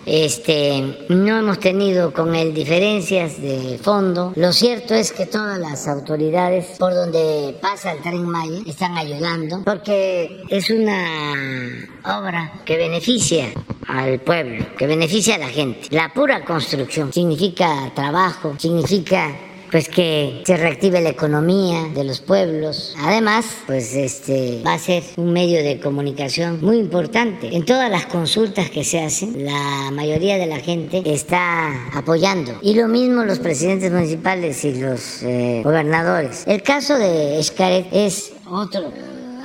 Este, 0.06 1.06
no 1.08 1.36
hemos 1.36 1.58
tenido 1.58 2.12
con 2.12 2.36
él 2.36 2.54
diferencias 2.54 3.42
de 3.42 3.76
fondo. 3.82 4.32
Lo 4.36 4.52
cierto 4.52 4.94
es 4.94 5.10
que 5.10 5.26
todas 5.26 5.58
las 5.58 5.88
autoridades 5.88 6.76
por 6.78 6.94
donde 6.94 7.56
pasa 7.60 7.90
el 7.90 8.02
tren 8.02 8.24
Maya 8.24 8.60
están 8.66 8.96
ayudando 8.96 9.62
porque 9.64 10.44
es 10.48 10.70
una 10.70 11.74
obra 12.04 12.52
que 12.64 12.76
beneficia 12.76 13.46
al 13.88 14.20
pueblo, 14.20 14.64
que 14.78 14.86
beneficia 14.86 15.34
a 15.34 15.38
la 15.38 15.48
gente. 15.48 15.88
La 15.90 16.12
pura 16.14 16.44
construcción 16.44 17.12
significa 17.12 17.90
trabajo, 17.92 18.54
significa 18.58 19.34
pues 19.70 19.88
que 19.88 20.42
se 20.44 20.56
reactive 20.56 21.00
la 21.00 21.10
economía 21.10 21.88
de 21.94 22.04
los 22.04 22.20
pueblos. 22.20 22.94
Además, 22.98 23.46
pues 23.66 23.94
este 23.94 24.62
va 24.64 24.74
a 24.74 24.78
ser 24.78 25.02
un 25.16 25.32
medio 25.32 25.62
de 25.62 25.80
comunicación 25.80 26.60
muy 26.60 26.78
importante. 26.78 27.54
En 27.54 27.64
todas 27.64 27.90
las 27.90 28.06
consultas 28.06 28.70
que 28.70 28.84
se 28.84 29.00
hacen, 29.00 29.44
la 29.44 29.90
mayoría 29.92 30.38
de 30.38 30.46
la 30.46 30.58
gente 30.58 31.02
está 31.04 31.88
apoyando. 31.92 32.58
Y 32.62 32.74
lo 32.74 32.88
mismo 32.88 33.24
los 33.24 33.38
presidentes 33.38 33.92
municipales 33.92 34.64
y 34.64 34.74
los 34.74 35.22
eh, 35.22 35.62
gobernadores. 35.64 36.44
El 36.46 36.62
caso 36.62 36.98
de 36.98 37.38
Escaret 37.38 37.86
es 37.92 38.32
otro 38.48 38.92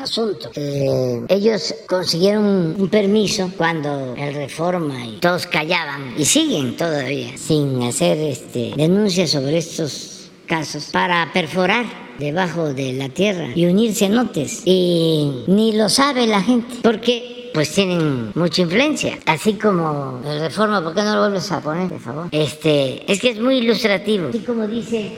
asunto. 0.01 0.49
Eh, 0.55 1.21
ellos 1.29 1.75
consiguieron 1.87 2.75
un, 2.77 2.89
permiso 2.89 3.51
cuando 3.57 4.15
el 4.17 4.33
reforma 4.33 5.05
y 5.05 5.17
todos 5.19 5.47
callaban 5.47 6.13
y 6.17 6.25
siguen 6.25 6.75
todavía 6.75 7.37
sin 7.37 7.81
hacer 7.83 8.17
este, 8.17 8.73
denuncias 8.75 9.29
sobre 9.29 9.57
estos 9.57 10.10
casos 10.51 10.89
para 10.91 11.31
perforar 11.31 11.85
debajo 12.19 12.73
de 12.73 12.91
la 12.91 13.07
tierra 13.07 13.47
y 13.55 13.67
unir 13.67 13.95
cenotes. 13.95 14.63
Y 14.65 15.45
ni 15.47 15.71
lo 15.71 15.87
sabe 15.87 16.27
la 16.27 16.41
gente 16.41 16.75
porque 16.83 17.49
pues 17.53 17.71
tienen 17.71 18.33
mucha 18.35 18.63
influencia. 18.63 19.17
Así 19.25 19.53
como 19.53 20.21
el 20.25 20.41
reforma, 20.41 20.83
¿por 20.83 20.93
qué 20.93 21.03
no 21.03 21.13
lo 21.15 21.21
vuelves 21.21 21.49
a 21.53 21.61
poner, 21.61 21.87
por 21.87 22.01
favor? 22.01 22.27
Este, 22.31 23.09
es 23.09 23.21
que 23.21 23.29
es 23.29 23.39
muy 23.39 23.59
ilustrativo. 23.59 24.27
Así 24.27 24.39
como 24.39 24.67
dice 24.67 25.13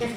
las 0.00 0.10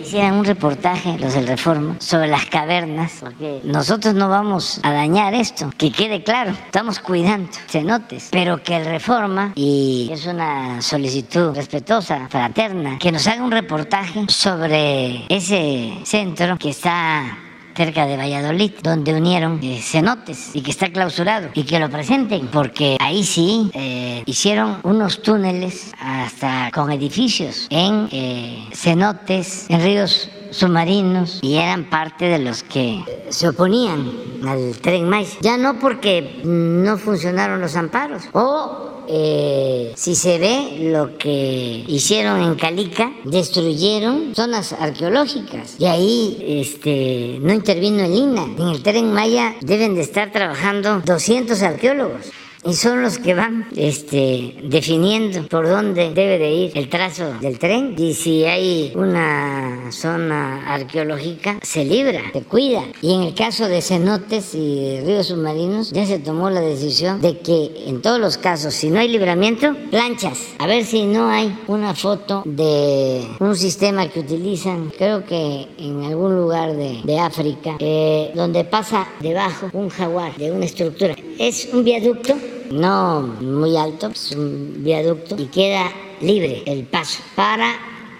hicieran 0.00 0.34
un 0.34 0.44
reportaje, 0.44 1.18
los 1.18 1.34
del 1.34 1.46
Reforma, 1.46 1.96
sobre 2.00 2.28
las 2.28 2.46
cavernas, 2.46 3.18
porque 3.20 3.60
nosotros 3.64 4.14
no 4.14 4.28
vamos 4.28 4.80
a 4.82 4.92
dañar 4.92 5.34
esto, 5.34 5.70
que 5.76 5.90
quede 5.90 6.22
claro, 6.22 6.52
estamos 6.52 6.98
cuidando 6.98 7.50
cenotes, 7.68 8.28
pero 8.30 8.62
que 8.62 8.76
el 8.76 8.86
Reforma, 8.86 9.52
y 9.54 10.08
es 10.12 10.26
una 10.26 10.80
solicitud 10.82 11.54
respetuosa, 11.54 12.28
fraterna, 12.28 12.98
que 12.98 13.12
nos 13.12 13.26
haga 13.26 13.42
un 13.42 13.50
reportaje 13.50 14.26
sobre 14.28 15.24
ese 15.28 15.98
centro 16.04 16.58
que 16.58 16.70
está 16.70 17.38
cerca 17.76 18.06
de 18.06 18.16
Valladolid, 18.16 18.72
donde 18.82 19.14
unieron 19.14 19.60
eh, 19.62 19.80
cenotes 19.82 20.50
y 20.54 20.62
que 20.62 20.70
está 20.70 20.90
clausurado 20.90 21.50
y 21.54 21.64
que 21.64 21.78
lo 21.78 21.90
presenten, 21.90 22.48
porque 22.48 22.96
ahí 23.00 23.22
sí 23.22 23.70
eh, 23.74 24.22
hicieron 24.26 24.78
unos 24.82 25.22
túneles 25.22 25.92
hasta 25.98 26.70
con 26.72 26.90
edificios 26.90 27.66
en 27.70 28.08
eh, 28.10 28.64
cenotes, 28.72 29.66
en 29.68 29.82
ríos 29.82 30.30
submarinos 30.50 31.40
y 31.42 31.56
eran 31.56 31.88
parte 31.90 32.26
de 32.26 32.38
los 32.38 32.62
que 32.62 33.02
se 33.28 33.48
oponían 33.48 34.10
al 34.46 34.76
tren 34.80 35.08
maíz. 35.08 35.36
Ya 35.40 35.56
no 35.56 35.78
porque 35.78 36.40
no 36.44 36.98
funcionaron 36.98 37.60
los 37.60 37.76
amparos 37.76 38.24
o 38.32 39.04
eh, 39.08 39.92
si 39.96 40.14
se 40.14 40.38
ve 40.38 40.90
lo 40.92 41.16
que 41.16 41.84
hicieron 41.86 42.42
en 42.42 42.56
Calica, 42.56 43.12
destruyeron 43.24 44.34
zonas 44.34 44.72
arqueológicas 44.72 45.76
y 45.78 45.86
ahí 45.86 46.38
este, 46.60 47.38
no 47.40 47.52
intervino 47.52 48.02
el 48.02 48.14
INA. 48.14 48.44
En 48.58 48.68
el 48.68 48.82
tren 48.82 49.12
Maya 49.12 49.54
deben 49.60 49.94
de 49.94 50.02
estar 50.02 50.32
trabajando 50.32 51.02
200 51.04 51.62
arqueólogos 51.62 52.32
y 52.66 52.74
son 52.74 53.02
los 53.02 53.18
que 53.18 53.34
van 53.34 53.66
este, 53.76 54.56
definiendo 54.64 55.46
por 55.46 55.68
dónde 55.68 56.12
debe 56.12 56.38
de 56.38 56.52
ir 56.52 56.72
el 56.74 56.88
trazo 56.88 57.32
del 57.40 57.58
tren. 57.58 57.94
Y 57.96 58.14
si 58.14 58.44
hay 58.44 58.92
una 58.94 59.92
zona 59.92 60.66
arqueológica 60.74 61.58
se 61.62 61.84
libra, 61.84 62.20
se 62.32 62.42
cuida. 62.42 62.82
Y 63.02 63.14
en 63.14 63.22
el 63.22 63.34
caso 63.34 63.68
de 63.68 63.80
cenotes 63.82 64.54
y 64.54 65.00
ríos 65.04 65.28
submarinos 65.28 65.92
ya 65.92 66.06
se 66.06 66.18
tomó 66.18 66.50
la 66.50 66.60
decisión 66.60 67.20
de 67.20 67.38
que 67.38 67.84
en 67.86 68.02
todos 68.02 68.18
los 68.18 68.36
casos 68.36 68.74
si 68.74 68.90
no 68.90 68.98
hay 68.98 69.08
libramiento 69.08 69.74
planchas. 69.90 70.54
A 70.58 70.66
ver 70.66 70.84
si 70.84 71.04
no 71.04 71.28
hay 71.28 71.56
una 71.68 71.94
foto 71.94 72.42
de 72.44 73.26
un 73.38 73.56
sistema 73.56 74.08
que 74.08 74.20
utilizan 74.20 74.92
creo 74.96 75.24
que 75.24 75.68
en 75.78 76.02
algún 76.04 76.36
lugar 76.36 76.74
de, 76.74 77.00
de 77.04 77.18
África 77.18 77.76
eh, 77.78 78.32
donde 78.34 78.64
pasa 78.64 79.06
debajo 79.20 79.70
un 79.72 79.88
jaguar 79.88 80.36
de 80.36 80.50
una 80.50 80.64
estructura. 80.64 81.14
Es 81.38 81.68
un 81.72 81.84
viaducto 81.84 82.34
no 82.70 83.22
muy 83.22 83.76
alto, 83.76 84.08
es 84.08 84.32
un 84.32 84.76
viaducto 84.78 85.36
y 85.38 85.46
queda 85.46 85.90
libre 86.20 86.62
el 86.66 86.84
paso 86.84 87.22
para 87.34 87.74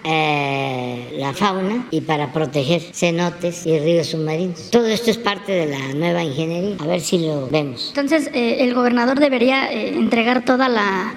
eh, 0.08 1.16
la 1.18 1.32
fauna 1.32 1.88
y 1.90 2.00
para 2.00 2.32
proteger 2.32 2.80
cenotes 2.80 3.66
y 3.66 3.76
ríos 3.80 4.06
submarinos. 4.06 4.70
Todo 4.70 4.86
esto 4.86 5.10
es 5.10 5.18
parte 5.18 5.50
de 5.50 5.66
la 5.66 5.94
nueva 5.94 6.22
ingeniería. 6.22 6.76
A 6.78 6.86
ver 6.86 7.00
si 7.00 7.18
lo 7.18 7.48
vemos. 7.48 7.88
Entonces, 7.88 8.30
eh, 8.32 8.58
el 8.60 8.72
gobernador 8.72 9.18
debería 9.18 9.72
eh, 9.72 9.96
entregar 9.96 10.44
toda 10.44 10.68
la, 10.68 11.12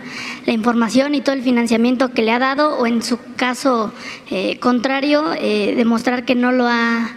la, 0.48 0.54
información 0.54 1.14
y 1.14 1.22
todo 1.22 1.36
el 1.36 1.44
financiamiento 1.44 2.16
que 2.16 2.24
le 2.24 2.32
ha 2.32 2.40
dado 2.40 2.80
o 2.80 2.88
en 2.88 3.04
su 3.04 3.20
caso 3.36 3.94
contrario, 4.60 5.24
demostrar 5.32 6.26
que 6.26 6.34
no 6.34 6.52
lo 6.52 6.66
ha 6.68 7.12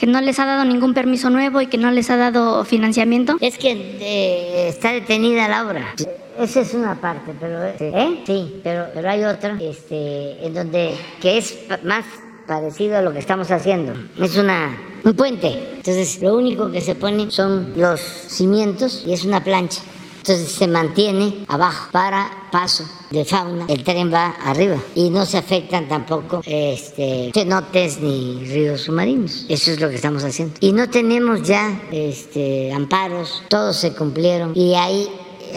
que 0.00 0.06
no 0.06 0.20
les 0.22 0.38
ha 0.38 0.46
dado 0.46 0.64
ningún 0.64 0.94
permiso 0.94 1.28
nuevo 1.28 1.60
y 1.60 1.66
que 1.66 1.76
no 1.76 1.90
les 1.90 2.08
ha 2.08 2.16
dado 2.16 2.64
financiamiento? 2.64 3.36
Es 3.40 3.58
que 3.58 3.72
eh, 4.00 4.68
está 4.68 4.92
detenida 4.92 5.46
la 5.46 5.66
obra. 5.66 5.94
Esa 6.38 6.60
es 6.62 6.72
una 6.72 6.98
parte, 6.98 7.32
pero 7.38 7.62
¿eh? 7.66 8.22
sí, 8.26 8.60
pero, 8.64 8.86
pero 8.94 9.10
hay 9.10 9.24
otra 9.24 9.58
este, 9.60 10.44
en 10.44 10.54
donde 10.54 10.94
que 11.20 11.36
es 11.36 11.66
más 11.84 12.06
parecido 12.46 12.96
a 12.96 13.02
lo 13.02 13.12
que 13.12 13.18
estamos 13.18 13.50
haciendo. 13.50 13.92
Es 14.18 14.36
una 14.38 14.74
un 15.04 15.14
puente. 15.14 15.48
Entonces, 15.76 16.20
lo 16.22 16.36
único 16.36 16.70
que 16.70 16.80
se 16.80 16.94
pone 16.94 17.30
son 17.30 17.72
los 17.76 18.00
cimientos 18.00 19.04
y 19.06 19.12
es 19.12 19.24
una 19.24 19.42
plancha. 19.42 19.82
Entonces 20.20 20.52
se 20.52 20.66
mantiene 20.66 21.44
abajo 21.48 21.88
para 21.92 22.48
paso 22.52 22.84
de 23.10 23.24
fauna, 23.24 23.64
el 23.68 23.82
tren 23.84 24.12
va 24.12 24.28
arriba 24.44 24.76
y 24.94 25.10
no 25.10 25.24
se 25.26 25.38
afectan 25.38 25.88
tampoco 25.88 26.42
este, 26.44 27.30
cenotes 27.32 28.00
ni 28.00 28.44
ríos 28.44 28.82
submarinos. 28.82 29.46
Eso 29.48 29.72
es 29.72 29.80
lo 29.80 29.88
que 29.88 29.96
estamos 29.96 30.22
haciendo. 30.24 30.54
Y 30.60 30.72
no 30.72 30.88
tenemos 30.90 31.42
ya 31.42 31.82
este, 31.90 32.72
amparos, 32.72 33.42
todos 33.48 33.76
se 33.76 33.92
cumplieron 33.94 34.52
y 34.54 34.74
hay 34.74 35.08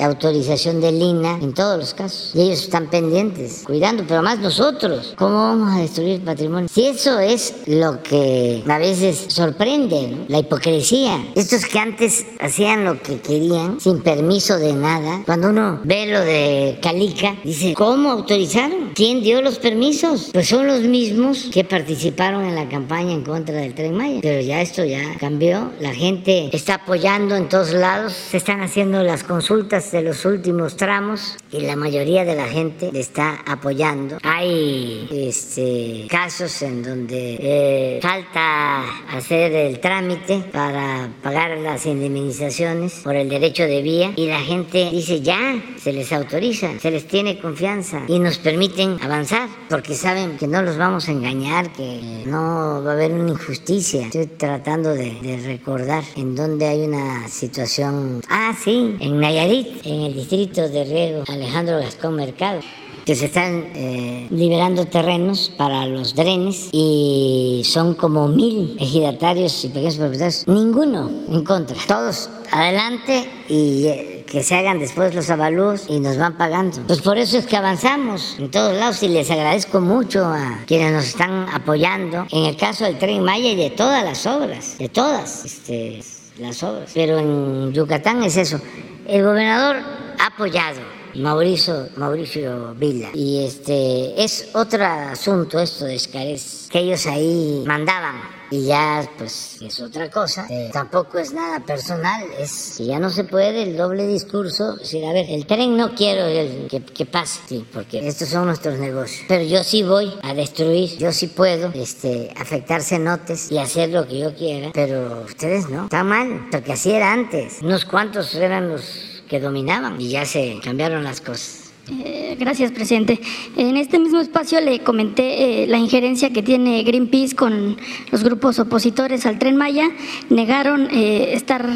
autorización 0.02 0.82
del 0.82 1.02
INA 1.02 1.40
en 1.42 1.54
todos 1.54 1.78
los 1.78 1.94
casos. 1.94 2.32
Y 2.34 2.42
ellos 2.42 2.64
están 2.64 2.90
pendientes, 2.90 3.64
cuidando, 3.66 4.04
pero 4.08 4.22
más 4.22 4.40
nosotros. 4.40 5.14
¿Cómo 5.18 5.36
vamos 5.36 5.76
a 5.76 5.80
destruir 5.80 6.24
patrimonio? 6.24 6.70
Si 6.72 6.86
eso 6.88 7.20
es 7.20 7.56
lo 7.68 8.02
que 8.04 8.64
a 8.68 8.78
veces 8.78 9.26
sorprende, 9.28 10.26
la 10.28 10.40
hipocresía. 10.40 11.26
Estos 11.36 11.66
que 11.66 11.80
antes 11.80 12.26
hacían 12.40 12.86
lo 12.86 13.02
que 13.02 13.20
querían, 13.20 13.80
sin 13.80 14.02
permiso 14.02 14.58
de 14.58 14.74
nada. 14.74 15.24
Cuando 15.26 15.50
uno 15.50 15.82
ve 15.84 16.08
lo 16.08 16.22
de 16.22 16.80
Calica, 16.82 17.36
dice, 17.44 17.74
¿cómo 17.74 18.12
autorizaron? 18.12 18.92
¿Quién 18.96 19.22
dio 19.22 19.42
los 19.42 19.60
permisos? 19.60 20.30
Pues 20.34 20.48
son 20.48 20.68
los 20.68 20.82
mismos 20.82 21.50
que 21.52 21.64
participaron 21.64 22.46
en 22.46 22.56
la 22.56 22.70
campaña 22.70 23.14
en 23.14 23.24
contra 23.24 23.56
del 23.56 23.74
Tren 23.74 23.96
Maya. 23.96 24.20
Pero 24.22 24.42
ya 24.42 24.62
esto 24.62 24.84
ya 24.84 25.18
cambió. 25.20 25.72
La 25.80 25.94
gente 25.94 26.50
está 26.54 26.76
apoyando 26.76 27.36
en 27.36 27.50
todos 27.50 27.74
lados. 27.74 28.14
Se 28.14 28.38
están 28.38 28.62
haciendo 28.62 29.04
las 29.04 29.24
consultas 29.24 29.83
de 29.92 30.02
los 30.02 30.26
últimos 30.26 30.76
tramos 30.78 31.38
y 31.52 31.62
la 31.62 31.76
mayoría 31.76 32.26
de 32.26 32.36
la 32.36 32.48
gente 32.48 32.92
le 32.92 33.00
está 33.00 33.42
apoyando. 33.46 34.18
Hay 34.24 35.08
este, 35.12 36.08
casos 36.10 36.62
en 36.62 36.84
donde 36.84 37.38
eh, 37.40 38.00
falta 38.02 38.84
hacer 39.16 39.52
el 39.54 39.80
trámite 39.80 40.44
para 40.52 41.10
pagar 41.22 41.58
las 41.58 41.86
indemnizaciones 41.86 43.02
por 43.04 43.16
el 43.16 43.30
derecho 43.30 43.64
de 43.64 43.82
vía 43.82 44.14
y 44.16 44.28
la 44.28 44.40
gente 44.40 44.90
dice 44.92 45.22
ya, 45.22 45.62
se 45.78 45.94
les 45.94 46.12
autoriza, 46.12 46.80
se 46.80 46.92
les 46.92 47.08
tiene 47.08 47.40
confianza 47.40 48.04
y 48.08 48.20
nos 48.20 48.38
permiten 48.38 48.98
avanzar 49.02 49.48
porque 49.70 49.96
saben 49.96 50.38
que 50.38 50.48
no 50.48 50.62
los 50.62 50.78
vamos 50.78 51.08
a 51.10 51.12
engañar, 51.12 51.72
que 51.74 52.24
no 52.26 52.84
va 52.84 52.92
a 52.92 52.94
haber 52.94 53.12
una 53.12 53.32
injusticia. 53.32 54.06
Estoy 54.06 54.28
tratando 54.28 54.90
de, 54.90 55.14
de 55.22 55.38
recordar 55.38 56.04
en 56.16 56.36
donde 56.36 56.68
hay 56.68 56.82
una 56.82 57.28
situación. 57.28 58.22
Ah, 58.30 58.54
sí, 58.58 58.96
en 59.00 59.20
Nayarit 59.20 59.73
en 59.84 60.02
el 60.02 60.14
distrito 60.14 60.68
de 60.70 60.84
riego 60.84 61.24
Alejandro 61.28 61.80
Gascón 61.80 62.16
Mercado 62.16 62.62
que 63.06 63.16
se 63.16 63.26
están 63.26 63.72
eh, 63.76 64.28
liberando 64.30 64.86
terrenos 64.86 65.52
para 65.58 65.86
los 65.88 66.16
drenes 66.16 66.70
y 66.72 67.64
son 67.66 67.96
como 67.96 68.28
mil 68.28 68.78
ejidatarios 68.80 69.66
y 69.66 69.70
pequeños 69.70 69.98
propietarios. 69.98 70.48
Ninguno 70.48 71.12
en 71.30 71.44
contra. 71.44 71.76
Todos 71.88 72.30
adelante 72.52 73.30
y 73.50 73.88
eh, 73.88 74.26
que 74.30 74.42
se 74.42 74.56
hagan 74.56 74.80
después 74.80 75.14
los 75.14 75.30
avalúos 75.30 75.86
y 75.90 76.00
nos 76.00 76.18
van 76.18 76.38
pagando. 76.38 76.82
Pues 76.88 77.02
por 77.02 77.18
eso 77.18 77.38
es 77.38 77.46
que 77.46 77.58
avanzamos 77.58 78.38
en 78.40 78.50
todos 78.50 78.76
lados 78.78 79.04
y 79.04 79.10
les 79.10 79.30
agradezco 79.30 79.82
mucho 79.82 80.24
a 80.26 80.60
quienes 80.66 80.94
nos 80.94 81.06
están 81.06 81.48
apoyando. 81.54 82.26
En 82.32 82.46
el 82.46 82.56
caso 82.56 82.86
del 82.86 82.98
Tren 83.00 83.24
Maya 83.24 83.50
y 83.50 83.56
de 83.56 83.70
todas 83.70 84.04
las 84.04 84.26
obras, 84.26 84.78
de 84.78 84.88
todas 84.88 85.46
este, 85.46 86.02
las 86.40 86.64
obras. 86.64 86.92
Pero 86.94 87.20
en 87.20 87.74
Yucatán 87.74 88.24
es 88.24 88.38
eso 88.38 88.62
el 89.08 89.24
gobernador 89.24 89.78
apoyado 90.20 90.82
Mauricio, 91.16 91.90
Mauricio 91.96 92.74
Vila. 92.76 93.10
Y 93.14 93.46
este 93.46 94.24
es 94.24 94.50
otro 94.54 94.84
asunto 94.84 95.60
esto 95.60 95.86
de 95.86 95.96
Escarés, 95.96 96.68
que 96.72 96.80
ellos 96.80 97.06
ahí 97.06 97.64
mandaban 97.68 98.16
y 98.54 98.66
ya 98.66 99.10
pues 99.18 99.58
es 99.62 99.80
otra 99.80 100.12
cosa. 100.12 100.46
Eh, 100.48 100.70
tampoco 100.72 101.18
es 101.18 101.34
nada 101.34 101.60
personal, 101.62 102.24
es 102.38 102.52
si 102.52 102.86
ya 102.86 103.00
no 103.00 103.10
se 103.10 103.24
puede 103.24 103.64
el 103.64 103.76
doble 103.76 104.06
discurso, 104.06 104.76
decir, 104.76 105.04
a 105.06 105.12
ver, 105.12 105.26
el 105.28 105.48
tren 105.48 105.76
no 105.76 105.96
quiero 105.96 106.26
que, 106.70 106.84
que, 106.84 107.06
pase, 107.08 107.42
sí, 107.48 107.66
porque 107.74 108.08
estos 108.08 108.30
son 108.30 108.46
nuestros 108.46 108.78
negocios. 108.78 109.26
Pero 109.28 109.44
yo 109.44 109.64
sí 109.64 109.82
voy 109.82 110.14
a 110.22 110.36
destruir, 110.36 110.98
yo 111.00 111.12
sí 111.12 111.28
puedo 111.28 111.72
este, 111.74 112.32
afectar 112.38 112.84
cenotes 112.84 113.52
y 113.52 113.58
hacer 113.58 113.90
lo 113.90 114.08
que 114.08 114.20
yo 114.20 114.36
quiera, 114.36 114.70
pero 114.72 115.24
ustedes 115.26 115.68
no. 115.70 115.86
Está 115.86 116.04
mal, 116.04 116.48
porque 116.52 116.74
así 116.74 116.92
era 116.92 117.12
antes. 117.12 117.58
Unos 117.64 117.86
cuantos 117.86 118.36
eran 118.36 118.70
los 118.70 119.24
que 119.28 119.40
dominaban 119.40 120.00
y 120.00 120.10
ya 120.10 120.26
se 120.26 120.60
cambiaron 120.64 121.04
las 121.04 121.22
cosas. 121.22 121.63
Eh, 121.90 122.38
gracias, 122.40 122.72
presidente. 122.72 123.20
En 123.58 123.76
este 123.76 124.00
mismo 124.00 124.22
espacio 124.22 124.62
le 124.62 124.80
comenté 124.80 125.64
eh, 125.64 125.68
la 125.68 125.78
injerencia 125.78 126.32
que 126.32 126.42
tiene 126.42 126.82
Greenpeace 126.84 127.36
con 127.36 127.76
los 128.10 128.24
grupos 128.24 128.58
opositores 128.60 129.26
al 129.26 129.38
Tren 129.38 129.58
Maya. 129.58 129.90
Negaron 130.30 130.88
eh, 130.92 131.34
estar, 131.34 131.68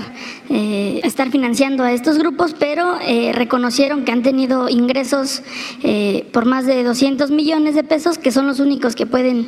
estar 0.50 1.30
financiando 1.30 1.84
a 1.84 1.92
estos 1.92 2.18
grupos, 2.18 2.56
pero 2.58 2.98
reconocieron 3.34 4.06
que 4.06 4.14
han 4.14 4.24
tenido 4.24 4.70
ingresos 4.70 5.42
por 6.32 6.46
más 6.46 6.66
de 6.66 6.84
200 6.84 7.32
millones 7.32 7.76
de 7.76 7.84
pesos, 7.84 8.18
que 8.18 8.32
son 8.32 8.48
los 8.48 8.60
únicos 8.60 8.96
que 8.96 9.06
pueden 9.06 9.48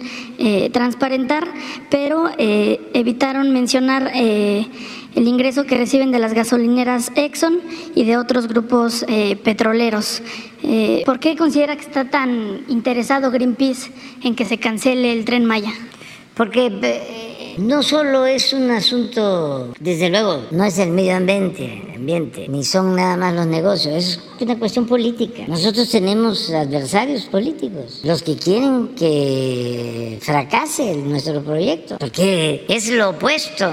transparentar, 0.72 1.48
pero 1.90 2.30
evitaron 2.38 3.52
mencionar 3.52 4.12
el 5.16 5.28
ingreso 5.28 5.66
que 5.66 5.78
reciben 5.78 6.12
de 6.12 6.20
las 6.20 6.34
gasolineras 6.34 7.12
Exxon 7.16 7.60
y 7.96 8.04
de 8.06 8.18
otros 8.18 8.48
grupos 8.48 9.06
eh, 9.08 9.36
petroleros. 9.36 10.22
Eh, 10.64 11.04
¿Por 11.06 11.20
qué 11.20 11.36
considera 11.36 11.76
que 11.76 11.82
está 11.82 12.10
tan 12.10 12.64
interesado 12.68 13.32
Greenpeace 13.32 13.92
en 14.24 14.36
que 14.36 14.46
se 14.46 14.58
cancele 14.58 15.12
el 15.12 15.26
tren 15.26 15.46
Maya? 15.46 15.74
Porque 16.36 16.72
eh, 16.82 17.56
no 17.58 17.84
solo 17.84 18.26
es 18.26 18.54
un 18.54 18.70
asunto, 18.72 19.74
desde 19.80 20.10
luego, 20.10 20.46
no 20.52 20.64
es 20.64 20.78
el 20.80 20.92
medio 20.92 21.18
ambiente, 21.18 21.84
ambiente, 21.96 22.48
ni 22.48 22.64
son 22.64 22.96
nada 22.96 23.18
más 23.18 23.34
los 23.34 23.48
negocios, 23.48 23.96
es 23.96 24.20
una 24.40 24.58
cuestión 24.58 24.86
política. 24.86 25.44
Nosotros 25.48 25.90
tenemos 25.90 26.50
adversarios 26.52 27.26
políticos, 27.26 28.02
los 28.04 28.24
que 28.24 28.38
quieren 28.38 28.90
que 28.96 30.18
fracase 30.22 30.96
nuestro 30.96 31.42
proyecto, 31.42 31.98
porque 31.98 32.66
es 32.70 32.90
lo 32.90 33.10
opuesto 33.10 33.70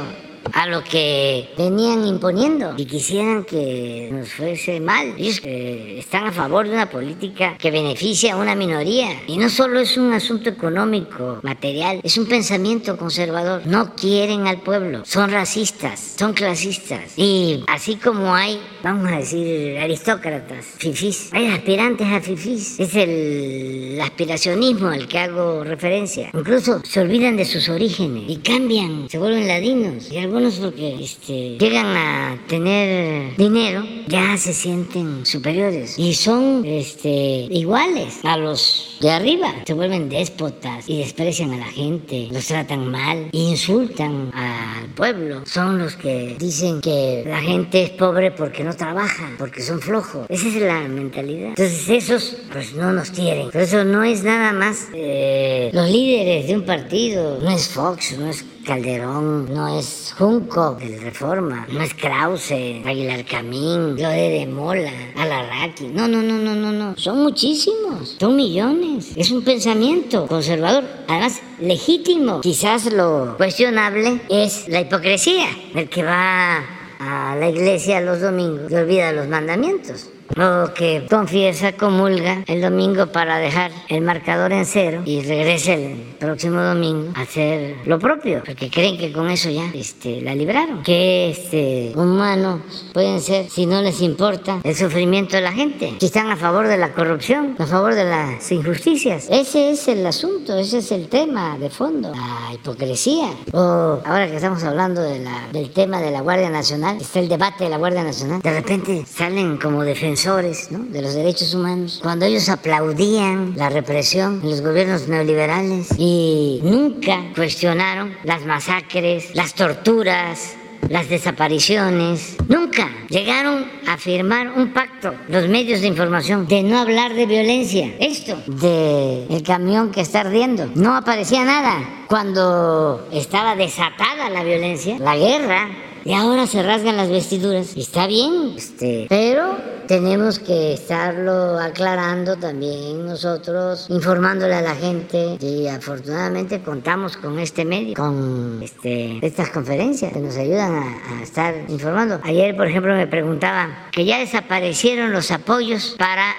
a 0.53 0.67
lo 0.67 0.83
que 0.83 1.49
venían 1.57 2.07
imponiendo 2.07 2.75
y 2.77 2.85
quisieran 2.87 3.45
que 3.45 4.09
nos 4.13 4.33
fuese 4.33 4.81
mal. 4.81 5.15
Ellos 5.19 5.41
eh, 5.45 5.97
están 5.99 6.27
a 6.27 6.33
favor 6.33 6.67
de 6.67 6.75
una 6.75 6.91
política 6.91 7.57
que 7.59 7.71
beneficia 7.71 8.35
a 8.35 8.37
una 8.37 8.55
minoría 8.55 9.09
y 9.27 9.39
no 9.39 9.49
solo 9.49 9.81
es 9.81 9.97
un 9.97 10.13
asunto 10.13 10.49
económico, 10.51 11.41
material, 11.43 12.01
es 12.03 12.17
un 12.19 12.27
pensamiento 12.27 12.97
conservador. 12.97 13.67
No 13.67 13.95
quieren 13.95 14.47
al 14.47 14.61
pueblo, 14.61 15.05
son 15.05 15.31
racistas, 15.31 16.15
son 16.19 16.33
clasistas 16.33 17.17
y 17.17 17.65
así 17.69 17.97
como 17.97 18.35
hay, 18.35 18.61
vamos 18.83 19.11
a 19.11 19.19
decir, 19.19 19.79
aristócratas, 19.79 20.65
fifís, 20.79 21.31
hay 21.33 21.47
aspirantes 21.49 22.07
a 22.07 22.21
fifís. 22.21 22.79
Es 22.79 22.95
el 22.95 23.99
aspiracionismo 24.01 24.89
al 24.89 25.09
que 25.09 25.19
hago 25.19 25.65
referencia. 25.65 26.31
Incluso 26.35 26.81
se 26.85 27.01
olvidan 27.01 27.37
de 27.37 27.45
sus 27.45 27.69
orígenes 27.69 28.25
y 28.29 28.37
cambian, 28.39 29.09
se 29.09 29.19
vuelven 29.19 29.47
ladinos 29.47 30.11
y 30.11 30.19
algunos 30.19 30.36
porque 30.37 31.03
este, 31.03 31.57
llegan 31.57 31.97
a 31.97 32.39
tener 32.47 33.35
dinero 33.39 33.83
ya 34.07 34.37
se 34.37 34.53
sienten 34.53 35.27
superiores 35.27 35.99
y 35.99 36.15
son 36.15 36.65
este, 36.65 37.09
iguales 37.51 38.21
a 38.23 38.37
los 38.37 38.99
de 39.01 39.11
arriba. 39.11 39.53
Se 39.67 39.73
vuelven 39.73 40.09
déspotas 40.09 40.89
y 40.89 40.99
desprecian 40.99 41.53
a 41.53 41.57
la 41.57 41.67
gente, 41.67 42.29
los 42.31 42.47
tratan 42.47 42.91
mal, 42.91 43.29
insultan 43.33 44.31
al 44.35 44.87
pueblo. 44.95 45.43
Son 45.47 45.79
los 45.79 45.97
que 45.97 46.37
dicen 46.39 46.81
que 46.81 47.25
la 47.27 47.41
gente 47.41 47.83
es 47.83 47.91
pobre 47.91 48.31
porque 48.31 48.63
no 48.63 48.75
trabaja, 48.75 49.35
porque 49.39 49.63
son 49.63 49.81
flojos. 49.81 50.27
Esa 50.29 50.49
es 50.49 50.57
la 50.57 50.81
mentalidad. 50.83 51.49
Entonces 51.49 51.89
esos 51.89 52.37
pues 52.53 52.75
no 52.75 52.93
nos 52.93 53.11
quieren. 53.11 53.51
Por 53.51 53.63
eso 53.63 53.85
no 53.85 54.05
es 54.05 54.23
nada 54.23 54.53
más 54.53 54.89
eh, 54.95 55.71
los 55.73 55.91
líderes 55.91 56.47
de 56.47 56.57
un 56.57 56.65
partido, 56.65 57.41
no 57.41 57.51
es 57.51 57.69
Fox, 57.69 58.17
no 58.19 58.29
es 58.29 58.45
Calderón, 58.67 59.55
no 59.55 59.79
es 59.79 60.13
Junco 60.19 60.75
de 60.75 60.99
Reforma, 60.99 61.69
no 61.71 61.83
es 61.83 61.95
Krause, 61.95 62.83
Aguilar 62.85 63.25
Camín, 63.25 63.95
Lode 63.95 64.41
de 64.41 64.47
Mola, 64.47 64.91
Alarraqui. 65.17 65.87
No, 65.87 66.09
no, 66.09 66.21
no, 66.21 66.37
no, 66.37 66.53
no, 66.57 66.73
no. 66.73 66.97
Son 66.97 67.23
muchísimos, 67.23 68.17
son 68.19 68.35
millones. 68.35 69.13
Es 69.15 69.31
un 69.31 69.45
pensamiento 69.45 70.27
conservador, 70.27 70.83
además 71.07 71.41
legítimo. 71.61 72.41
Quizás 72.41 72.93
lo 72.93 73.37
cuestionable 73.37 74.21
es 74.29 74.67
la 74.67 74.81
hipocresía 74.81 75.47
del 75.73 75.89
que 75.89 76.03
va 76.03 76.65
a 76.99 77.37
la 77.37 77.49
iglesia 77.49 78.01
los 78.01 78.21
domingos 78.21 78.73
y 78.73 78.75
olvida 78.75 79.13
los 79.13 79.29
mandamientos 79.29 80.09
o 80.35 80.75
que 80.75 81.07
confiesa, 81.09 81.73
comulga 81.73 82.43
el 82.47 82.61
domingo 82.61 83.07
para 83.07 83.39
dejar 83.39 83.71
el 83.89 84.03
marcador 84.03 84.53
en 84.53 84.67
cero 84.67 85.03
y 85.05 85.23
regresa 85.23 85.75
el 85.75 85.97
próximo 86.19 86.61
domingo 86.61 87.13
a 87.15 87.23
hacer 87.23 87.77
lo 87.87 87.99
propio, 87.99 88.43
porque 88.45 88.71
creen 88.71 88.99
que 88.99 89.13
con 89.13 89.31
eso 89.31 89.51
ya 89.51 89.71
este, 89.75 90.21
la 90.21 90.35
libraron. 90.35 90.83
Que 90.83 91.31
este, 91.31 91.93
humanos 91.95 92.61
pueden 92.93 93.21
ser, 93.21 93.49
si 93.49 93.67
no 93.67 93.83
les 93.83 94.01
importa, 94.01 94.61
el 94.63 94.75
sufrimiento 94.75 95.37
de 95.37 95.43
la 95.43 95.53
gente, 95.53 95.95
si 96.01 96.07
están 96.07 96.31
a 96.31 96.37
favor 96.37 96.67
de 96.67 96.77
la 96.77 96.93
corrupción, 96.93 97.55
a 97.59 97.67
favor 97.67 97.95
de 97.95 98.05
las 98.05 98.51
injusticias. 98.51 99.29
Ese 99.31 99.71
es 99.71 99.89
el 99.89 100.05
asunto, 100.07 100.57
ese 100.57 100.79
es 100.79 100.93
el 100.93 101.09
tema 101.09 101.59
de 101.59 101.71
fondo, 101.71 102.13
la 102.13 102.53
hipocresía. 102.55 103.31
O 103.53 104.01
ahora 104.05 104.29
que 104.29 104.37
estamos 104.37 104.63
hablando 104.65 105.03
de 105.03 105.21
la, 105.21 105.49
del 105.53 105.71
tema 105.71 106.01
de 106.01 106.11
la 106.11 106.21
Guardia 106.21 106.51
Nacional, 106.51 106.99
está 107.01 107.21
el 107.21 107.29
debate 107.29 107.65
de 107.65 107.71
la 107.71 107.79
Guardia 107.79 108.03
Nacional, 108.03 108.41
de 108.43 108.53
repente 108.53 109.05
salen 109.07 109.57
como 109.57 109.83
defensores 109.83 110.16
de 110.17 111.03
los 111.03 111.15
derechos 111.15 111.53
humanos, 111.53 112.01
cuando 112.03 112.25
ellos 112.25 112.49
aplaudían 112.49 113.53
la 113.55 113.69
represión 113.69 114.41
en 114.43 114.49
los 114.49 114.63
gobiernos 114.63 115.09
neoliberales 115.09 115.89
y 115.99 116.61
nunca 116.65 117.23
cuestionaron 117.35 118.17
las 118.25 118.47
masacres, 118.47 119.35
las 119.35 119.53
torturas, 119.53 120.55
las 120.89 121.11
desapariciones. 121.11 122.37
Nunca 122.49 122.89
llegaron 123.11 123.71
a 123.87 123.99
firmar 123.99 124.53
un 124.57 124.73
pacto, 124.73 125.15
los 125.29 125.49
medios 125.49 125.83
de 125.83 125.89
información, 125.89 126.49
de 126.49 126.63
no 126.63 126.79
hablar 126.79 127.13
de 127.13 127.27
violencia. 127.27 127.95
Esto, 128.01 128.39
de 128.47 129.27
el 129.29 129.43
camión 129.43 129.91
que 129.91 130.01
está 130.01 130.21
ardiendo, 130.21 130.71
no 130.77 130.97
aparecía 130.97 131.45
nada. 131.45 132.07
Cuando 132.09 133.07
estaba 133.13 133.55
desatada 133.55 134.31
la 134.31 134.43
violencia, 134.43 134.99
la 134.99 135.15
guerra, 135.15 135.69
y 136.07 136.13
ahora 136.15 136.47
se 136.47 136.63
rasgan 136.63 136.97
las 136.97 137.11
vestiduras. 137.11 137.77
Está 137.77 138.07
bien, 138.07 138.53
este, 138.57 139.07
pero 139.09 139.57
tenemos 139.89 140.39
que 140.39 140.73
estarlo 140.73 141.59
aclarando 141.59 142.37
también 142.37 143.05
nosotros, 143.05 143.87
informándole 143.91 144.55
a 144.55 144.63
la 144.63 144.77
gente. 144.77 145.37
Y 145.41 145.67
afortunadamente 145.67 146.61
contamos 146.61 147.17
con 147.17 147.41
este 147.41 147.65
medio, 147.65 147.95
con 147.95 148.61
este, 148.63 149.19
estas 149.27 149.51
conferencias 149.51 150.13
que 150.13 150.21
nos 150.21 150.37
ayudan 150.37 150.77
a, 150.77 151.19
a 151.19 151.23
estar 151.23 151.55
informando. 151.69 152.21
Ayer, 152.23 152.57
por 152.57 152.69
ejemplo, 152.69 152.95
me 152.95 153.09
preguntaban 153.09 153.75
que 153.91 154.05
ya 154.05 154.19
desaparecieron 154.19 155.13
los 155.13 155.33
apoyos 155.33 155.97
para 155.99 156.35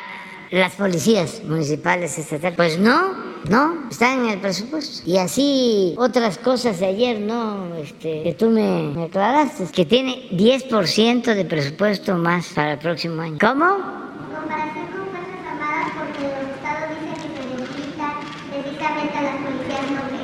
las 0.52 0.74
policías 0.76 1.42
municipales 1.44 2.18
estatales. 2.18 2.56
Pues 2.56 2.80
no, 2.80 3.14
no, 3.50 3.90
están 3.90 4.26
en 4.26 4.32
el 4.32 4.40
presupuesto. 4.40 5.10
Y 5.10 5.18
así 5.18 5.96
otras 5.98 6.38
cosas 6.38 6.80
de 6.80 6.88
ayer, 6.88 7.20
¿no? 7.20 7.76
Este, 7.76 8.24
que 8.24 8.36
tú 8.38 8.50
me, 8.50 8.92
me 8.94 9.04
aclaraste, 9.06 9.66
que 9.74 9.86
tiene 9.86 10.30
10% 10.32 11.34
de 11.34 11.46
presupuesto 11.46 12.16
más 12.18 12.48
para 12.54 12.74
el 12.74 12.80
próximo 12.80 13.22
año. 13.22 13.38
¿Cómo? 13.40 14.08
comparación 14.38 14.88
con 14.88 15.08
Fuerzas 15.08 15.42
Armadas, 15.52 15.92
porque 15.98 16.24
los 16.28 16.56
estados 16.56 16.90
dicen 17.02 17.18
que 17.22 17.42
se 17.42 17.50
necesita 17.62 18.08
precisamente 18.52 19.18
a 19.18 19.22
las 19.22 19.38
policías 19.38 19.82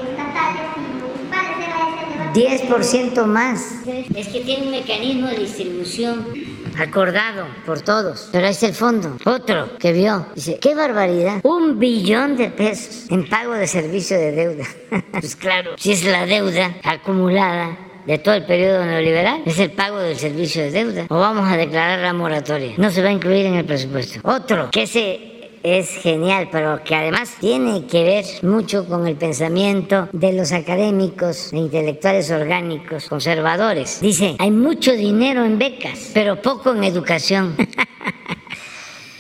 estatales 0.10 0.70
y 0.76 0.82
municipales. 1.02 2.64
10% 2.64 3.26
más. 3.26 3.88
Es 4.16 4.28
que 4.28 4.40
tiene 4.42 4.64
un 4.66 4.72
mecanismo 4.72 5.28
de 5.28 5.38
distribución 5.38 6.53
acordado 6.78 7.48
por 7.66 7.82
todos, 7.82 8.30
pero 8.32 8.48
está 8.48 8.68
el 8.68 8.74
fondo. 8.74 9.18
Otro 9.26 9.78
que 9.78 9.94
vio, 9.94 10.28
dice, 10.36 10.60
qué 10.60 10.76
barbaridad, 10.76 11.40
un 11.44 11.80
billón 11.80 12.36
de 12.38 12.50
pesos 12.50 13.10
en 13.10 13.28
pago 13.28 13.54
de 13.54 13.68
servicio 13.68 14.18
de 14.18 14.32
deuda. 14.32 14.66
pues 15.12 15.36
claro, 15.36 15.72
si 15.78 15.92
es 15.92 16.04
la 16.06 16.26
deuda 16.26 16.76
acumulada 16.84 17.78
de 18.06 18.18
todo 18.18 18.36
el 18.36 18.46
periodo 18.46 18.86
neoliberal 18.86 19.44
es 19.46 19.60
el 19.60 19.72
pago 19.72 20.00
del 20.00 20.18
servicio 20.18 20.64
de 20.64 20.72
deuda 20.72 21.06
o 21.10 21.20
vamos 21.20 21.50
a 21.50 21.58
declarar 21.58 22.00
la 22.00 22.14
moratoria. 22.14 22.74
No 22.78 22.90
se 22.90 23.02
va 23.02 23.10
a 23.10 23.14
incluir 23.14 23.46
en 23.46 23.56
el 23.56 23.66
presupuesto. 23.66 24.20
Otro, 24.24 24.70
que 24.72 24.88
se 24.88 25.33
es 25.64 25.90
genial, 25.90 26.50
pero 26.52 26.84
que 26.84 26.94
además 26.94 27.36
tiene 27.40 27.88
que 27.88 28.04
ver 28.04 28.26
mucho 28.44 28.86
con 28.86 29.08
el 29.08 29.16
pensamiento 29.16 30.10
de 30.12 30.34
los 30.34 30.52
académicos 30.52 31.54
e 31.54 31.58
intelectuales 31.58 32.30
orgánicos 32.32 33.08
conservadores. 33.08 34.02
Dice, 34.02 34.36
hay 34.40 34.52
mucho 34.52 34.92
dinero 34.92 35.46
en 35.46 35.58
becas, 35.58 36.12
pero 36.14 36.42
poco 36.42 36.74
en 36.74 36.84
educación. 36.84 37.56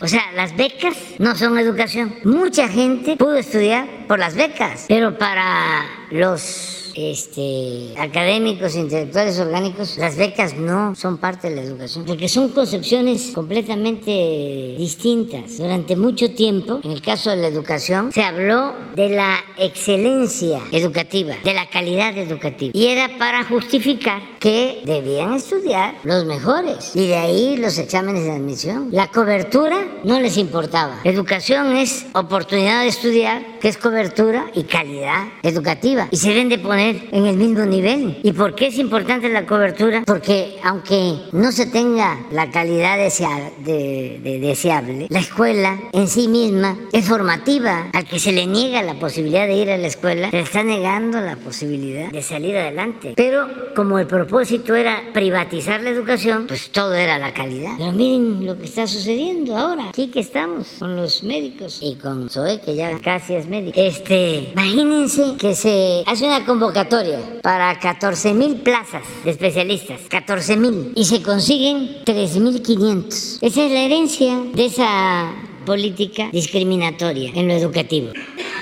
O 0.03 0.07
sea, 0.09 0.33
las 0.35 0.53
becas 0.57 0.97
no 1.17 1.33
son 1.33 1.57
educación. 1.57 2.13
Mucha 2.25 2.67
gente 2.67 3.15
pudo 3.15 3.37
estudiar 3.37 3.87
por 4.05 4.19
las 4.19 4.35
becas, 4.35 4.83
pero 4.89 5.17
para 5.17 5.85
los 6.11 6.82
este, 6.95 7.93
académicos, 7.97 8.75
intelectuales, 8.75 9.39
orgánicos, 9.39 9.97
las 9.97 10.17
becas 10.17 10.55
no 10.55 10.95
son 10.95 11.17
parte 11.17 11.49
de 11.49 11.55
la 11.55 11.61
educación, 11.61 12.05
porque 12.05 12.27
son 12.27 12.49
concepciones 12.49 13.31
completamente 13.33 14.75
distintas. 14.77 15.57
Durante 15.57 15.95
mucho 15.95 16.31
tiempo, 16.31 16.79
en 16.83 16.91
el 16.91 17.01
caso 17.01 17.29
de 17.29 17.37
la 17.37 17.47
educación, 17.47 18.11
se 18.11 18.23
habló 18.23 18.73
de 18.95 19.09
la 19.09 19.37
excelencia 19.57 20.59
educativa, 20.71 21.35
de 21.43 21.53
la 21.53 21.69
calidad 21.69 22.17
educativa, 22.17 22.71
y 22.73 22.87
era 22.87 23.17
para 23.17 23.43
justificar 23.43 24.21
que 24.39 24.81
debían 24.85 25.33
estudiar 25.33 25.95
los 26.03 26.25
mejores, 26.25 26.95
y 26.95 27.07
de 27.07 27.15
ahí 27.15 27.57
los 27.57 27.77
exámenes 27.77 28.23
de 28.23 28.31
admisión. 28.31 28.89
La 28.91 29.07
cobertura 29.07 29.77
no 30.03 30.19
les 30.19 30.37
importaba. 30.37 30.99
Educación 31.03 31.75
es 31.75 32.05
oportunidad 32.13 32.81
de 32.81 32.87
estudiar, 32.87 33.52
que 33.63 33.69
es 33.69 33.77
cobertura 33.77 34.47
y 34.53 34.63
calidad 34.63 35.23
educativa, 35.41 36.09
y 36.11 36.17
se 36.17 36.31
deben 36.31 36.49
de 36.49 36.59
poner 36.59 37.07
en 37.13 37.25
el 37.25 37.37
mismo 37.37 37.63
nivel. 37.63 38.19
¿Y 38.21 38.33
por 38.33 38.55
qué 38.55 38.67
es 38.67 38.77
importante 38.77 39.29
la 39.29 39.45
cobertura? 39.45 40.03
Porque 40.05 40.57
aunque 40.65 41.19
no 41.31 41.49
se 41.53 41.67
tenga 41.67 42.19
la 42.33 42.51
calidad 42.51 42.97
de, 42.97 44.19
deseable, 44.41 45.07
la 45.09 45.19
escuela 45.19 45.79
en 45.93 46.09
sí 46.09 46.27
misma 46.27 46.77
es 46.91 47.07
formativa. 47.07 47.87
Al 47.93 48.03
que 48.03 48.19
se 48.19 48.33
le 48.33 48.47
niega 48.47 48.81
la 48.81 48.95
posibilidad 48.95 49.47
de 49.47 49.53
ir 49.53 49.71
a 49.71 49.77
la 49.77 49.87
escuela, 49.87 50.29
se 50.29 50.35
le 50.35 50.43
está 50.43 50.61
negando 50.61 51.21
la 51.21 51.37
posibilidad 51.37 52.11
de 52.11 52.21
salir 52.21 52.57
adelante. 52.57 53.13
Pero 53.15 53.47
como 53.77 53.97
el 53.97 54.07
propósito 54.07 54.75
era 54.75 55.03
privatizar 55.13 55.81
la 55.81 55.91
educación, 55.91 56.47
pues 56.47 56.69
todo 56.69 56.95
era 56.95 57.17
la 57.17 57.33
calidad. 57.33 57.75
Pero 57.77 57.93
miren 57.93 58.45
lo 58.45 58.57
que 58.57 58.65
está 58.65 58.87
sucediendo 58.87 59.55
ahora. 59.55 59.87
Aquí 59.87 60.07
que 60.07 60.19
estamos 60.19 60.67
con 60.79 60.97
los 60.97 61.23
médicos 61.23 61.79
y 61.81 61.95
con 61.95 62.29
Zoe, 62.29 62.59
que 62.59 62.75
ya 62.75 62.99
casi 62.99 63.35
es 63.35 63.52
Este, 63.53 64.49
imagínense 64.53 65.35
que 65.37 65.53
se 65.53 66.03
hace 66.07 66.25
una 66.25 66.43
convocatoria 66.43 67.19
para 67.43 67.77
14 67.79 68.33
mil 68.33 68.55
plazas 68.55 69.03
de 69.23 69.29
especialistas, 69.29 70.01
14 70.09 70.57
mil, 70.57 70.91
y 70.95 71.05
se 71.05 71.21
consiguen 71.21 72.03
3.500. 72.03 73.37
Esa 73.41 73.65
es 73.65 73.71
la 73.71 73.81
herencia 73.81 74.39
de 74.53 74.65
esa 74.65 75.31
política 75.67 76.29
discriminatoria 76.31 77.31
en 77.35 77.47
lo 77.47 77.53
educativo. 77.53 78.09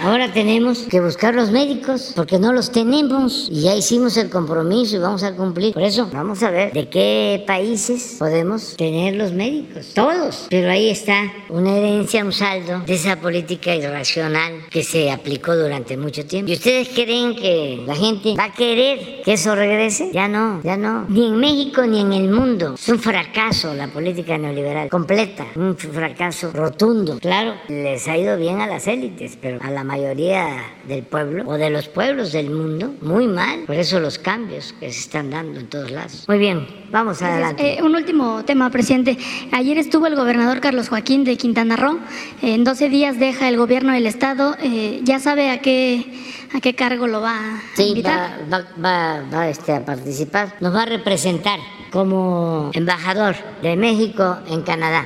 Ahora 0.03 0.33
tenemos 0.33 0.79
que 0.89 0.99
buscar 0.99 1.35
los 1.35 1.51
médicos 1.51 2.13
porque 2.15 2.39
no 2.39 2.53
los 2.53 2.71
tenemos 2.71 3.47
y 3.51 3.61
ya 3.61 3.75
hicimos 3.75 4.17
el 4.17 4.31
compromiso 4.31 4.95
y 4.95 4.99
vamos 4.99 5.21
a 5.21 5.35
cumplir. 5.35 5.75
Por 5.75 5.83
eso 5.83 6.09
vamos 6.11 6.41
a 6.41 6.49
ver 6.49 6.73
de 6.73 6.89
qué 6.89 7.43
países 7.45 8.15
podemos 8.17 8.75
tener 8.77 9.13
los 9.13 9.31
médicos. 9.31 9.91
Todos. 9.93 10.47
Pero 10.49 10.71
ahí 10.71 10.89
está 10.89 11.31
una 11.49 11.77
herencia, 11.77 12.25
un 12.25 12.33
saldo 12.33 12.79
de 12.79 12.95
esa 12.95 13.17
política 13.17 13.75
irracional 13.75 14.65
que 14.71 14.83
se 14.83 15.11
aplicó 15.11 15.55
durante 15.55 15.95
mucho 15.97 16.25
tiempo. 16.25 16.49
¿Y 16.49 16.55
ustedes 16.55 16.89
creen 16.89 17.35
que 17.35 17.83
la 17.85 17.95
gente 17.95 18.33
va 18.35 18.45
a 18.45 18.53
querer 18.53 19.21
que 19.23 19.33
eso 19.33 19.53
regrese? 19.53 20.09
Ya 20.11 20.27
no, 20.27 20.63
ya 20.63 20.77
no. 20.77 21.05
Ni 21.09 21.27
en 21.27 21.37
México 21.37 21.85
ni 21.85 22.01
en 22.01 22.13
el 22.13 22.27
mundo. 22.31 22.73
Es 22.73 22.89
un 22.89 22.97
fracaso 22.97 23.75
la 23.75 23.87
política 23.87 24.35
neoliberal. 24.39 24.89
Completa. 24.89 25.45
Un 25.55 25.77
fracaso 25.77 26.49
rotundo. 26.53 27.19
Claro, 27.19 27.53
les 27.67 28.07
ha 28.07 28.17
ido 28.17 28.35
bien 28.37 28.61
a 28.61 28.65
las 28.65 28.87
élites, 28.87 29.37
pero 29.39 29.59
a 29.61 29.69
la 29.69 29.90
mayoría 29.91 30.63
del 30.87 31.03
pueblo 31.03 31.43
o 31.47 31.55
de 31.55 31.69
los 31.69 31.89
pueblos 31.89 32.31
del 32.31 32.49
mundo 32.49 32.93
muy 33.01 33.27
mal. 33.27 33.63
Por 33.65 33.75
eso 33.75 33.99
los 33.99 34.17
cambios 34.17 34.73
que 34.79 34.89
se 34.91 34.99
están 35.01 35.29
dando 35.29 35.59
en 35.59 35.67
todos 35.67 35.91
lados. 35.91 36.23
Muy 36.29 36.37
bien, 36.37 36.65
vamos 36.91 37.21
adelante. 37.21 37.77
Eh, 37.77 37.83
un 37.83 37.93
último 37.93 38.45
tema, 38.45 38.69
presidente. 38.69 39.17
Ayer 39.51 39.77
estuvo 39.77 40.07
el 40.07 40.15
gobernador 40.15 40.61
Carlos 40.61 40.87
Joaquín 40.87 41.25
de 41.25 41.35
Quintana 41.35 41.75
Roo. 41.75 41.99
en 42.41 42.63
12 42.63 42.87
días 42.87 43.19
deja 43.19 43.49
el 43.49 43.57
gobierno 43.57 43.91
del 43.91 44.07
estado. 44.07 44.55
Eh, 44.61 45.01
¿Ya 45.03 45.19
sabe 45.19 45.49
a 45.49 45.59
qué, 45.59 46.05
a 46.53 46.61
qué 46.61 46.73
cargo 46.73 47.07
lo 47.07 47.19
va 47.19 47.35
a 47.35 47.61
sí, 47.75 48.01
va, 48.01 48.63
va, 48.81 49.23
va, 49.33 49.49
este, 49.49 49.73
a 49.73 49.83
participar. 49.83 50.55
Nos 50.61 50.73
va 50.73 50.83
a 50.83 50.85
representar 50.85 51.59
como 51.91 52.71
embajador 52.73 53.35
de 53.61 53.75
México 53.75 54.37
en 54.47 54.61
Canadá. 54.61 55.05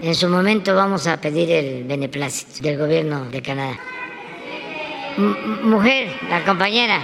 En 0.00 0.14
su 0.14 0.28
momento 0.28 0.74
vamos 0.74 1.06
a 1.06 1.20
pedir 1.20 1.50
el 1.50 1.84
beneplácito 1.84 2.62
del 2.62 2.78
gobierno 2.78 3.26
de 3.26 3.42
Canadá 3.42 3.78
mujer, 5.16 6.08
la 6.28 6.44
compañera. 6.44 7.00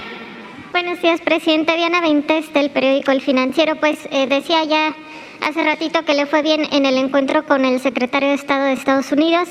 Buenos 0.73 1.01
días, 1.01 1.21
presidente. 1.21 1.77
Diana 1.77 2.01
Vintes 2.01 2.53
del 2.53 2.71
periódico 2.71 3.11
El 3.11 3.21
Financiero. 3.21 3.77
Pues 3.77 4.09
eh, 4.11 4.27
decía 4.27 4.65
ya 4.65 4.95
hace 5.43 5.65
ratito 5.65 6.05
que 6.05 6.15
le 6.15 6.27
fue 6.27 6.43
bien 6.43 6.67
en 6.73 6.87
el 6.87 6.97
encuentro 6.97 7.45
con 7.45 7.65
el 7.65 7.81
secretario 7.81 8.29
de 8.29 8.35
Estado 8.35 8.65
de 8.65 8.73
Estados 8.73 9.11
Unidos. 9.13 9.49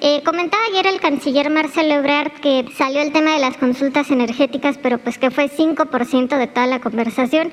Eh, 0.00 0.22
comentaba 0.24 0.62
ayer 0.70 0.86
el 0.86 1.00
canciller 1.00 1.50
Marcelo 1.50 1.94
Ebrard 1.94 2.32
que 2.40 2.64
salió 2.76 3.00
el 3.00 3.12
tema 3.12 3.34
de 3.34 3.40
las 3.40 3.56
consultas 3.56 4.10
energéticas, 4.10 4.78
pero 4.82 4.98
pues 4.98 5.18
que 5.18 5.30
fue 5.30 5.48
5% 5.50 6.36
de 6.36 6.46
toda 6.46 6.66
la 6.66 6.80
conversación. 6.80 7.52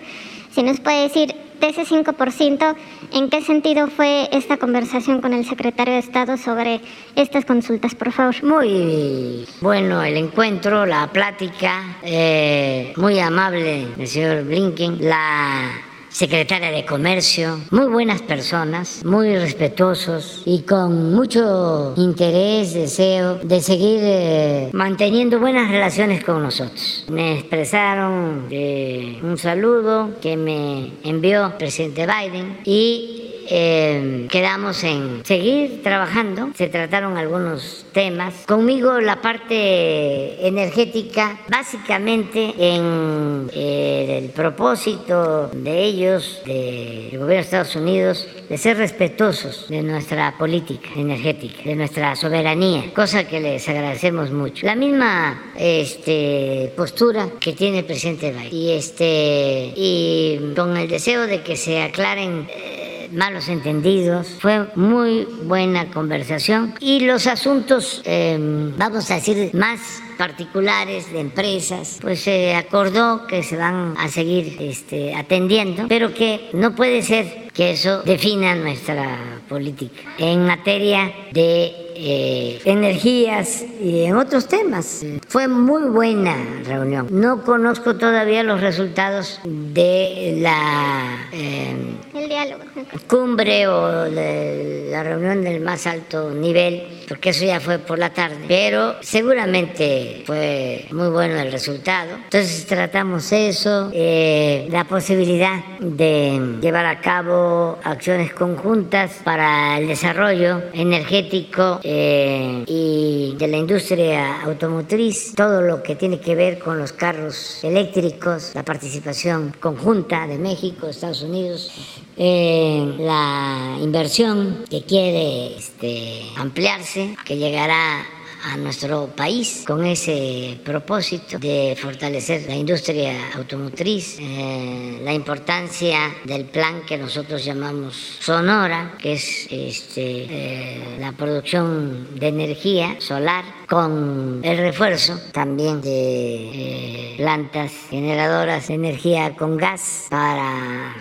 Si 0.52 0.64
nos 0.64 0.80
puede 0.80 1.04
decir 1.04 1.36
de 1.60 1.70
ese 1.70 1.86
5%, 1.86 2.76
¿en 3.14 3.30
qué 3.30 3.42
sentido 3.42 3.88
fue 3.88 4.30
esta 4.32 4.58
conversación 4.58 5.22
con 5.22 5.34
el 5.34 5.46
secretario 5.46 5.94
de 5.94 6.00
Estado 6.00 6.38
sobre 6.38 6.82
estas 7.16 7.46
consultas, 7.46 7.96
por 7.96 8.12
favor? 8.12 8.44
Muy 8.44 9.46
bueno 9.62 10.04
el 10.04 10.18
encuentro, 10.18 10.86
la 10.86 11.08
plática, 11.12 11.98
eh, 12.04 12.94
muy 12.98 13.20
amable 13.20 13.88
el 13.98 14.08
señor 14.08 14.44
Blinken, 14.44 14.98
la 15.02 15.72
secretaria 16.18 16.72
de 16.72 16.84
Comercio, 16.84 17.60
muy 17.70 17.86
buenas 17.86 18.24
personas, 18.24 19.06
muy 19.06 19.38
respetuosos 19.38 20.42
y 20.48 20.64
con 20.64 21.14
mucho 21.14 21.94
interés, 21.96 22.74
deseo 22.74 23.36
de 23.36 23.62
seguir 23.62 24.00
eh, 24.02 24.70
manteniendo 24.74 25.40
buenas 25.40 25.70
relaciones 25.70 26.24
con 26.24 26.42
nosotros. 26.42 27.06
Me 27.12 27.38
expresaron 27.38 28.48
eh, 28.50 29.20
un 29.22 29.38
saludo 29.38 30.10
que 30.20 30.38
me 30.38 30.94
envió 31.04 31.46
el 31.46 31.54
presidente 31.54 32.08
Biden 32.08 32.62
y 32.66 33.27
eh, 33.50 34.28
quedamos 34.30 34.84
en 34.84 35.26
seguir 35.26 35.82
trabajando. 35.84 36.50
Se 36.56 36.68
trataron 36.68 37.18
algunos 37.18 37.86
temas. 37.94 38.46
Conmigo 38.46 39.00
la 39.00 39.22
parte 39.22 40.46
energética, 40.48 41.40
básicamente 41.50 42.54
en 42.58 43.50
eh, 43.54 44.20
el 44.24 44.30
propósito 44.32 45.50
de 45.54 45.84
ellos, 45.84 46.42
del 46.46 47.10
gobierno 47.12 47.28
de 47.28 47.40
Estados 47.40 47.76
Unidos, 47.76 48.28
de 48.50 48.58
ser 48.58 48.78
respetuosos 48.78 49.68
de 49.68 49.82
nuestra 49.82 50.38
política 50.38 50.90
energética, 50.96 51.64
de 51.64 51.76
nuestra 51.76 52.16
soberanía, 52.16 52.94
cosa 52.94 53.28
que 53.28 53.40
les 53.40 53.68
agradecemos 53.68 54.32
mucho. 54.32 54.66
La 54.66 54.76
misma 54.76 55.52
este, 55.58 56.72
postura 56.76 57.30
que 57.40 57.54
tiene 57.54 57.80
el 57.80 57.86
presidente 57.86 58.32
Biden 58.32 58.54
y, 58.54 58.72
este, 58.72 59.74
y 59.76 60.54
con 60.56 60.76
el 60.78 60.88
deseo 60.88 61.28
de 61.28 61.42
que 61.42 61.56
se 61.56 61.82
aclaren. 61.82 62.48
Eh, 62.50 62.87
malos 63.12 63.50
entendidos. 63.50 64.38
Fue 64.40 64.68
muy 64.76 65.28
buena 65.44 65.90
conversación 65.92 66.74
y 66.80 67.02
los 67.02 67.28
asuntos, 67.28 68.02
em, 68.06 68.76
vamos 68.78 69.10
a 69.12 69.16
decir, 69.16 69.52
más 69.54 70.02
particulares 70.18 71.12
de 71.14 71.20
empresas, 71.20 72.00
pues 72.02 72.22
se 72.22 72.56
acordó 72.56 73.28
que 73.28 73.44
se 73.44 73.56
van 73.56 73.96
a 73.98 74.08
seguir 74.10 74.58
este, 74.60 75.16
atendiendo, 75.16 75.86
pero 75.88 76.14
que 76.14 76.50
no 76.54 76.76
puede 76.76 77.02
ser 77.04 77.48
que 77.54 77.72
eso 77.72 78.02
defina 78.04 78.56
nuestra 78.56 79.42
política 79.48 80.02
en 80.18 80.46
materia 80.46 81.12
de 81.32 81.88
eh, 82.00 82.62
energías 82.66 83.66
y 83.82 84.04
en 84.04 84.16
otros 84.16 84.48
temas. 84.48 85.04
Fue 85.28 85.48
muy 85.48 85.90
buena 85.90 86.36
reunión. 86.64 87.08
No 87.10 87.44
conozco 87.44 87.96
todavía 87.96 88.44
los 88.44 88.62
resultados 88.62 89.40
de 89.44 90.38
la 90.40 91.30
eh, 91.32 91.76
El 92.18 92.30
diálogo. 92.30 92.64
cumbre 93.08 93.68
o 93.68 94.06
la 94.08 95.04
reunión 95.04 95.44
del 95.44 95.62
más 95.62 95.86
alto 95.86 96.32
nivel, 96.32 97.04
porque 97.08 97.30
eso 97.30 97.46
ya 97.46 97.60
fue 97.60 97.78
por 97.80 98.00
la 98.00 98.12
tarde, 98.14 98.46
pero 98.48 98.96
seguramente 99.02 100.24
fue 100.26 100.86
muy 100.92 101.10
bueno 101.10 101.40
el 101.40 101.52
resultado. 101.52 102.16
Entonces 102.16 102.66
tratamos 102.66 103.32
eso, 103.32 103.92
eh, 103.94 104.68
la 104.72 104.86
posibilidad 104.86 105.64
de 105.80 106.58
llevar 106.62 106.86
a 106.86 107.02
cabo 107.02 107.78
acciones 107.84 108.34
conjuntas 108.34 109.20
para 109.24 109.78
el 109.78 109.88
desarrollo 109.88 110.64
energético 110.74 111.80
eh, 111.84 112.64
y 112.66 113.36
de 113.38 113.48
la 113.48 113.58
industria 113.58 114.42
automotriz, 114.42 115.34
todo 115.36 115.62
lo 115.62 115.84
que 115.84 115.96
tiene 115.96 116.20
que 116.20 116.36
ver 116.36 116.60
con 116.60 116.80
los 116.80 116.94
carros 116.94 117.64
eléctricos, 117.64 118.52
la 118.56 118.64
participación 118.64 119.54
conjunta 119.60 120.28
de 120.28 120.38
México, 120.38 120.88
Estados 120.88 121.22
Unidos, 121.22 121.72
eh, 122.18 122.96
la 123.00 123.78
inversión 123.82 124.66
que 124.70 124.84
quiere 124.84 125.58
este, 125.58 126.24
ampliarse, 126.36 127.16
que 127.26 127.38
llegará 127.38 128.06
a 128.44 128.58
nuestro 128.58 129.08
país 129.08 129.64
con 129.66 129.86
ese 129.86 130.60
propósito 130.64 131.38
de 131.40 131.78
fortalecer 131.80 132.46
la 132.48 132.56
industria 132.56 133.34
automotriz, 133.36 134.18
eh, 134.20 135.00
la 135.04 135.14
importancia 135.14 136.16
del 136.24 136.46
plan 136.46 136.82
que 136.88 136.98
nosotros 136.98 137.44
llamamos 137.44 137.96
Sonora, 138.20 138.96
que 139.00 139.14
es 139.14 139.48
este, 139.50 140.26
eh, 140.30 140.98
la 141.00 141.12
producción 141.12 142.20
de 142.20 142.28
energía 142.28 142.96
solar 143.00 143.44
con 143.68 144.40
el 144.44 144.58
refuerzo 144.58 145.20
también 145.34 145.82
de 145.82 147.16
plantas 147.18 147.72
generadoras 147.90 148.70
de 148.70 148.76
energía 148.76 149.36
con 149.36 149.58
gas 149.58 150.08
para 150.10 150.96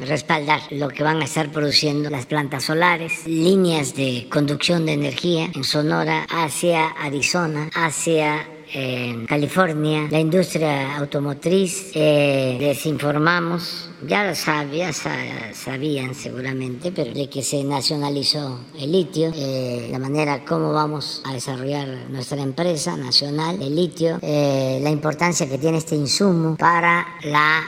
respaldar 0.00 0.60
lo 0.70 0.88
que 0.88 1.02
van 1.02 1.20
a 1.20 1.24
estar 1.24 1.50
produciendo 1.50 2.10
las 2.10 2.26
plantas 2.26 2.64
solares, 2.64 3.26
líneas 3.26 3.94
de 3.94 4.26
conducción 4.30 4.86
de 4.86 4.94
energía 4.94 5.50
en 5.54 5.64
Sonora 5.64 6.26
hacia 6.28 6.88
Arizona, 6.88 7.70
hacia 7.74 8.46
en 8.72 9.26
California, 9.26 10.08
la 10.10 10.20
industria 10.20 10.96
automotriz, 10.96 11.92
eh, 11.94 12.56
les 12.60 12.84
informamos, 12.86 13.87
ya 14.06 14.24
lo 14.24 14.34
sabía, 14.34 14.92
sabían 14.92 16.14
seguramente, 16.14 16.92
pero 16.92 17.12
de 17.12 17.28
que 17.28 17.42
se 17.42 17.64
nacionalizó 17.64 18.60
el 18.78 18.92
litio, 18.92 19.32
eh, 19.34 19.88
la 19.90 19.98
manera 19.98 20.44
como 20.44 20.72
vamos 20.72 21.22
a 21.24 21.32
desarrollar 21.32 21.88
nuestra 22.10 22.40
empresa 22.42 22.96
nacional, 22.96 23.60
el 23.62 23.74
litio, 23.74 24.18
eh, 24.22 24.78
la 24.82 24.90
importancia 24.90 25.48
que 25.48 25.58
tiene 25.58 25.78
este 25.78 25.96
insumo 25.96 26.56
para 26.56 27.06
la 27.24 27.62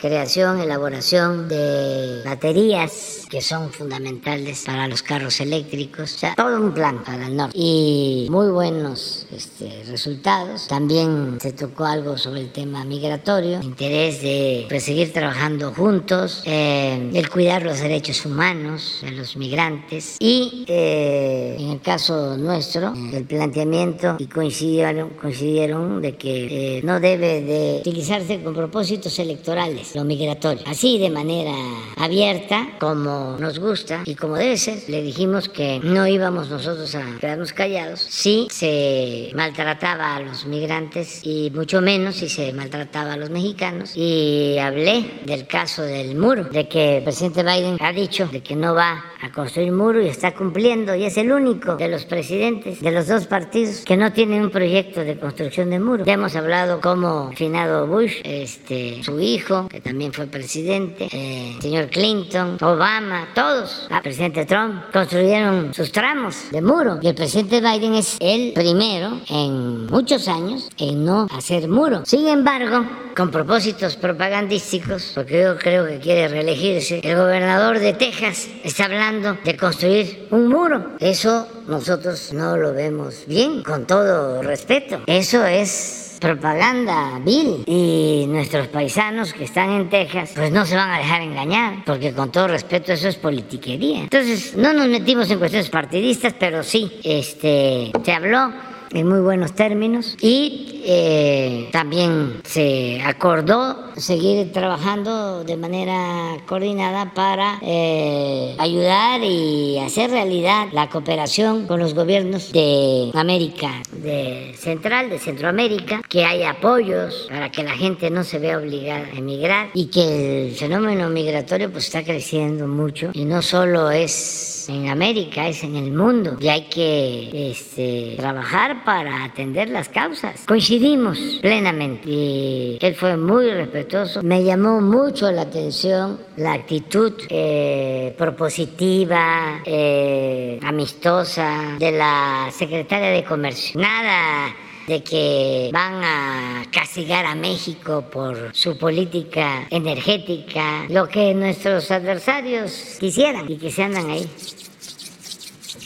creación, 0.00 0.60
elaboración 0.60 1.48
de 1.48 2.22
baterías 2.24 3.26
que 3.30 3.40
son 3.40 3.70
fundamentales 3.70 4.64
para 4.66 4.88
los 4.88 5.02
carros 5.02 5.40
eléctricos, 5.40 6.14
o 6.14 6.18
sea, 6.18 6.34
todo 6.34 6.60
un 6.60 6.72
plan 6.72 7.02
para 7.04 7.26
el 7.26 7.36
norte 7.36 7.56
y 7.56 8.26
muy 8.30 8.48
buenos 8.48 9.26
este, 9.30 9.84
resultados. 9.86 10.66
También 10.66 11.38
se 11.40 11.52
tocó 11.52 11.84
algo 11.84 12.18
sobre 12.18 12.40
el 12.40 12.52
tema 12.52 12.84
migratorio, 12.84 13.60
interés 13.62 14.20
de 14.22 14.66
pues, 14.68 14.82
seguir 14.82 15.12
trabajando 15.20 15.74
juntos, 15.74 16.42
eh, 16.46 17.10
el 17.12 17.28
cuidar 17.28 17.62
los 17.62 17.78
derechos 17.78 18.24
humanos 18.24 19.00
de 19.02 19.10
los 19.10 19.36
migrantes 19.36 20.16
y 20.18 20.64
eh, 20.66 21.56
en 21.58 21.72
el 21.72 21.80
caso 21.82 22.38
nuestro, 22.38 22.94
el 23.12 23.26
planteamiento 23.26 24.16
y 24.18 24.28
coincidieron, 24.28 25.10
coincidieron 25.10 26.00
de 26.00 26.16
que 26.16 26.78
eh, 26.78 26.82
no 26.84 27.00
debe 27.00 27.42
de 27.42 27.80
utilizarse 27.80 28.42
con 28.42 28.54
propósitos 28.54 29.18
electorales 29.18 29.94
lo 29.94 30.04
migratorio, 30.04 30.62
así 30.66 30.98
de 30.98 31.10
manera 31.10 31.52
abierta 31.98 32.70
como 32.80 33.36
nos 33.38 33.58
gusta 33.58 34.00
y 34.06 34.14
como 34.14 34.36
debe 34.36 34.56
ser. 34.56 34.78
Le 34.88 35.02
dijimos 35.02 35.50
que 35.50 35.80
no 35.80 36.06
íbamos 36.06 36.48
nosotros 36.48 36.94
a 36.94 37.18
quedarnos 37.20 37.52
callados 37.52 38.00
si 38.00 38.48
se 38.50 39.32
maltrataba 39.34 40.16
a 40.16 40.20
los 40.20 40.46
migrantes 40.46 41.20
y 41.24 41.52
mucho 41.54 41.82
menos 41.82 42.16
si 42.16 42.30
se 42.30 42.54
maltrataba 42.54 43.12
a 43.12 43.16
los 43.18 43.28
mexicanos. 43.28 43.92
Y 43.94 44.56
hablé 44.58 45.09
del 45.24 45.46
caso 45.46 45.82
del 45.82 46.16
muro, 46.16 46.44
de 46.44 46.68
que 46.68 46.98
el 46.98 47.04
presidente 47.04 47.42
Biden 47.42 47.76
ha 47.80 47.92
dicho 47.92 48.26
de 48.26 48.42
que 48.42 48.56
no 48.56 48.74
va 48.74 49.04
a 49.22 49.30
construir 49.30 49.72
muro 49.72 50.00
y 50.00 50.08
está 50.08 50.34
cumpliendo 50.34 50.94
y 50.94 51.04
es 51.04 51.16
el 51.16 51.30
único 51.32 51.76
de 51.76 51.88
los 51.88 52.04
presidentes 52.06 52.80
de 52.80 52.90
los 52.90 53.06
dos 53.06 53.26
partidos 53.26 53.84
que 53.84 53.96
no 53.96 54.12
tiene 54.12 54.42
un 54.42 54.50
proyecto 54.50 55.00
de 55.00 55.18
construcción 55.18 55.70
de 55.70 55.78
muro. 55.78 56.04
Ya 56.04 56.14
hemos 56.14 56.34
hablado 56.36 56.80
como 56.80 57.30
finado 57.32 57.86
Bush, 57.86 58.20
este, 58.24 59.02
su 59.02 59.20
hijo, 59.20 59.68
que 59.68 59.80
también 59.80 60.12
fue 60.12 60.26
presidente, 60.26 61.08
eh, 61.12 61.56
señor 61.60 61.88
Clinton, 61.88 62.56
Obama, 62.60 63.28
todos, 63.34 63.88
el 63.90 64.00
presidente 64.00 64.46
Trump, 64.46 64.84
construyeron 64.92 65.74
sus 65.74 65.92
tramos 65.92 66.50
de 66.50 66.62
muro 66.62 66.98
y 67.02 67.08
el 67.08 67.14
presidente 67.14 67.60
Biden 67.60 67.94
es 67.94 68.16
el 68.20 68.52
primero 68.52 69.20
en 69.28 69.86
muchos 69.86 70.28
años 70.28 70.68
en 70.78 71.04
no 71.04 71.26
hacer 71.30 71.68
muro. 71.68 72.02
Sin 72.04 72.26
embargo, 72.28 72.86
con 73.16 73.30
propósitos 73.30 73.96
propagandísticos, 73.96 74.99
porque 75.14 75.42
yo 75.42 75.56
creo 75.56 75.86
que 75.86 75.98
quiere 75.98 76.28
reelegirse, 76.28 77.00
el 77.02 77.16
gobernador 77.16 77.78
de 77.78 77.92
Texas 77.92 78.48
está 78.64 78.84
hablando 78.84 79.38
de 79.44 79.56
construir 79.56 80.26
un 80.30 80.48
muro. 80.48 80.92
Eso 81.00 81.46
nosotros 81.66 82.32
no 82.32 82.56
lo 82.56 82.72
vemos 82.72 83.24
bien, 83.26 83.62
con 83.62 83.86
todo 83.86 84.42
respeto. 84.42 85.02
Eso 85.06 85.44
es 85.46 86.10
propaganda 86.20 87.18
vil 87.24 87.64
y 87.66 88.26
nuestros 88.28 88.68
paisanos 88.68 89.32
que 89.32 89.44
están 89.44 89.70
en 89.70 89.88
Texas 89.88 90.32
pues 90.36 90.52
no 90.52 90.66
se 90.66 90.76
van 90.76 90.90
a 90.90 90.98
dejar 90.98 91.22
engañar 91.22 91.82
porque 91.86 92.12
con 92.12 92.30
todo 92.30 92.46
respeto 92.46 92.92
eso 92.92 93.08
es 93.08 93.16
politiquería 93.16 94.00
entonces 94.02 94.54
no 94.54 94.74
nos 94.74 94.86
metimos 94.88 95.30
en 95.30 95.38
cuestiones 95.38 95.70
partidistas 95.70 96.34
pero 96.38 96.62
sí 96.62 97.00
este 97.02 97.90
se 98.04 98.12
habló 98.12 98.52
en 98.92 99.08
muy 99.08 99.20
buenos 99.20 99.52
términos. 99.54 100.16
Y 100.20 100.80
eh, 100.84 101.68
también 101.72 102.40
se 102.44 103.00
acordó 103.02 103.76
seguir 103.96 104.50
trabajando 104.52 105.44
de 105.44 105.56
manera 105.56 106.38
coordinada 106.46 107.12
para 107.14 107.58
eh, 107.62 108.54
ayudar 108.58 109.22
y 109.22 109.78
hacer 109.78 110.10
realidad 110.10 110.68
la 110.72 110.88
cooperación 110.88 111.66
con 111.66 111.80
los 111.80 111.94
gobiernos 111.94 112.52
de 112.52 113.10
América 113.14 113.82
de 113.92 114.54
Central, 114.56 115.10
de 115.10 115.18
Centroamérica, 115.18 116.02
que 116.08 116.24
hay 116.24 116.42
apoyos 116.44 117.26
para 117.28 117.50
que 117.50 117.62
la 117.62 117.72
gente 117.72 118.10
no 118.10 118.24
se 118.24 118.38
vea 118.38 118.58
obligada 118.58 119.06
a 119.12 119.18
emigrar 119.18 119.68
y 119.74 119.86
que 119.86 120.48
el 120.48 120.54
fenómeno 120.54 121.10
migratorio 121.10 121.70
pues 121.70 121.86
está 121.86 122.02
creciendo 122.02 122.66
mucho 122.66 123.10
y 123.12 123.24
no 123.24 123.42
solo 123.42 123.90
es 123.90 124.66
en 124.68 124.88
América, 124.88 125.48
es 125.48 125.62
en 125.64 125.76
el 125.76 125.92
mundo. 125.92 126.36
Y 126.40 126.48
hay 126.48 126.62
que 126.62 127.50
este, 127.50 128.14
trabajar 128.16 128.79
para 128.84 129.24
atender 129.24 129.68
las 129.68 129.88
causas. 129.88 130.44
Coincidimos 130.46 131.18
plenamente 131.40 132.08
y 132.08 132.78
él 132.80 132.94
fue 132.94 133.16
muy 133.16 133.50
respetuoso. 133.50 134.22
Me 134.22 134.44
llamó 134.44 134.80
mucho 134.80 135.30
la 135.30 135.42
atención 135.42 136.18
la 136.36 136.54
actitud 136.54 137.12
eh, 137.28 138.14
propositiva, 138.16 139.60
eh, 139.64 140.58
amistosa 140.62 141.76
de 141.78 141.92
la 141.92 142.48
secretaria 142.50 143.10
de 143.10 143.24
Comercio. 143.24 143.80
Nada 143.80 144.54
de 144.86 145.02
que 145.02 145.70
van 145.72 146.02
a 146.02 146.64
castigar 146.72 147.24
a 147.26 147.34
México 147.34 148.04
por 148.10 148.50
su 148.54 148.76
política 148.76 149.66
energética, 149.70 150.86
lo 150.88 151.08
que 151.08 151.34
nuestros 151.34 151.90
adversarios 151.90 152.96
quisieran 152.98 153.50
y 153.50 153.56
que 153.56 153.70
se 153.70 153.84
andan 153.84 154.10
ahí 154.10 154.28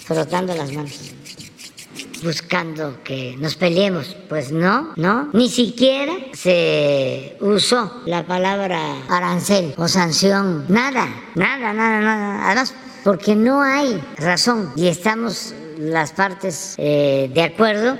frotando 0.06 0.54
las 0.54 0.72
manos 0.72 1.14
buscando 2.22 3.02
que 3.02 3.36
nos 3.38 3.56
peleemos. 3.56 4.16
Pues 4.28 4.52
no, 4.52 4.92
no, 4.96 5.28
ni 5.32 5.48
siquiera 5.48 6.12
se 6.32 7.36
usó 7.40 8.02
la 8.06 8.26
palabra 8.26 8.80
arancel 9.08 9.74
o 9.76 9.88
sanción, 9.88 10.64
nada, 10.68 11.08
nada, 11.34 11.72
nada, 11.72 12.00
nada. 12.00 12.46
Además, 12.46 12.74
porque 13.02 13.36
no 13.36 13.62
hay 13.62 14.02
razón 14.16 14.72
y 14.76 14.88
estamos 14.88 15.54
las 15.78 16.12
partes 16.12 16.74
eh, 16.78 17.30
de 17.32 17.42
acuerdo 17.42 17.98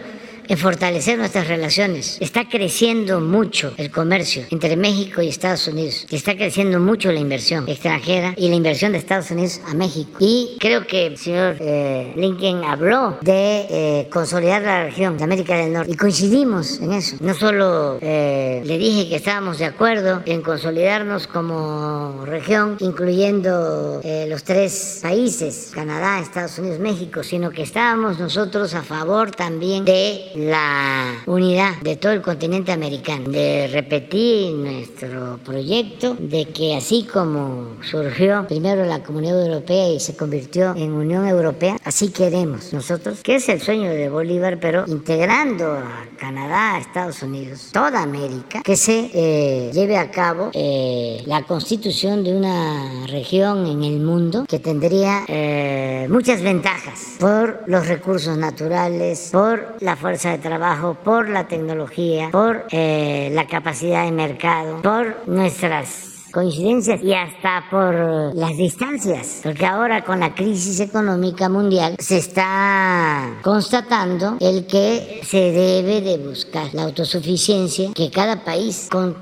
en 0.48 0.58
fortalecer 0.58 1.18
nuestras 1.18 1.48
relaciones. 1.48 2.18
Está 2.20 2.48
creciendo 2.48 3.20
mucho 3.20 3.72
el 3.76 3.90
comercio 3.90 4.44
entre 4.50 4.76
México 4.76 5.22
y 5.22 5.28
Estados 5.28 5.66
Unidos. 5.68 6.06
Está 6.10 6.36
creciendo 6.36 6.80
mucho 6.80 7.10
la 7.12 7.20
inversión 7.20 7.68
extranjera 7.68 8.34
y 8.36 8.48
la 8.48 8.56
inversión 8.56 8.92
de 8.92 8.98
Estados 8.98 9.30
Unidos 9.30 9.60
a 9.66 9.74
México. 9.74 10.12
Y 10.18 10.56
creo 10.60 10.86
que 10.86 11.06
el 11.06 11.18
señor 11.18 11.56
eh, 11.60 12.12
Lincoln 12.16 12.64
habló 12.64 13.18
de 13.20 13.66
eh, 13.70 14.08
consolidar 14.10 14.62
la 14.62 14.84
región 14.84 15.16
de 15.16 15.24
América 15.24 15.56
del 15.56 15.72
Norte 15.72 15.92
y 15.92 15.96
coincidimos 15.96 16.80
en 16.80 16.92
eso. 16.92 17.16
No 17.20 17.34
solo 17.34 17.98
eh, 18.00 18.62
le 18.64 18.78
dije 18.78 19.08
que 19.08 19.16
estábamos 19.16 19.58
de 19.58 19.66
acuerdo 19.66 20.22
en 20.26 20.42
consolidarnos 20.42 21.26
como 21.26 22.24
región, 22.26 22.76
incluyendo 22.80 24.00
los 24.28 24.44
tres 24.44 25.00
países, 25.02 25.70
Canadá, 25.74 26.20
Estados 26.20 26.58
Unidos, 26.58 26.78
México, 26.78 27.22
sino 27.22 27.50
que 27.50 27.62
estábamos 27.62 28.18
nosotros 28.18 28.74
a 28.74 28.82
favor 28.82 29.30
también 29.30 29.84
de 29.84 30.32
la 30.34 31.22
unidad 31.26 31.80
de 31.82 31.96
todo 31.96 32.12
el 32.12 32.22
continente 32.22 32.72
americano, 32.72 33.30
de 33.30 33.68
repetir 33.68 34.52
nuestro 34.52 35.38
proyecto, 35.44 36.16
de 36.18 36.46
que 36.46 36.76
así 36.76 37.06
como 37.10 37.76
surgió 37.82 38.46
primero 38.46 38.84
la 38.84 39.02
Comunidad 39.02 39.44
Europea 39.44 39.88
y 39.88 40.00
se 40.00 40.16
convirtió 40.16 40.74
en 40.76 40.92
Unión 40.92 41.26
Europea, 41.26 41.76
así 41.84 42.10
queremos 42.10 42.72
nosotros, 42.72 43.20
que 43.22 43.36
es 43.36 43.48
el 43.48 43.60
sueño 43.60 43.90
de 43.90 44.08
Bolívar, 44.08 44.58
pero 44.60 44.84
integrando 44.86 45.72
a 45.72 46.06
Canadá, 46.18 46.74
a 46.74 46.78
Estados 46.78 47.22
Unidos, 47.22 47.70
toda 47.72 48.02
América, 48.02 48.62
que 48.62 48.76
se 48.76 49.10
eh, 49.12 49.70
lleve 49.72 49.96
a 49.96 50.10
cabo 50.10 50.50
eh, 50.52 51.22
la 51.26 51.42
constitución 51.42 52.24
de 52.24 52.36
una 52.36 53.06
región 53.06 53.66
en 53.66 53.84
el 53.84 54.00
mundo 54.00 54.44
que 54.48 54.58
tendría 54.58 55.24
eh, 55.28 56.06
muchas 56.10 56.42
ventajas 56.42 57.16
por 57.18 57.62
los 57.66 57.86
recursos 57.86 58.36
naturales, 58.36 59.28
por 59.32 59.76
la 59.80 59.96
fuerza 59.96 60.23
de 60.30 60.38
trabajo, 60.38 60.94
por 61.02 61.28
la 61.28 61.46
tecnología, 61.48 62.30
por 62.30 62.66
eh, 62.70 63.30
la 63.32 63.46
capacidad 63.46 64.04
de 64.04 64.12
mercado, 64.12 64.82
por 64.82 65.28
nuestras 65.28 66.14
coincidencias 66.34 67.00
y 67.00 67.14
hasta 67.14 67.64
por 67.70 67.94
las 68.34 68.56
distancias, 68.56 69.40
porque 69.44 69.64
ahora 69.64 70.04
con 70.04 70.18
la 70.18 70.34
crisis 70.34 70.80
económica 70.80 71.48
mundial 71.48 71.94
se 72.00 72.18
está 72.18 73.38
constatando 73.42 74.36
el 74.40 74.66
que 74.66 75.20
se 75.24 75.52
debe 75.52 76.00
de 76.00 76.18
buscar 76.18 76.74
la 76.74 76.82
autosuficiencia, 76.82 77.92
que 77.94 78.10
cada 78.10 78.44
país 78.44 78.88
con 78.90 79.14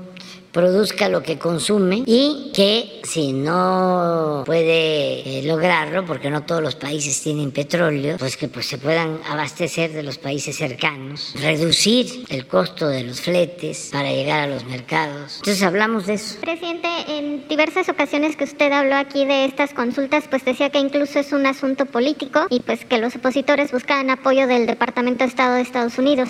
produzca 0.53 1.09
lo 1.09 1.23
que 1.23 1.37
consume 1.37 2.03
y 2.05 2.51
que 2.53 3.01
si 3.03 3.33
no 3.33 4.43
puede 4.45 5.39
eh, 5.39 5.43
lograrlo, 5.43 6.05
porque 6.05 6.29
no 6.29 6.43
todos 6.43 6.61
los 6.61 6.75
países 6.75 7.21
tienen 7.21 7.51
petróleo, 7.51 8.17
pues 8.17 8.37
que 8.37 8.47
pues 8.47 8.67
se 8.67 8.77
puedan 8.77 9.19
abastecer 9.27 9.91
de 9.91 10.03
los 10.03 10.19
países 10.19 10.55
cercanos, 10.55 11.33
reducir 11.41 12.25
el 12.29 12.45
costo 12.47 12.87
de 12.87 13.03
los 13.03 13.19
fletes 13.19 13.89
para 13.91 14.11
llegar 14.11 14.41
a 14.41 14.47
los 14.47 14.63
mercados. 14.65 15.37
Entonces 15.37 15.63
hablamos 15.63 16.05
de 16.05 16.13
eso. 16.13 16.39
Presidente, 16.39 16.87
en 17.07 17.47
diversas 17.47 17.89
ocasiones 17.89 18.35
que 18.35 18.43
usted 18.43 18.71
habló 18.71 18.95
aquí 18.95 19.25
de 19.25 19.45
estas 19.45 19.73
consultas, 19.73 20.25
pues 20.29 20.45
decía 20.45 20.69
que 20.69 20.79
incluso 20.79 21.19
es 21.19 21.33
un 21.33 21.47
asunto 21.47 21.87
político 21.87 22.45
y 22.51 22.59
pues 22.59 22.85
que 22.85 22.99
los 22.99 23.15
opositores 23.15 23.71
buscaban 23.71 24.11
apoyo 24.11 24.45
del 24.45 24.67
Departamento 24.67 25.23
de 25.23 25.29
Estado 25.29 25.55
de 25.55 25.61
Estados 25.61 25.97
Unidos. 25.97 26.29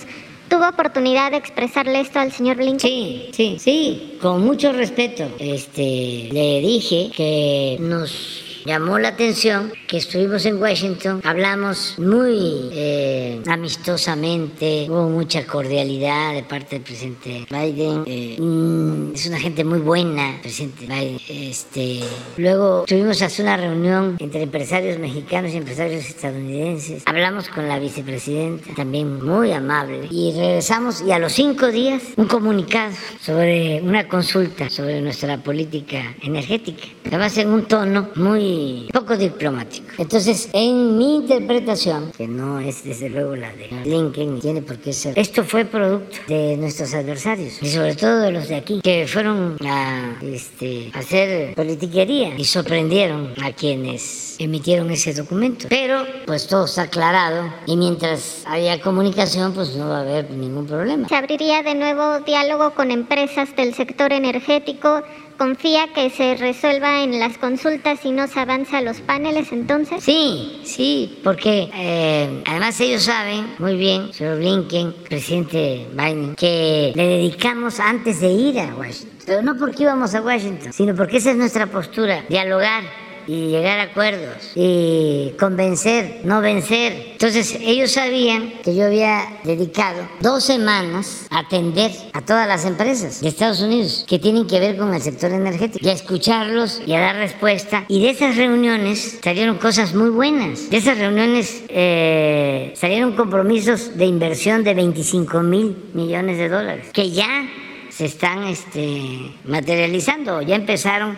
¿Tuvo 0.49 0.67
oportunidad 0.67 1.31
de 1.31 1.37
expresarle 1.37 1.99
esto 2.01 2.19
al 2.19 2.31
señor 2.31 2.57
Blinken? 2.57 2.79
Sí, 2.79 3.29
sí, 3.33 3.57
sí, 3.59 4.17
con 4.21 4.43
mucho 4.43 4.71
respeto. 4.71 5.25
Este, 5.39 6.29
le 6.31 6.59
dije 6.61 7.09
que 7.15 7.77
nos 7.79 8.52
llamó 8.65 8.99
la 8.99 9.09
atención 9.09 9.71
que 9.87 9.97
estuvimos 9.97 10.45
en 10.45 10.61
Washington, 10.61 11.21
hablamos 11.23 11.95
muy 11.99 12.69
eh, 12.71 13.41
amistosamente, 13.47 14.87
hubo 14.89 15.09
mucha 15.09 15.45
cordialidad 15.45 16.33
de 16.33 16.43
parte 16.43 16.75
del 16.75 16.83
presidente 16.83 17.45
Biden. 17.49 18.03
Eh, 18.05 18.37
mm, 18.39 19.13
es 19.13 19.27
una 19.27 19.39
gente 19.39 19.63
muy 19.63 19.79
buena, 19.79 20.39
presidente 20.41 20.85
Biden. 20.85 21.19
Este, 21.27 21.99
luego 22.37 22.85
tuvimos 22.87 23.21
hace 23.21 23.41
una 23.41 23.57
reunión 23.57 24.17
entre 24.19 24.43
empresarios 24.43 24.99
mexicanos 24.99 25.51
y 25.53 25.57
empresarios 25.57 26.05
estadounidenses. 26.05 27.03
Hablamos 27.05 27.49
con 27.49 27.67
la 27.67 27.79
vicepresidenta, 27.79 28.73
también 28.75 29.23
muy 29.23 29.51
amable. 29.51 30.07
Y 30.09 30.33
regresamos 30.35 31.01
y 31.01 31.11
a 31.11 31.19
los 31.19 31.33
cinco 31.33 31.67
días 31.67 32.01
un 32.17 32.27
comunicado 32.27 32.93
sobre 33.19 33.81
una 33.81 34.07
consulta 34.07 34.69
sobre 34.69 35.01
nuestra 35.01 35.37
política 35.37 36.15
energética. 36.21 36.83
Además 37.05 37.37
en 37.37 37.49
un 37.49 37.65
tono 37.65 38.09
muy 38.15 38.52
poco 38.91 39.17
diplomático. 39.17 39.87
Entonces, 39.97 40.49
en 40.53 40.97
mi 40.97 41.15
interpretación, 41.17 42.11
que 42.17 42.27
no 42.27 42.59
es 42.59 42.83
desde 42.83 43.09
luego 43.09 43.35
la 43.35 43.51
de 43.53 43.69
Lincoln, 43.85 44.39
tiene 44.39 44.61
por 44.61 44.77
qué 44.77 44.93
ser, 44.93 45.17
esto 45.17 45.43
fue 45.43 45.65
producto 45.65 46.17
de 46.27 46.57
nuestros 46.57 46.93
adversarios 46.93 47.61
y 47.61 47.69
sobre 47.69 47.95
todo 47.95 48.19
de 48.19 48.31
los 48.31 48.47
de 48.47 48.55
aquí, 48.55 48.81
que 48.81 49.07
fueron 49.07 49.57
a 49.65 50.17
este, 50.21 50.91
hacer 50.93 51.55
politiquería 51.55 52.35
y 52.37 52.45
sorprendieron 52.45 53.33
a 53.41 53.51
quienes 53.51 54.35
emitieron 54.39 54.91
ese 54.91 55.13
documento. 55.13 55.67
Pero, 55.69 56.05
pues 56.25 56.47
todo 56.47 56.65
está 56.65 56.83
aclarado 56.83 57.51
y 57.65 57.75
mientras 57.77 58.43
haya 58.45 58.81
comunicación, 58.81 59.53
pues 59.53 59.75
no 59.75 59.89
va 59.89 59.97
a 59.97 60.01
haber 60.01 60.29
ningún 60.31 60.65
problema. 60.65 61.07
¿Se 61.07 61.15
abriría 61.15 61.63
de 61.63 61.75
nuevo 61.75 62.19
diálogo 62.19 62.73
con 62.73 62.91
empresas 62.91 63.55
del 63.55 63.73
sector 63.73 64.11
energético? 64.13 65.03
Confía 65.37 65.87
que 65.93 66.09
se 66.09 66.35
resuelva 66.35 67.03
en 67.03 67.19
las 67.19 67.37
consultas 67.37 68.05
y 68.05 68.11
no 68.11 68.27
se 68.27 68.39
avanza 68.39 68.79
a 68.79 68.81
los 68.81 69.01
paneles 69.01 69.51
entonces? 69.51 70.03
Sí, 70.03 70.61
sí, 70.63 71.19
porque 71.23 71.69
eh, 71.73 72.43
además 72.45 72.79
ellos 72.79 73.03
saben 73.03 73.47
muy 73.59 73.75
bien, 73.75 74.13
señor 74.13 74.37
Blinken, 74.37 74.93
presidente 75.07 75.87
Biden, 75.91 76.35
que 76.35 76.91
le 76.95 77.07
dedicamos 77.07 77.79
antes 77.79 78.21
de 78.21 78.27
ir 78.27 78.59
a 78.59 78.75
Washington. 78.75 79.17
Pero 79.25 79.41
no 79.41 79.57
porque 79.57 79.83
íbamos 79.83 80.13
a 80.15 80.21
Washington, 80.21 80.73
sino 80.73 80.95
porque 80.95 81.17
esa 81.17 81.31
es 81.31 81.37
nuestra 81.37 81.67
postura, 81.67 82.23
dialogar 82.29 82.83
y 83.27 83.47
llegar 83.47 83.79
a 83.79 83.83
acuerdos 83.83 84.51
y 84.55 85.33
convencer, 85.39 86.21
no 86.23 86.41
vencer. 86.41 87.11
Entonces 87.13 87.57
ellos 87.61 87.91
sabían 87.91 88.53
que 88.63 88.75
yo 88.75 88.85
había 88.85 89.39
dedicado 89.43 90.07
dos 90.19 90.43
semanas 90.43 91.27
a 91.29 91.39
atender 91.39 91.91
a 92.13 92.21
todas 92.21 92.47
las 92.47 92.65
empresas 92.65 93.21
de 93.21 93.27
Estados 93.29 93.61
Unidos 93.61 94.05
que 94.07 94.19
tienen 94.19 94.47
que 94.47 94.59
ver 94.59 94.77
con 94.77 94.93
el 94.93 95.01
sector 95.01 95.31
energético 95.31 95.85
y 95.85 95.89
a 95.89 95.93
escucharlos 95.93 96.81
y 96.85 96.93
a 96.93 96.99
dar 96.99 97.15
respuesta. 97.15 97.85
Y 97.87 98.01
de 98.01 98.11
esas 98.11 98.35
reuniones 98.35 99.19
salieron 99.23 99.57
cosas 99.57 99.93
muy 99.93 100.09
buenas. 100.09 100.69
De 100.69 100.77
esas 100.77 100.97
reuniones 100.97 101.63
eh, 101.69 102.73
salieron 102.75 103.15
compromisos 103.15 103.97
de 103.97 104.05
inversión 104.05 104.63
de 104.63 104.73
25 104.73 105.41
mil 105.41 105.75
millones 105.93 106.37
de 106.37 106.49
dólares 106.49 106.87
que 106.93 107.11
ya 107.11 107.47
se 107.89 108.05
están 108.05 108.43
este, 108.45 109.31
materializando, 109.45 110.41
ya 110.41 110.55
empezaron 110.55 111.17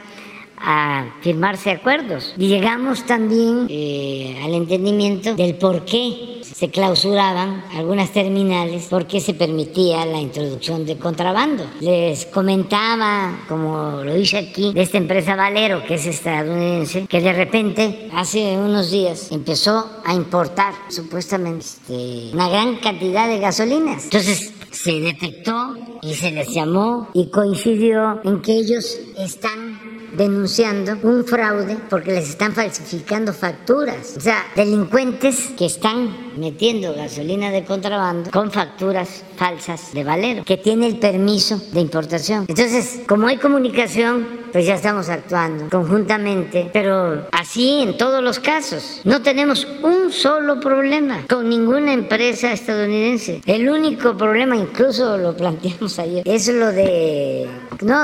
a 0.58 1.06
firmarse 1.22 1.72
acuerdos. 1.72 2.34
Y 2.38 2.48
llegamos 2.48 3.06
también 3.06 3.68
eh, 3.70 4.40
al 4.44 4.54
entendimiento 4.54 5.36
del 5.36 5.56
por 5.56 5.86
qué 5.86 6.42
se 6.44 6.70
clausuraban 6.70 7.66
algunas 7.74 8.12
terminales, 8.12 8.86
por 8.86 9.08
qué 9.08 9.20
se 9.20 9.34
permitía 9.34 10.06
la 10.06 10.20
introducción 10.20 10.86
de 10.86 10.98
contrabando. 10.98 11.66
Les 11.82 12.26
comentaba, 12.28 13.40
como 13.50 14.04
lo 14.04 14.14
dice 14.14 14.38
aquí, 14.38 14.72
de 14.72 14.84
esta 14.84 14.98
empresa 14.98 15.36
Valero, 15.36 15.84
que 15.86 15.96
es 15.96 16.06
estadounidense, 16.06 17.08
que 17.08 17.20
de 17.20 17.34
repente, 17.34 18.10
hace 18.14 18.58
unos 18.58 18.90
días, 18.90 19.32
empezó 19.32 20.02
a 20.06 20.14
importar 20.14 20.74
supuestamente 20.88 21.66
este, 21.66 22.30
una 22.34 22.48
gran 22.48 22.78
cantidad 22.78 23.28
de 23.28 23.40
gasolinas. 23.40 24.06
Entonces, 24.06 24.54
se 24.72 25.00
detectó 25.00 25.76
y 26.02 26.14
se 26.14 26.32
les 26.32 26.54
llamó 26.54 27.10
y 27.14 27.30
coincidió 27.30 28.22
en 28.24 28.42
que 28.42 28.54
ellos 28.54 28.98
están 29.18 29.95
denunciando 30.18 30.98
un 31.04 31.26
fraude 31.26 31.78
porque 31.90 32.12
les 32.12 32.30
están 32.30 32.54
falsificando 32.54 33.34
facturas. 33.34 34.16
O 34.18 34.22
sea, 34.22 34.46
delincuentes 34.56 35.52
que 35.58 35.66
están 35.66 36.38
metiendo 36.38 36.94
gasolina 36.94 37.52
de 37.52 37.64
contrabando 37.64 38.32
con 38.32 38.52
facturas 38.52 39.24
falsas 39.38 39.94
de 39.94 40.04
Valero, 40.04 40.44
que 40.44 40.58
tiene 40.58 40.88
el 40.88 40.98
permiso 40.98 41.62
de 41.72 41.80
importación. 41.82 42.46
Entonces, 42.48 43.02
como 43.08 43.28
hay 43.28 43.38
comunicación, 43.38 44.46
pues 44.52 44.66
ya 44.66 44.76
estamos 44.76 45.10
actuando 45.10 45.70
conjuntamente, 45.70 46.70
pero 46.72 47.28
así 47.32 47.82
en 47.82 47.98
todos 47.98 48.24
los 48.24 48.40
casos. 48.40 49.02
No 49.04 49.22
tenemos 49.22 49.68
un 49.84 50.12
solo 50.12 50.60
problema 50.60 51.26
con 51.30 51.50
ninguna 51.50 51.94
empresa 51.94 52.54
estadounidense. 52.54 53.42
El 53.46 53.70
único 53.70 54.16
problema, 54.16 54.56
incluso 54.56 55.18
lo 55.18 55.36
planteamos 55.36 56.00
ayer, 56.00 56.24
es 56.26 56.48
lo 56.48 56.68
de... 56.68 57.48
No, 57.82 58.00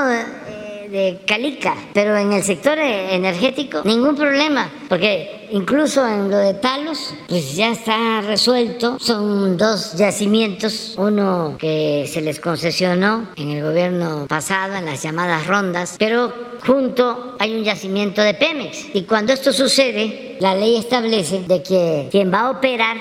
de 0.92 1.20
Calica, 1.26 1.74
pero 1.94 2.16
en 2.16 2.32
el 2.32 2.42
sector 2.42 2.78
energético 2.78 3.80
ningún 3.84 4.14
problema, 4.14 4.70
porque 4.88 5.48
incluso 5.50 6.06
en 6.06 6.30
lo 6.30 6.36
de 6.36 6.54
Talos, 6.54 7.14
pues 7.28 7.56
ya 7.56 7.70
está 7.70 8.20
resuelto. 8.20 8.98
Son 9.00 9.56
dos 9.56 9.94
yacimientos, 9.94 10.94
uno 10.98 11.56
que 11.58 12.08
se 12.12 12.20
les 12.20 12.38
concesionó 12.38 13.28
en 13.36 13.50
el 13.50 13.62
gobierno 13.64 14.26
pasado, 14.28 14.74
en 14.76 14.84
las 14.84 15.02
llamadas 15.02 15.46
rondas, 15.46 15.96
pero 15.98 16.32
junto 16.64 17.36
hay 17.38 17.56
un 17.56 17.64
yacimiento 17.64 18.20
de 18.20 18.34
Pemex. 18.34 18.94
Y 18.94 19.04
cuando 19.04 19.32
esto 19.32 19.52
sucede, 19.52 20.36
la 20.40 20.54
ley 20.54 20.76
establece 20.76 21.42
de 21.48 21.62
que 21.62 22.08
quien 22.10 22.32
va 22.32 22.40
a 22.40 22.50
operar 22.50 22.98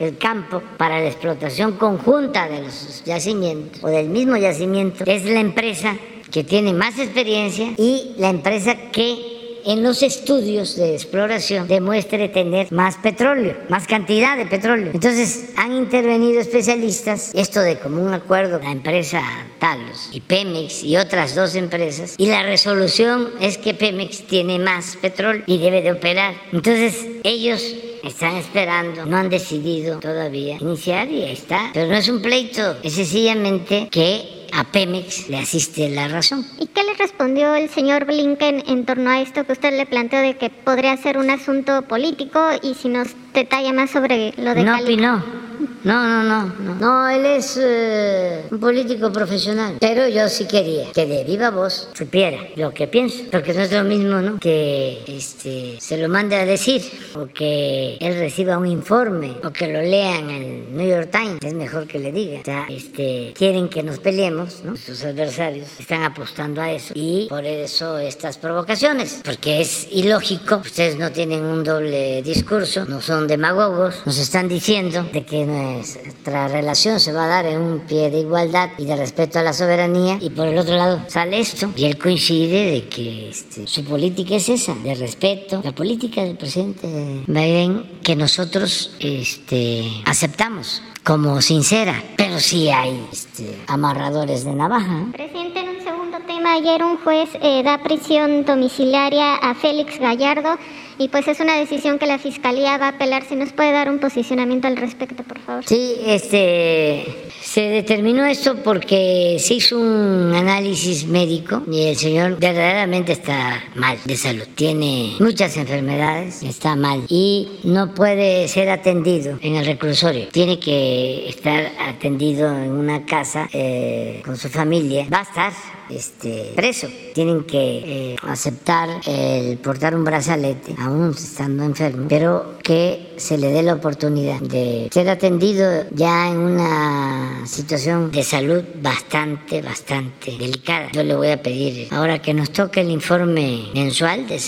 el 0.00 0.16
campo 0.16 0.62
para 0.78 0.98
la 0.98 1.06
explotación 1.06 1.72
conjunta 1.72 2.48
de 2.48 2.62
los 2.62 3.04
yacimientos 3.04 3.84
o 3.84 3.88
del 3.88 4.08
mismo 4.08 4.36
yacimiento 4.36 5.04
es 5.06 5.24
la 5.24 5.40
empresa 5.40 5.96
que 6.34 6.42
tiene 6.42 6.72
más 6.72 6.98
experiencia 6.98 7.74
y 7.78 8.16
la 8.18 8.28
empresa 8.28 8.90
que 8.90 9.60
en 9.66 9.84
los 9.84 10.02
estudios 10.02 10.74
de 10.74 10.92
exploración 10.92 11.68
demuestre 11.68 12.28
tener 12.28 12.72
más 12.72 12.96
petróleo, 12.96 13.56
más 13.68 13.86
cantidad 13.86 14.36
de 14.36 14.46
petróleo. 14.46 14.90
Entonces 14.92 15.50
han 15.56 15.72
intervenido 15.72 16.40
especialistas, 16.40 17.30
esto 17.36 17.60
de 17.60 17.78
común 17.78 18.12
acuerdo, 18.12 18.58
la 18.58 18.72
empresa 18.72 19.22
Talos 19.60 20.10
y 20.10 20.22
Pemex 20.22 20.82
y 20.82 20.96
otras 20.96 21.36
dos 21.36 21.54
empresas, 21.54 22.16
y 22.18 22.26
la 22.26 22.42
resolución 22.42 23.30
es 23.40 23.56
que 23.56 23.72
Pemex 23.72 24.26
tiene 24.26 24.58
más 24.58 24.96
petróleo 24.96 25.44
y 25.46 25.58
debe 25.58 25.82
de 25.82 25.92
operar. 25.92 26.34
Entonces 26.52 27.06
ellos 27.22 27.62
están 28.02 28.34
esperando, 28.38 29.06
no 29.06 29.16
han 29.16 29.30
decidido 29.30 30.00
todavía 30.00 30.58
iniciar 30.60 31.08
y 31.08 31.22
ahí 31.22 31.32
está. 31.32 31.70
Pero 31.72 31.86
no 31.86 31.94
es 31.94 32.08
un 32.08 32.20
pleito, 32.20 32.76
es 32.82 32.94
sencillamente 32.94 33.86
que 33.88 34.43
a 34.54 34.64
Pemex 34.64 35.28
le 35.28 35.38
asiste 35.38 35.88
la 35.88 36.08
razón. 36.08 36.46
¿Y 36.60 36.66
qué 36.68 36.84
le 36.84 36.94
respondió 36.94 37.54
el 37.54 37.68
señor 37.68 38.04
Blinken 38.04 38.62
en 38.68 38.86
torno 38.86 39.10
a 39.10 39.20
esto 39.20 39.44
que 39.44 39.52
usted 39.52 39.76
le 39.76 39.84
planteó 39.84 40.20
de 40.20 40.36
que 40.36 40.48
podría 40.48 40.96
ser 40.96 41.18
un 41.18 41.28
asunto 41.30 41.82
político 41.82 42.40
y 42.62 42.74
si 42.74 42.88
nos 42.88 43.08
detalla 43.34 43.72
más 43.72 43.90
sobre 43.90 44.32
lo 44.36 44.54
de 44.54 44.64
No 44.64 44.78
opinó 44.78 45.44
no, 45.84 46.08
no, 46.08 46.22
no, 46.22 46.52
no. 46.60 46.74
No, 46.76 47.08
él 47.08 47.26
es 47.26 47.58
eh, 47.60 48.46
un 48.50 48.58
político 48.58 49.12
profesional. 49.12 49.76
Pero 49.80 50.08
yo 50.08 50.28
sí 50.30 50.46
quería 50.46 50.90
que 50.92 51.04
de 51.04 51.24
viva 51.24 51.50
voz 51.50 51.90
supiera 51.92 52.38
lo 52.56 52.72
que 52.72 52.86
pienso. 52.86 53.24
Porque 53.30 53.52
no 53.52 53.60
es 53.60 53.70
lo 53.70 53.84
mismo, 53.84 54.20
¿no? 54.20 54.38
Que 54.38 55.02
este, 55.06 55.76
se 55.78 55.98
lo 55.98 56.08
mande 56.08 56.36
a 56.36 56.46
decir 56.46 56.82
o 57.14 57.26
que 57.26 57.98
él 58.00 58.18
reciba 58.18 58.56
un 58.56 58.66
informe 58.66 59.34
o 59.44 59.50
que 59.50 59.70
lo 59.70 59.82
lean 59.82 60.30
en 60.30 60.42
el 60.42 60.76
New 60.76 60.88
York 60.88 61.10
Times. 61.10 61.38
Es 61.42 61.52
mejor 61.52 61.86
que 61.86 61.98
le 61.98 62.12
diga. 62.12 62.40
O 62.40 62.44
sea, 62.44 62.66
este, 62.70 63.34
quieren 63.36 63.68
que 63.68 63.82
nos 63.82 63.98
peleemos, 63.98 64.62
¿no? 64.64 64.76
Sus 64.78 65.04
adversarios 65.04 65.68
están 65.78 66.02
apostando 66.02 66.62
a 66.62 66.72
eso 66.72 66.94
y 66.96 67.26
por 67.28 67.44
eso 67.44 67.98
estas 67.98 68.38
provocaciones. 68.38 69.20
Porque 69.22 69.60
es 69.60 69.86
ilógico. 69.92 70.62
Ustedes 70.64 70.96
no 70.96 71.12
tienen 71.12 71.44
un 71.44 71.62
doble 71.62 72.22
discurso, 72.22 72.86
no 72.86 73.02
son 73.02 73.23
demagogos. 73.26 74.02
Nos 74.04 74.18
están 74.18 74.48
diciendo 74.48 75.08
de 75.12 75.24
que 75.24 75.44
nuestra 75.44 76.48
relación 76.48 77.00
se 77.00 77.12
va 77.12 77.24
a 77.24 77.28
dar 77.28 77.46
en 77.46 77.60
un 77.60 77.80
pie 77.80 78.10
de 78.10 78.20
igualdad 78.20 78.70
y 78.78 78.84
de 78.84 78.96
respeto 78.96 79.38
a 79.38 79.42
la 79.42 79.52
soberanía 79.52 80.18
y 80.20 80.30
por 80.30 80.46
el 80.46 80.58
otro 80.58 80.76
lado 80.76 81.00
sale 81.08 81.40
esto 81.40 81.70
y 81.76 81.84
él 81.84 81.98
coincide 81.98 82.72
de 82.72 82.88
que 82.88 83.30
este, 83.30 83.66
su 83.66 83.84
política 83.84 84.36
es 84.36 84.48
esa, 84.48 84.74
de 84.74 84.94
respeto, 84.94 85.60
la 85.64 85.72
política 85.72 86.22
del 86.22 86.36
presidente 86.36 86.86
Biden 87.26 88.00
que 88.02 88.16
nosotros 88.16 88.94
este, 89.00 89.84
aceptamos 90.04 90.82
como 91.04 91.40
sincera, 91.42 92.02
pero 92.16 92.40
sí 92.40 92.70
hay 92.70 93.06
este, 93.12 93.58
amarradores 93.66 94.44
de 94.44 94.54
navaja. 94.54 95.06
Presidente, 95.12 95.60
en 95.60 95.68
un 95.68 95.84
segundo 95.84 96.18
tema, 96.26 96.54
ayer 96.54 96.82
un 96.82 96.96
juez 96.98 97.28
eh, 97.42 97.62
da 97.62 97.82
prisión 97.82 98.44
domiciliaria 98.44 99.34
a 99.36 99.54
Félix 99.54 99.98
Gallardo 100.00 100.56
y 100.98 101.08
pues 101.08 101.28
es 101.28 101.40
una 101.40 101.56
decisión 101.56 101.98
que 101.98 102.06
la 102.06 102.18
Fiscalía 102.18 102.78
va 102.78 102.86
a 102.86 102.90
apelar. 102.90 103.24
Si 103.24 103.36
nos 103.36 103.52
puede 103.52 103.72
dar 103.72 103.90
un 103.90 103.98
posicionamiento 103.98 104.68
al 104.68 104.76
respecto, 104.76 105.22
por 105.22 105.38
favor. 105.40 105.64
Sí, 105.66 105.96
este, 106.06 107.04
se 107.42 107.62
determinó 107.62 108.24
esto 108.24 108.56
porque 108.62 109.36
se 109.38 109.54
hizo 109.54 109.78
un 109.78 110.32
análisis 110.34 111.06
médico 111.06 111.62
y 111.70 111.84
el 111.84 111.96
señor 111.96 112.38
verdaderamente 112.38 113.12
está 113.12 113.62
mal 113.74 113.98
de 114.04 114.16
salud. 114.16 114.44
Tiene 114.54 115.14
muchas 115.20 115.56
enfermedades, 115.56 116.42
está 116.42 116.76
mal 116.76 117.04
y 117.08 117.48
no 117.64 117.94
puede 117.94 118.48
ser 118.48 118.70
atendido 118.70 119.38
en 119.42 119.56
el 119.56 119.66
reclusorio. 119.66 120.28
Tiene 120.28 120.58
que 120.58 121.28
estar 121.28 121.72
atendido 121.80 122.48
en 122.48 122.72
una 122.72 123.04
casa 123.04 123.48
eh, 123.52 124.22
con 124.24 124.36
su 124.36 124.48
familia. 124.48 125.06
Va 125.12 125.20
a 125.20 125.22
estar 125.22 125.52
este, 125.90 126.52
preso. 126.54 126.88
Tienen 127.14 127.44
que 127.44 128.12
eh, 128.12 128.16
aceptar 128.22 128.88
el 129.06 129.58
portar 129.58 129.94
un 129.94 130.04
brazalete, 130.04 130.74
aún 130.78 131.10
estando 131.10 131.64
enfermo, 131.64 132.06
pero 132.08 132.58
que 132.62 133.13
se 133.16 133.38
le 133.38 133.48
dé 133.48 133.62
la 133.62 133.74
oportunidad 133.74 134.40
de 134.40 134.88
ser 134.92 135.08
atendido 135.08 135.84
ya 135.92 136.28
en 136.28 136.38
una 136.38 137.46
situación 137.46 138.10
de 138.10 138.22
salud 138.22 138.62
bastante, 138.80 139.62
bastante 139.62 140.36
delicada. 140.38 140.90
Yo 140.92 141.02
le 141.02 141.14
voy 141.14 141.28
a 141.28 141.42
pedir, 141.42 141.88
ahora 141.90 142.20
que 142.20 142.34
nos 142.34 142.50
toque 142.50 142.80
el 142.80 142.90
informe 142.90 143.64
mensual 143.74 144.26
de, 144.26 144.38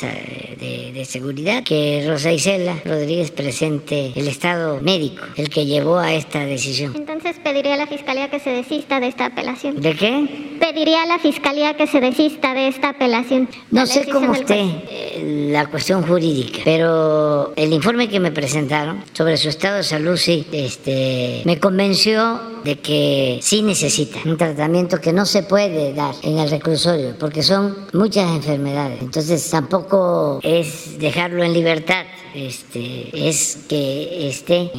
de, 0.59 0.93
de 0.93 1.05
seguridad, 1.05 1.63
que 1.63 2.05
Rosa 2.07 2.33
Isela 2.33 2.77
Rodríguez 2.85 3.31
presente 3.31 4.13
el 4.15 4.29
estado 4.29 4.81
médico, 4.81 5.25
el 5.37 5.49
que 5.49 5.67
llevó 5.67 5.99
a 5.99 6.15
esta 6.15 6.41
decisión. 6.45 6.95
Entonces 6.97 7.37
pediría 7.43 7.75
a 7.75 7.77
la 7.77 7.87
Fiscalía 7.87 8.31
que 8.31 8.41
se 8.41 8.51
desista 8.51 9.01
de 9.01 9.09
esta 9.09 9.27
apelación. 9.27 9.81
¿De 9.81 9.95
qué? 9.95 10.57
Pediría 10.61 11.03
a 11.03 11.07
la 11.07 11.19
Fiscalía 11.19 11.77
que 11.77 11.87
se 11.87 12.01
desista 12.01 12.55
de 12.55 12.69
esta 12.69 12.91
apelación. 12.91 13.49
No 13.71 13.87
sé 13.87 14.09
cómo 14.09 14.35
esté 14.35 14.61
eh, 14.61 15.49
la 15.53 15.67
cuestión 15.67 16.03
jurídica, 16.03 16.61
pero 16.65 17.53
el 17.57 17.73
informe 17.73 18.09
que 18.09 18.21
me 18.21 18.31
presentaron 18.57 19.03
sobre 19.13 19.37
su 19.37 19.49
estado 19.51 19.77
de 19.77 19.83
salud, 19.83 20.17
sí, 20.17 20.47
este, 20.53 21.43
me 21.45 21.61
convenció 21.61 22.41
de 22.65 22.79
que 22.79 23.39
sí 23.43 23.61
necesita 23.63 24.19
un 24.25 24.39
tratamiento 24.39 24.99
que 24.99 25.13
no 25.13 25.27
se 25.27 25.43
puede 25.43 25.93
dar 25.93 26.15
en 26.23 26.39
el 26.39 26.51
reclusorio, 26.51 27.15
porque 27.19 27.43
son 27.43 27.77
muchas 27.93 28.31
enfermedades. 28.31 29.03
Entonces 29.03 29.49
tampoco 29.51 30.41
es 30.43 30.99
dejarlo 30.99 31.45
en 31.45 31.53
libertad, 31.53 32.07
este, 32.35 33.29
es 33.29 33.59
que 33.69 34.27
esté 34.29 34.63
eh, 34.63 34.71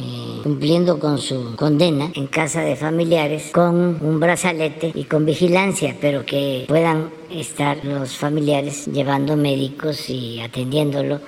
cumpliendo 0.42 0.98
con 0.98 1.18
su 1.18 1.54
condena 1.56 2.10
en 2.14 2.26
casa 2.26 2.62
de 2.62 2.74
familiares 2.74 3.50
con 3.52 3.98
un 4.00 4.20
brazalete 4.20 4.90
y 4.94 5.04
con 5.04 5.24
vigilancia, 5.24 5.96
pero 6.00 6.26
que 6.26 6.64
puedan 6.66 7.10
estar 7.30 7.84
los 7.84 8.16
familiares 8.16 8.86
llevando 8.86 9.36
médicos 9.36 10.10
y 10.10 10.40
atendiéndolo 10.40 11.20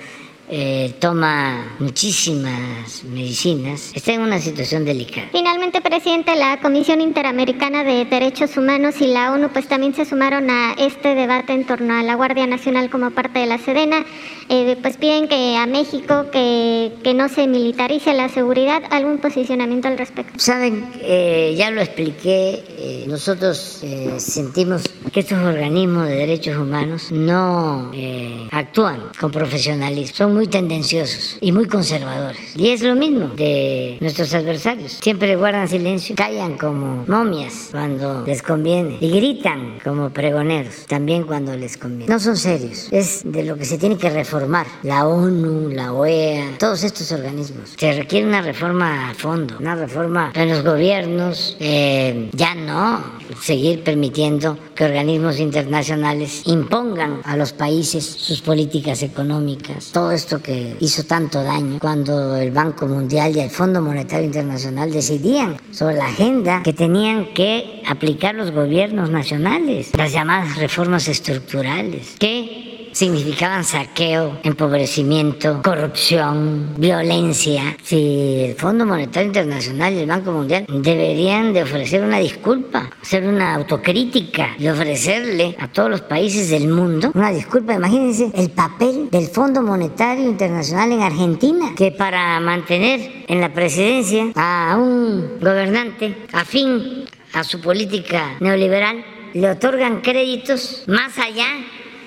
eh, 0.51 0.93
toma 0.99 1.75
muchísimas 1.79 3.03
medicinas, 3.05 3.91
está 3.95 4.13
en 4.13 4.21
una 4.21 4.39
situación 4.39 4.83
delicada. 4.83 5.29
Finalmente, 5.31 5.79
presidente, 5.81 6.35
la 6.35 6.59
Comisión 6.59 6.99
Interamericana 6.99 7.83
de 7.83 8.05
Derechos 8.05 8.57
Humanos 8.57 8.99
y 8.99 9.07
la 9.07 9.31
ONU 9.31 9.49
pues 9.49 9.67
también 9.67 9.95
se 9.95 10.03
sumaron 10.05 10.49
a 10.49 10.73
este 10.73 11.15
debate 11.15 11.53
en 11.53 11.65
torno 11.65 11.93
a 11.93 12.03
la 12.03 12.15
Guardia 12.15 12.45
Nacional 12.47 12.89
como 12.89 13.11
parte 13.11 13.39
de 13.39 13.45
la 13.45 13.57
Sedena. 13.57 14.05
Eh, 14.49 14.77
pues 14.81 14.97
piden 14.97 15.29
que 15.29 15.55
a 15.55 15.65
México 15.65 16.25
que, 16.29 16.91
que, 17.03 17.13
no 17.13 17.29
se 17.29 17.47
militarice 17.47 18.13
la 18.13 18.27
seguridad, 18.27 18.83
algún 18.91 19.19
posicionamiento 19.19 19.87
al 19.87 19.97
respecto. 19.97 20.33
Saben, 20.37 20.91
eh, 20.99 21.55
ya 21.57 21.71
lo 21.71 21.79
expliqué, 21.79 22.61
eh, 22.67 23.05
nosotros 23.07 23.79
eh, 23.83 24.19
sentimos 24.19 24.83
que 25.13 25.21
estos 25.21 25.39
organismos 25.39 26.07
de 26.07 26.15
derechos 26.15 26.57
humanos 26.57 27.11
no 27.11 27.91
eh, 27.93 28.47
actúan 28.51 29.03
con 29.19 29.31
profesionalismo, 29.31 30.15
son 30.15 30.33
muy 30.33 30.40
tendenciosos 30.47 31.37
y 31.41 31.51
muy 31.51 31.67
conservadores. 31.67 32.55
Y 32.55 32.69
es 32.69 32.81
lo 32.81 32.95
mismo 32.95 33.27
de 33.35 33.97
nuestros 34.01 34.33
adversarios. 34.33 34.99
Siempre 35.01 35.35
guardan 35.35 35.67
silencio, 35.67 36.15
callan 36.15 36.57
como 36.57 37.05
momias 37.07 37.69
cuando 37.71 38.25
les 38.25 38.41
conviene 38.41 38.97
y 38.99 39.09
gritan 39.09 39.79
como 39.83 40.09
pregoneros 40.09 40.85
también 40.87 41.23
cuando 41.23 41.55
les 41.55 41.77
conviene. 41.77 42.11
No 42.11 42.19
son 42.19 42.37
serios. 42.37 42.87
Es 42.91 43.21
de 43.23 43.43
lo 43.43 43.57
que 43.57 43.65
se 43.65 43.77
tiene 43.77 43.97
que 43.97 44.09
reformar. 44.09 44.67
La 44.83 45.07
ONU, 45.07 45.69
la 45.69 45.93
OEA, 45.93 46.57
todos 46.57 46.83
estos 46.83 47.11
organismos. 47.11 47.73
Se 47.77 47.93
requiere 47.93 48.27
una 48.27 48.41
reforma 48.41 49.09
a 49.09 49.13
fondo, 49.13 49.55
una 49.59 49.75
reforma 49.75 50.31
en 50.35 50.49
los 50.49 50.63
gobiernos. 50.63 51.57
Eh, 51.59 52.29
ya 52.33 52.55
no 52.55 53.03
seguir 53.41 53.83
permitiendo 53.83 54.57
que 54.75 54.85
organismos 54.85 55.39
internacionales 55.39 56.43
impongan 56.45 57.21
a 57.23 57.37
los 57.37 57.53
países 57.53 58.05
sus 58.05 58.41
políticas 58.41 59.03
económicas. 59.03 59.91
Todo 59.91 60.11
esto 60.11 60.30
que 60.39 60.77
hizo 60.79 61.03
tanto 61.03 61.43
daño 61.43 61.79
cuando 61.79 62.35
el 62.35 62.51
Banco 62.51 62.87
Mundial 62.87 63.35
y 63.35 63.39
el 63.39 63.49
Fondo 63.49 63.81
Monetario 63.81 64.25
Internacional 64.25 64.91
decidían 64.91 65.57
sobre 65.71 65.95
la 65.95 66.05
agenda 66.05 66.61
que 66.63 66.73
tenían 66.73 67.33
que 67.33 67.81
aplicar 67.87 68.35
los 68.35 68.51
gobiernos 68.51 69.09
nacionales, 69.09 69.89
las 69.97 70.11
llamadas 70.11 70.57
reformas 70.57 71.07
estructurales, 71.07 72.15
que 72.19 72.70
significaban 72.91 73.63
saqueo, 73.63 74.39
empobrecimiento, 74.43 75.61
corrupción, 75.63 76.73
violencia. 76.77 77.77
Si 77.83 78.45
el 78.49 78.55
Fondo 78.55 78.85
Monetario 78.85 79.27
Internacional 79.27 79.93
y 79.93 79.99
el 79.99 80.07
Banco 80.07 80.31
Mundial 80.31 80.65
deberían 80.67 81.53
de 81.53 81.63
ofrecer 81.63 82.03
una 82.03 82.19
disculpa, 82.19 82.89
hacer 83.01 83.25
una 83.27 83.55
autocrítica 83.55 84.55
y 84.57 84.67
ofrecerle 84.67 85.55
a 85.59 85.67
todos 85.67 85.89
los 85.89 86.01
países 86.01 86.49
del 86.49 86.67
mundo 86.67 87.11
una 87.13 87.31
disculpa. 87.31 87.73
Imagínense 87.73 88.31
el 88.33 88.51
papel 88.51 89.09
del 89.09 89.27
Fondo 89.27 89.61
Monetario 89.61 90.25
Internacional 90.25 90.91
en 90.91 91.01
Argentina, 91.01 91.73
que 91.75 91.91
para 91.91 92.39
mantener 92.39 93.25
en 93.27 93.41
la 93.41 93.53
presidencia 93.53 94.31
a 94.35 94.77
un 94.77 95.39
gobernante 95.39 96.15
afín 96.33 97.05
a 97.33 97.43
su 97.43 97.61
política 97.61 98.37
neoliberal, 98.39 99.05
le 99.33 99.49
otorgan 99.49 100.01
créditos 100.01 100.83
más 100.87 101.17
allá 101.17 101.47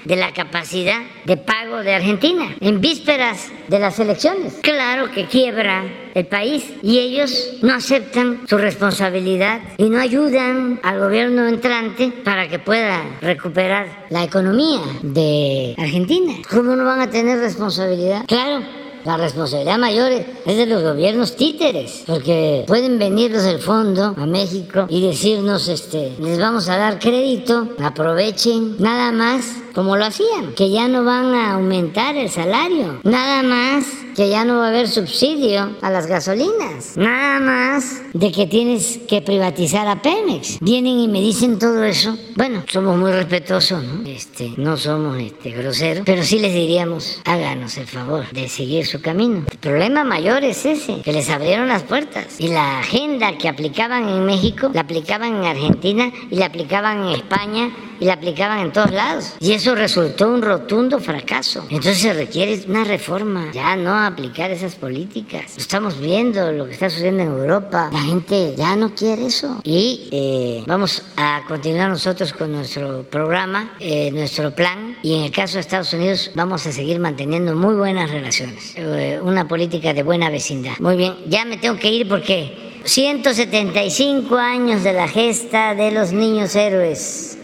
de 0.05 0.16
la 0.16 0.32
capacidad 0.32 1.00
de 1.24 1.36
pago 1.36 1.78
de 1.78 1.94
Argentina 1.94 2.55
en 2.61 2.80
vísperas 2.80 3.50
de 3.68 3.78
las 3.78 3.98
elecciones. 3.98 4.55
Claro 4.62 5.11
que 5.11 5.26
quiebra 5.26 5.84
el 6.14 6.26
país 6.26 6.64
y 6.82 6.98
ellos 6.98 7.55
no 7.62 7.74
aceptan 7.74 8.40
su 8.46 8.59
responsabilidad 8.59 9.61
y 9.78 9.88
no 9.88 9.98
ayudan 9.98 10.80
al 10.82 11.00
gobierno 11.00 11.48
entrante 11.48 12.12
para 12.24 12.48
que 12.48 12.59
pueda 12.59 13.18
recuperar 13.20 14.07
la 14.11 14.24
economía 14.24 14.80
de 15.02 15.74
Argentina. 15.78 16.34
¿Cómo 16.48 16.76
no 16.76 16.84
van 16.84 17.00
a 17.00 17.11
tener 17.11 17.38
responsabilidad? 17.38 18.24
Claro, 18.26 18.64
la 19.05 19.16
responsabilidad 19.16 19.78
mayor 19.78 20.12
es 20.12 20.57
de 20.57 20.66
los 20.66 20.82
gobiernos 20.82 21.36
títeres, 21.36 22.05
porque 22.07 22.64
pueden 22.66 22.98
venir 22.98 23.32
los 23.32 23.42
del 23.42 23.59
fondo 23.59 24.14
a 24.16 24.26
México 24.26 24.86
y 24.88 25.07
decirnos, 25.07 25.68
este, 25.68 26.12
les 26.20 26.38
vamos 26.38 26.68
a 26.68 26.78
dar 26.78 26.98
crédito, 26.98 27.68
aprovechen, 27.82 28.76
nada 28.78 29.12
más 29.12 29.63
como 29.75 29.97
lo 29.97 30.05
hacían, 30.05 30.55
que 30.55 30.70
ya 30.70 30.89
no 30.89 31.05
van 31.05 31.35
a 31.35 31.55
aumentar 31.55 32.16
el 32.16 32.31
salario, 32.31 33.01
nada 33.03 33.43
más 33.43 33.85
que 34.14 34.29
ya 34.29 34.45
no 34.45 34.59
va 34.59 34.66
a 34.66 34.68
haber 34.68 34.89
subsidio 34.89 35.77
a 35.83 35.91
las 35.91 36.07
gasolinas. 36.07 36.97
Nada 36.97 37.41
más 37.41 38.03
de 38.12 38.31
que 38.31 38.47
tienes 38.47 39.01
que 39.09 39.20
privatizar 39.22 39.89
a 39.89 40.01
Pemex. 40.01 40.59
Vienen 40.61 41.01
y 41.01 41.09
me 41.09 41.20
dicen 41.20 41.59
todo 41.59 41.83
eso. 41.83 42.16
Bueno, 42.37 42.62
somos 42.68 42.97
muy 42.97 43.11
respetuosos, 43.11 43.83
¿no? 43.83 44.09
Este, 44.09 44.53
no 44.57 44.77
somos 44.77 45.20
este, 45.20 45.51
groseros, 45.51 46.05
pero 46.07 46.22
sí 46.22 46.39
les 46.39 46.55
diríamos, 46.55 47.20
háganos 47.25 47.77
el 47.77 47.87
favor 47.87 48.31
de 48.31 48.49
seguir 48.49 48.87
su 48.87 49.01
camino. 49.01 49.45
El 49.51 49.59
problema 49.59 50.05
mayor 50.05 50.45
es 50.45 50.64
ese, 50.64 51.01
que 51.03 51.12
les 51.12 51.29
abrieron 51.29 51.68
las 51.68 51.83
puertas. 51.83 52.39
Y 52.39 52.49
la 52.49 52.79
agenda 52.79 53.37
que 53.37 53.49
aplicaban 53.49 54.09
en 54.09 54.25
México, 54.25 54.70
la 54.72 54.83
aplicaban 54.83 55.35
en 55.35 55.45
Argentina 55.45 56.12
y 56.31 56.37
la 56.37 56.47
aplicaban 56.47 57.09
en 57.09 57.14
España 57.14 57.70
y 58.05 58.07
la 58.07 58.12
aplicaban 58.12 58.59
en 58.59 58.70
todos 58.70 58.90
lados. 58.90 59.32
Y 59.40 59.52
eso 59.52 59.74
resultó 59.74 60.28
un 60.28 60.42
rotundo 60.42 61.00
fracaso. 61.00 61.64
Entonces 61.70 62.00
se 62.00 62.12
requiere 62.12 62.61
una 62.68 62.84
reforma, 62.84 63.50
ya 63.50 63.76
no 63.76 63.94
aplicar 63.98 64.50
esas 64.50 64.74
políticas. 64.74 65.57
Estamos 65.57 65.98
viendo 65.98 66.52
lo 66.52 66.66
que 66.66 66.72
está 66.72 66.90
sucediendo 66.90 67.22
en 67.22 67.28
Europa. 67.30 67.88
La 67.90 68.02
gente 68.02 68.55
ya 68.59 68.76
no 68.76 68.94
quiere 68.94 69.24
eso. 69.24 69.59
Y 69.64 70.11
eh, 70.12 70.64
vamos 70.66 71.02
a 71.16 71.44
continuar 71.48 71.88
nosotros 71.88 72.34
con 72.34 72.52
nuestro 72.52 73.05
programa, 73.05 73.72
eh, 73.80 74.11
nuestro 74.11 74.55
plan. 74.55 74.98
Y 75.02 75.14
en 75.14 75.22
el 75.22 75.30
caso 75.30 75.55
de 75.55 75.61
Estados 75.61 75.94
Unidos 75.94 76.30
vamos 76.34 76.66
a 76.66 76.72
seguir 76.72 77.00
manteniendo 77.00 77.57
muy 77.57 77.74
buenas 77.74 78.11
relaciones. 78.11 78.74
Eh, 78.76 79.18
una 79.22 79.48
política 79.48 79.94
de 79.94 80.02
buena 80.02 80.28
vecindad. 80.28 80.74
Muy 80.78 80.98
bien, 80.98 81.14
ya 81.26 81.46
me 81.46 81.57
tengo 81.57 81.78
que 81.78 81.90
ir 81.90 82.07
porque 82.07 82.83
175 82.84 84.37
años 84.37 84.84
de 84.84 84.92
la 84.92 85.08
gesta 85.08 85.74
de 85.74 85.91
los 85.91 86.12
niños 86.12 86.54
héroes 86.54 87.38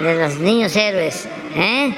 de 0.00 0.14
los 0.14 0.38
niños 0.38 0.74
héroes. 0.76 1.28
¿eh? 1.54 1.94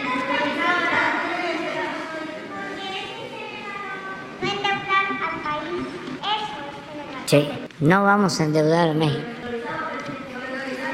Sí, 7.27 7.47
no 7.81 8.05
vamos 8.05 8.41
a 8.41 8.45
endeudar 8.45 8.89
a 8.89 8.95
México. 8.95 9.21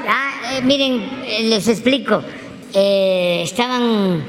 Ah, 0.07 0.31
eh, 0.51 0.61
miren, 0.61 1.01
eh, 1.25 1.43
les 1.43 1.67
explico. 1.67 2.21
Eh, 2.73 3.41
estaban 3.43 4.21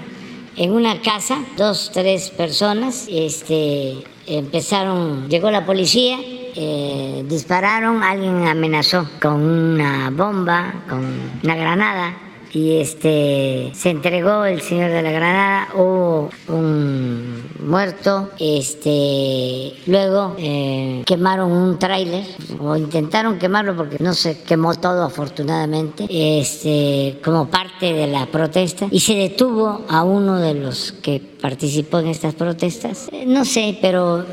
en 0.56 0.72
una 0.72 1.00
casa, 1.02 1.38
dos, 1.56 1.90
tres 1.92 2.30
personas, 2.30 3.08
este, 3.10 4.04
empezaron, 4.26 5.28
llegó 5.28 5.50
la 5.50 5.66
policía, 5.66 6.18
eh, 6.54 7.24
dispararon, 7.28 8.02
alguien 8.02 8.46
amenazó 8.46 9.08
con 9.20 9.42
una 9.42 10.10
bomba, 10.10 10.84
con 10.88 11.04
una 11.42 11.56
granada, 11.56 12.25
y 12.52 12.76
este 12.76 13.70
se 13.74 13.90
entregó 13.90 14.44
el 14.44 14.60
señor 14.60 14.90
de 14.90 15.02
la 15.02 15.10
Granada, 15.10 15.68
hubo 15.74 16.30
un 16.48 17.44
muerto, 17.60 18.30
este 18.38 19.74
luego 19.86 20.34
eh, 20.38 21.02
quemaron 21.04 21.52
un 21.52 21.78
tráiler 21.78 22.24
o 22.60 22.76
intentaron 22.76 23.38
quemarlo 23.38 23.76
porque 23.76 23.96
no 24.00 24.14
se 24.14 24.42
quemó 24.42 24.74
todo 24.74 25.02
afortunadamente, 25.02 26.06
este 26.10 27.18
como 27.24 27.48
parte 27.48 27.92
de 27.92 28.06
la 28.06 28.26
protesta 28.26 28.86
y 28.90 29.00
se 29.00 29.14
detuvo 29.14 29.82
a 29.88 30.04
uno 30.04 30.38
de 30.38 30.54
los 30.54 30.92
que 30.92 31.20
participó 31.20 31.98
en 32.00 32.08
estas 32.08 32.34
protestas, 32.34 33.08
eh, 33.12 33.24
no 33.26 33.44
sé, 33.44 33.78
pero 33.80 34.24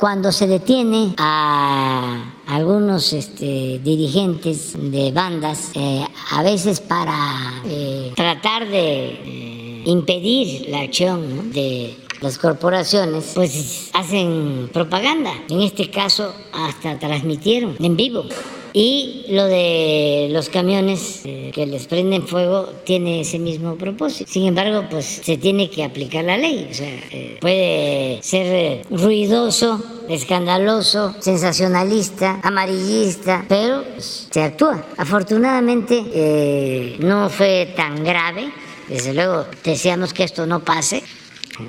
cuando 0.00 0.32
se 0.32 0.46
detiene 0.46 1.14
a 1.18 2.32
algunos 2.46 3.12
este, 3.12 3.78
dirigentes 3.84 4.72
de 4.74 5.12
bandas, 5.12 5.72
eh, 5.74 6.02
a 6.30 6.42
veces 6.42 6.80
para 6.80 7.60
eh, 7.66 8.10
tratar 8.16 8.66
de 8.66 9.08
eh, 9.08 9.82
impedir 9.84 10.70
la 10.70 10.80
acción 10.80 11.52
de 11.52 11.94
las 12.22 12.38
corporaciones, 12.38 13.32
pues 13.34 13.90
hacen 13.92 14.70
propaganda. 14.72 15.32
En 15.50 15.60
este 15.60 15.90
caso, 15.90 16.34
hasta 16.52 16.98
transmitieron 16.98 17.76
en 17.78 17.94
vivo. 17.94 18.24
Y 18.72 19.24
lo 19.30 19.46
de 19.46 20.28
los 20.30 20.48
camiones 20.48 21.22
eh, 21.24 21.50
que 21.52 21.66
les 21.66 21.86
prenden 21.86 22.26
fuego 22.26 22.72
tiene 22.84 23.22
ese 23.22 23.38
mismo 23.38 23.76
propósito. 23.76 24.30
Sin 24.30 24.46
embargo, 24.46 24.84
pues 24.88 25.22
se 25.24 25.36
tiene 25.36 25.70
que 25.70 25.82
aplicar 25.82 26.24
la 26.24 26.36
ley. 26.36 26.68
O 26.70 26.74
sea, 26.74 26.88
eh, 27.10 27.38
puede 27.40 28.20
ser 28.22 28.46
eh, 28.46 28.82
ruidoso, 28.90 29.82
escandaloso, 30.08 31.14
sensacionalista, 31.18 32.40
amarillista, 32.42 33.44
pero 33.48 33.84
pues, 33.94 34.28
se 34.30 34.42
actúa. 34.42 34.84
Afortunadamente 34.96 36.96
no 37.00 37.28
fue 37.28 37.72
tan 37.76 38.04
grave. 38.04 38.52
Desde 38.88 39.14
luego 39.14 39.46
deseamos 39.64 40.12
que 40.12 40.24
esto 40.24 40.46
no 40.46 40.60
pase. 40.60 41.02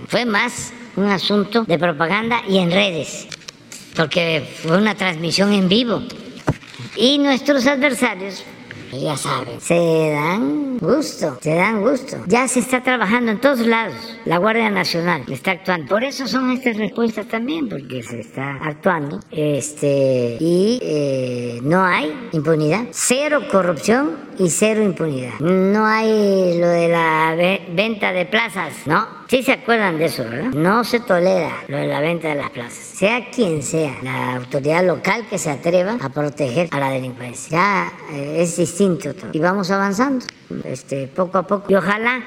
Fue 0.07 0.25
más 0.25 0.71
un 0.95 1.05
asunto 1.05 1.63
de 1.63 1.77
propaganda 1.77 2.41
y 2.47 2.57
en 2.57 2.71
redes, 2.71 3.27
porque 3.95 4.43
fue 4.63 4.77
una 4.77 4.95
transmisión 4.95 5.53
en 5.53 5.67
vivo. 5.67 6.01
Y 6.95 7.17
nuestros 7.19 7.65
adversarios, 7.67 8.43
ya 8.91 9.15
saben, 9.15 9.61
se 9.61 10.11
dan 10.11 10.77
gusto, 10.77 11.37
se 11.41 11.55
dan 11.55 11.81
gusto. 11.81 12.17
Ya 12.27 12.47
se 12.49 12.59
está 12.59 12.83
trabajando 12.83 13.31
en 13.31 13.39
todos 13.39 13.59
lados. 13.59 13.95
La 14.25 14.37
Guardia 14.37 14.69
Nacional 14.69 15.23
está 15.29 15.51
actuando. 15.51 15.87
Por 15.87 16.03
eso 16.03 16.27
son 16.27 16.51
estas 16.51 16.75
respuestas 16.75 17.27
también, 17.27 17.69
porque 17.69 18.03
se 18.03 18.19
está 18.19 18.57
actuando. 18.61 19.21
Este, 19.31 20.37
y 20.39 20.79
eh, 20.81 21.59
no 21.63 21.83
hay 21.83 22.29
impunidad. 22.33 22.87
Cero 22.91 23.41
corrupción 23.49 24.17
y 24.37 24.49
cero 24.49 24.83
impunidad. 24.83 25.39
No 25.39 25.85
hay 25.85 26.57
lo 26.59 26.67
de 26.67 26.89
la 26.89 27.35
venta 27.73 28.11
de 28.11 28.25
plazas, 28.25 28.73
¿no? 28.85 29.20
Sí 29.31 29.43
se 29.43 29.53
acuerdan 29.53 29.97
de 29.97 30.07
eso, 30.07 30.25
¿verdad? 30.25 30.51
No 30.51 30.83
se 30.83 30.99
tolera 30.99 31.63
lo 31.69 31.77
de 31.77 31.87
la 31.87 32.01
venta 32.01 32.27
de 32.27 32.35
las 32.35 32.49
plazas. 32.49 32.83
Sea 32.83 33.29
quien 33.29 33.63
sea, 33.63 33.95
la 34.03 34.35
autoridad 34.35 34.85
local 34.85 35.25
que 35.29 35.37
se 35.37 35.49
atreva 35.49 35.97
a 36.01 36.09
proteger 36.09 36.67
a 36.69 36.79
la 36.81 36.89
delincuencia. 36.89 37.49
Ya 37.49 37.93
eh, 38.11 38.41
es 38.41 38.57
distinto 38.57 39.13
todo. 39.13 39.29
Y 39.31 39.39
vamos 39.39 39.71
avanzando, 39.71 40.25
este, 40.65 41.07
poco 41.07 41.37
a 41.37 41.47
poco. 41.47 41.71
Y 41.71 41.75
ojalá 41.75 42.21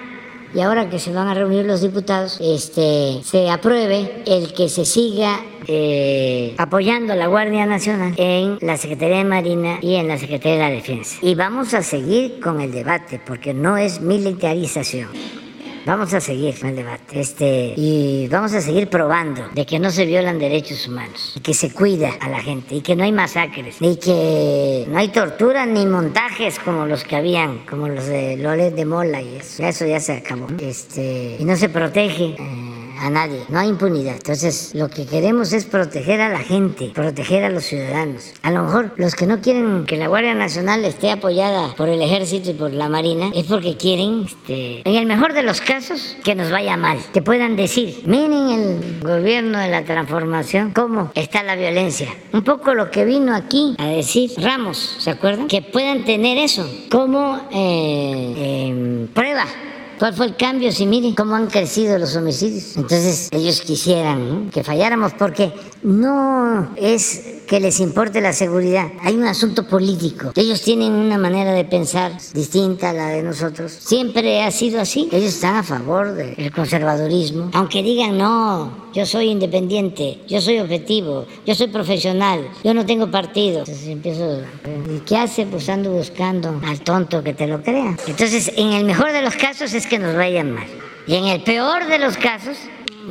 y 0.54 0.62
ahora 0.62 0.88
que 0.88 0.98
se 0.98 1.12
van 1.12 1.28
a 1.28 1.34
reunir 1.34 1.66
los 1.66 1.82
diputados, 1.82 2.40
este, 2.40 3.20
se 3.22 3.50
apruebe 3.50 4.22
el 4.24 4.54
que 4.54 4.70
se 4.70 4.86
siga 4.86 5.42
eh, 5.66 6.54
apoyando 6.56 7.12
a 7.12 7.16
la 7.16 7.26
Guardia 7.26 7.66
Nacional 7.66 8.14
en 8.16 8.56
la 8.62 8.78
Secretaría 8.78 9.18
de 9.18 9.24
Marina 9.24 9.78
y 9.82 9.96
en 9.96 10.08
la 10.08 10.16
Secretaría 10.16 10.56
de 10.56 10.70
la 10.70 10.70
Defensa. 10.70 11.18
Y 11.20 11.34
vamos 11.34 11.74
a 11.74 11.82
seguir 11.82 12.40
con 12.40 12.62
el 12.62 12.72
debate 12.72 13.20
porque 13.22 13.52
no 13.52 13.76
es 13.76 14.00
militarización. 14.00 15.43
Vamos 15.86 16.14
a 16.14 16.20
seguir 16.20 16.58
con 16.58 16.70
el 16.70 16.76
debate 16.76 17.20
este, 17.20 17.74
y 17.76 18.26
vamos 18.28 18.54
a 18.54 18.62
seguir 18.62 18.88
probando 18.88 19.48
de 19.52 19.66
que 19.66 19.78
no 19.78 19.90
se 19.90 20.06
violan 20.06 20.38
derechos 20.38 20.88
humanos, 20.88 21.34
y 21.36 21.40
que 21.40 21.52
se 21.52 21.72
cuida 21.72 22.10
a 22.20 22.28
la 22.28 22.40
gente 22.40 22.76
y 22.76 22.80
que 22.80 22.96
no 22.96 23.04
hay 23.04 23.12
masacres, 23.12 23.76
y 23.80 23.96
que 23.96 24.86
no 24.88 24.98
hay 24.98 25.08
tortura 25.08 25.66
ni 25.66 25.84
montajes 25.84 26.58
como 26.58 26.86
los 26.86 27.04
que 27.04 27.16
habían, 27.16 27.58
como 27.66 27.88
los 27.88 28.06
de 28.06 28.36
Lolet 28.38 28.74
de 28.74 28.84
Mola 28.86 29.20
y 29.20 29.36
eso. 29.36 29.62
Eso 29.62 29.86
ya 29.86 30.00
se 30.00 30.14
acabó. 30.14 30.46
Este, 30.58 31.36
y 31.38 31.44
no 31.44 31.54
se 31.56 31.68
protege. 31.68 32.34
Eh, 32.38 32.73
a 32.98 33.10
nadie, 33.10 33.44
no 33.48 33.58
hay 33.58 33.68
impunidad. 33.68 34.16
Entonces, 34.16 34.72
lo 34.74 34.88
que 34.88 35.06
queremos 35.06 35.52
es 35.52 35.64
proteger 35.64 36.20
a 36.20 36.28
la 36.28 36.40
gente, 36.40 36.90
proteger 36.94 37.44
a 37.44 37.50
los 37.50 37.64
ciudadanos. 37.64 38.32
A 38.42 38.50
lo 38.50 38.64
mejor 38.64 38.92
los 38.96 39.14
que 39.14 39.26
no 39.26 39.40
quieren 39.40 39.84
que 39.86 39.96
la 39.96 40.08
Guardia 40.08 40.34
Nacional 40.34 40.84
esté 40.84 41.10
apoyada 41.10 41.74
por 41.76 41.88
el 41.88 42.00
Ejército 42.02 42.50
y 42.50 42.54
por 42.54 42.72
la 42.72 42.88
Marina 42.88 43.30
es 43.34 43.46
porque 43.46 43.76
quieren, 43.76 44.24
este, 44.26 44.88
en 44.88 44.96
el 44.96 45.06
mejor 45.06 45.32
de 45.32 45.42
los 45.42 45.60
casos, 45.60 46.16
que 46.24 46.34
nos 46.34 46.50
vaya 46.50 46.76
mal. 46.76 46.98
Que 47.12 47.22
puedan 47.22 47.56
decir, 47.56 48.02
miren 48.06 48.50
el 48.50 49.00
gobierno 49.00 49.58
de 49.58 49.68
la 49.68 49.84
transformación, 49.84 50.72
cómo 50.72 51.10
está 51.14 51.42
la 51.42 51.56
violencia. 51.56 52.08
Un 52.32 52.42
poco 52.42 52.74
lo 52.74 52.90
que 52.90 53.04
vino 53.04 53.34
aquí 53.34 53.74
a 53.78 53.86
decir 53.86 54.30
Ramos, 54.38 54.96
¿se 54.98 55.10
acuerdan? 55.10 55.48
Que 55.48 55.62
puedan 55.62 56.04
tener 56.04 56.38
eso 56.38 56.68
como 56.90 57.48
eh, 57.52 58.68
em, 58.68 59.06
prueba 59.08 59.46
¿Cuál 60.04 60.12
fue 60.12 60.26
el 60.26 60.36
cambio? 60.36 60.70
Si 60.70 60.84
miren 60.84 61.14
cómo 61.14 61.34
han 61.34 61.46
crecido 61.46 61.98
los 61.98 62.14
homicidios. 62.14 62.76
Entonces 62.76 63.30
ellos 63.32 63.62
quisieran 63.62 64.50
que 64.50 64.62
falláramos 64.62 65.14
porque 65.14 65.50
no 65.82 66.74
es 66.76 67.33
que 67.46 67.60
les 67.60 67.80
importe 67.80 68.20
la 68.20 68.32
seguridad. 68.32 68.90
Hay 69.02 69.14
un 69.14 69.24
asunto 69.24 69.66
político. 69.66 70.32
Ellos 70.34 70.62
tienen 70.62 70.92
una 70.92 71.18
manera 71.18 71.52
de 71.52 71.64
pensar 71.64 72.12
distinta 72.32 72.90
a 72.90 72.92
la 72.92 73.08
de 73.08 73.22
nosotros. 73.22 73.72
Siempre 73.72 74.42
ha 74.42 74.50
sido 74.50 74.80
así. 74.80 75.08
Ellos 75.12 75.34
están 75.34 75.56
a 75.56 75.62
favor 75.62 76.14
del 76.14 76.52
conservadurismo. 76.52 77.50
Aunque 77.52 77.82
digan, 77.82 78.18
no, 78.18 78.90
yo 78.92 79.06
soy 79.06 79.30
independiente, 79.30 80.20
yo 80.28 80.40
soy 80.40 80.58
objetivo, 80.58 81.26
yo 81.46 81.54
soy 81.54 81.68
profesional, 81.68 82.48
yo 82.62 82.74
no 82.74 82.86
tengo 82.86 83.10
partido. 83.10 83.60
Entonces 83.60 83.88
empiezo, 83.88 84.40
¿y 84.94 85.00
qué 85.00 85.16
hace? 85.16 85.46
Pues 85.46 85.68
ando 85.68 85.90
buscando 85.90 86.60
al 86.66 86.80
tonto 86.80 87.22
que 87.22 87.34
te 87.34 87.46
lo 87.46 87.62
crea. 87.62 87.96
Entonces, 88.06 88.52
en 88.56 88.72
el 88.72 88.84
mejor 88.84 89.12
de 89.12 89.22
los 89.22 89.34
casos 89.36 89.74
es 89.74 89.86
que 89.86 89.98
nos 89.98 90.14
vayan 90.16 90.52
mal. 90.52 90.66
Y 91.06 91.16
en 91.16 91.26
el 91.26 91.42
peor 91.42 91.86
de 91.86 91.98
los 91.98 92.16
casos 92.16 92.56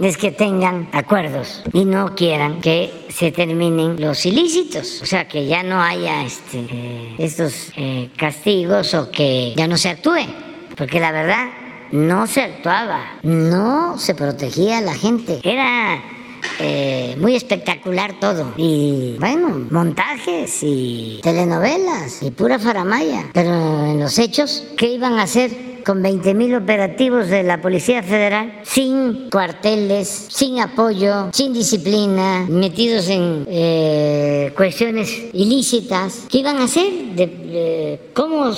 es 0.02 0.18
que 0.18 0.32
tengan 0.32 0.90
acuerdos 0.92 1.64
y 1.74 1.86
no 1.86 2.16
quieran 2.16 2.62
que 2.62 2.92
se 3.10 3.32
terminen 3.32 4.00
los 4.00 4.26
ilícitos, 4.26 5.02
o 5.02 5.06
sea, 5.06 5.28
que 5.28 5.46
ya 5.46 5.64
no 5.64 5.82
haya 5.82 6.24
este, 6.24 7.16
estos 7.18 7.72
eh, 7.76 8.10
castigos 8.18 8.94
o 8.94 9.12
que 9.12 9.54
ya 9.56 9.68
no 9.68 9.78
se 9.78 9.90
actúe, 9.90 10.26
porque 10.76 11.00
la 11.00 11.12
verdad 11.12 11.48
no 11.92 12.26
se 12.26 12.42
actuaba, 12.42 13.20
no 13.22 13.98
se 14.00 14.16
protegía 14.16 14.80
a 14.80 14.82
la 14.82 14.96
gente. 14.96 15.40
Era 15.44 16.02
eh, 16.60 17.16
muy 17.20 17.36
espectacular 17.36 18.20
todo. 18.20 18.54
Y 18.58 19.16
bueno, 19.20 19.68
montajes 19.70 20.60
y 20.62 21.20
telenovelas 21.24 22.24
y 22.24 22.32
pura 22.32 22.60
faramaya. 22.60 23.30
Pero 23.34 23.52
en 23.86 24.00
los 24.00 24.18
hechos, 24.20 24.66
¿qué 24.78 24.88
iban 24.88 25.20
a 25.20 25.24
hacer? 25.24 25.73
Con 25.86 26.02
20.000 26.02 26.62
operativos 26.62 27.28
de 27.28 27.44
la 27.44 27.62
Policía 27.62 28.04
Federal, 28.04 28.62
sin 28.64 29.30
cuarteles, 29.30 30.28
sin 30.30 30.60
apoyo, 30.60 31.30
sin 31.34 31.54
disciplina, 31.54 32.46
metidos 32.50 33.08
en 33.10 33.46
eh, 33.48 34.54
cuestiones 34.56 35.10
ilícitas. 35.34 36.26
¿Qué 36.30 36.40
iban 36.40 36.58
a 36.58 36.64
hacer? 36.66 38.00
¿Cómo 38.14 38.52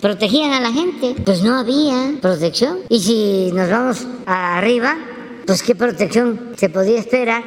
protegían 0.00 0.52
a 0.52 0.60
la 0.60 0.72
gente? 0.72 1.14
Pues 1.24 1.42
no 1.42 1.58
había 1.58 2.14
protección. 2.20 2.78
Y 2.88 3.00
si 3.00 3.50
nos 3.52 3.70
vamos 3.70 4.06
arriba, 4.26 4.96
pues 5.46 5.62
qué 5.62 5.74
protección 5.74 6.52
se 6.56 6.68
podía 6.68 6.98
esperar 6.98 7.42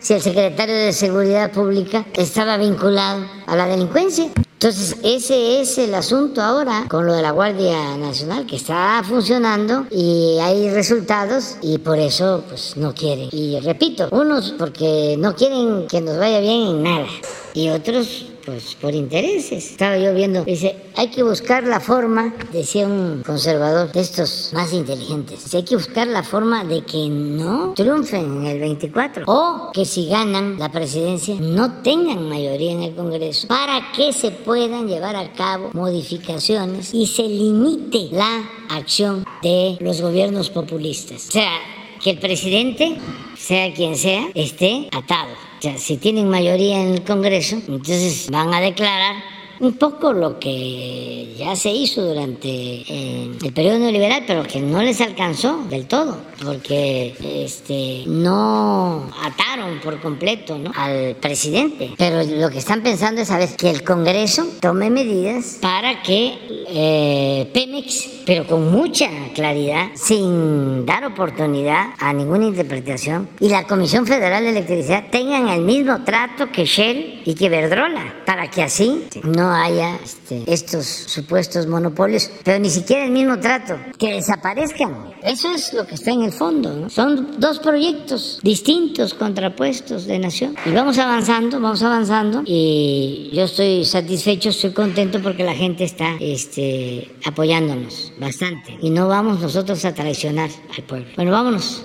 si 0.00 0.12
el 0.12 0.20
secretario 0.20 0.74
de 0.74 0.92
Seguridad 0.92 1.50
Pública 1.50 2.04
estaba 2.14 2.58
vinculado 2.58 3.26
a 3.46 3.56
la 3.56 3.66
delincuencia. 3.66 4.26
Entonces, 4.54 4.96
ese 5.02 5.60
es 5.60 5.76
el 5.78 5.94
asunto 5.94 6.40
ahora 6.40 6.86
con 6.88 7.06
lo 7.06 7.12
de 7.12 7.22
la 7.22 7.32
Guardia 7.32 7.96
Nacional, 7.98 8.46
que 8.46 8.56
está 8.56 9.02
funcionando 9.06 9.86
y 9.90 10.38
hay 10.40 10.70
resultados 10.70 11.56
y 11.60 11.78
por 11.78 11.98
eso 11.98 12.42
pues 12.48 12.76
no 12.76 12.94
quieren. 12.94 13.28
Y 13.32 13.60
repito, 13.60 14.08
unos 14.10 14.54
porque 14.58 15.16
no 15.18 15.34
quieren 15.34 15.86
que 15.86 16.00
nos 16.00 16.18
vaya 16.18 16.40
bien 16.40 16.62
en 16.62 16.82
nada 16.82 17.06
y 17.52 17.68
otros 17.68 18.26
pues 18.44 18.74
por 18.80 18.94
intereses. 18.94 19.70
Estaba 19.72 19.98
yo 19.98 20.14
viendo, 20.14 20.44
dice, 20.44 20.76
hay 20.96 21.08
que 21.08 21.22
buscar 21.22 21.64
la 21.64 21.80
forma, 21.80 22.34
decía 22.52 22.86
un 22.86 23.22
conservador 23.24 23.92
de 23.92 24.00
estos 24.00 24.50
más 24.52 24.72
inteligentes, 24.72 25.44
dice, 25.44 25.58
hay 25.58 25.62
que 25.64 25.76
buscar 25.76 26.06
la 26.06 26.22
forma 26.22 26.64
de 26.64 26.82
que 26.82 27.08
no 27.08 27.74
triunfen 27.74 28.24
en 28.24 28.46
el 28.46 28.60
24 28.60 29.24
o 29.26 29.70
que 29.72 29.84
si 29.84 30.08
ganan 30.08 30.58
la 30.58 30.70
presidencia 30.70 31.36
no 31.40 31.82
tengan 31.82 32.28
mayoría 32.28 32.72
en 32.72 32.82
el 32.82 32.94
Congreso 32.94 33.48
para 33.48 33.92
que 33.92 34.12
se 34.12 34.30
puedan 34.30 34.86
llevar 34.88 35.16
a 35.16 35.32
cabo 35.32 35.70
modificaciones 35.72 36.92
y 36.94 37.06
se 37.06 37.22
limite 37.22 38.08
la 38.12 38.48
acción 38.68 39.24
de 39.42 39.76
los 39.80 40.00
gobiernos 40.00 40.50
populistas. 40.50 41.28
O 41.28 41.32
sea, 41.32 41.58
que 42.02 42.10
el 42.10 42.18
presidente, 42.18 42.96
sea 43.36 43.72
quien 43.72 43.96
sea, 43.96 44.28
esté 44.34 44.88
atado 44.92 45.53
si 45.78 45.96
tienen 45.96 46.28
mayoría 46.28 46.80
en 46.80 46.94
el 46.94 47.02
Congreso, 47.02 47.56
entonces 47.56 48.28
van 48.30 48.52
a 48.52 48.60
declarar 48.60 49.33
un 49.60 49.74
poco 49.74 50.12
lo 50.12 50.38
que 50.38 51.34
ya 51.36 51.56
se 51.56 51.70
hizo 51.70 52.02
durante 52.02 52.48
eh, 52.48 53.30
el 53.42 53.52
periodo 53.52 53.78
neoliberal, 53.78 54.24
pero 54.26 54.42
que 54.44 54.60
no 54.60 54.82
les 54.82 55.00
alcanzó 55.00 55.64
del 55.68 55.86
todo, 55.86 56.18
porque 56.42 57.14
este, 57.22 58.04
no 58.06 59.10
ataron 59.22 59.80
por 59.80 60.00
completo 60.00 60.58
al 60.74 61.16
presidente. 61.16 61.92
Pero 61.96 62.22
lo 62.22 62.50
que 62.50 62.58
están 62.58 62.82
pensando 62.82 63.20
es 63.20 63.30
a 63.30 63.38
ver 63.38 63.54
que 63.56 63.70
el 63.70 63.82
Congreso 63.82 64.46
tome 64.60 64.90
medidas 64.90 65.58
para 65.60 66.02
que 66.02 66.38
eh, 66.68 67.50
Pemex, 67.52 68.22
pero 68.26 68.46
con 68.46 68.70
mucha 68.70 69.08
claridad, 69.34 69.88
sin 69.94 70.86
dar 70.86 71.04
oportunidad 71.04 71.90
a 71.98 72.12
ninguna 72.12 72.46
interpretación, 72.46 73.28
y 73.40 73.48
la 73.48 73.66
Comisión 73.66 74.06
Federal 74.06 74.44
de 74.44 74.50
Electricidad 74.50 75.04
tengan 75.10 75.48
el 75.48 75.62
mismo 75.62 76.02
trato 76.04 76.50
que 76.50 76.64
Shell 76.64 77.22
y 77.24 77.34
que 77.34 77.48
Verdrola, 77.48 78.14
para 78.26 78.50
que 78.50 78.62
así 78.62 79.04
no 79.22 79.43
haya 79.48 79.96
este, 80.02 80.44
estos 80.46 80.86
supuestos 80.86 81.66
monopolios, 81.66 82.30
pero 82.44 82.58
ni 82.58 82.70
siquiera 82.70 83.04
el 83.04 83.10
mismo 83.10 83.38
trato, 83.38 83.76
que 83.98 84.14
desaparezcan. 84.14 85.14
Eso 85.22 85.50
es 85.54 85.72
lo 85.72 85.86
que 85.86 85.94
está 85.94 86.10
en 86.10 86.22
el 86.22 86.32
fondo. 86.32 86.88
Son 86.90 87.40
dos 87.40 87.58
proyectos 87.58 88.40
distintos, 88.42 89.14
contrapuestos 89.14 90.06
de 90.06 90.18
nación. 90.18 90.54
Y 90.66 90.70
vamos 90.70 90.98
avanzando, 90.98 91.60
vamos 91.60 91.82
avanzando, 91.82 92.42
y 92.44 93.30
yo 93.32 93.44
estoy 93.44 93.84
satisfecho, 93.84 94.50
estoy 94.50 94.72
contento 94.72 95.20
porque 95.22 95.44
la 95.44 95.54
gente 95.54 95.84
está 95.84 96.16
este, 96.20 97.10
apoyándonos 97.24 98.12
bastante. 98.18 98.78
Y 98.80 98.90
no 98.90 99.08
vamos 99.08 99.40
nosotros 99.40 99.84
a 99.84 99.94
traicionar 99.94 100.50
al 100.76 100.84
pueblo. 100.84 101.06
Bueno, 101.16 101.32
vámonos. 101.32 101.84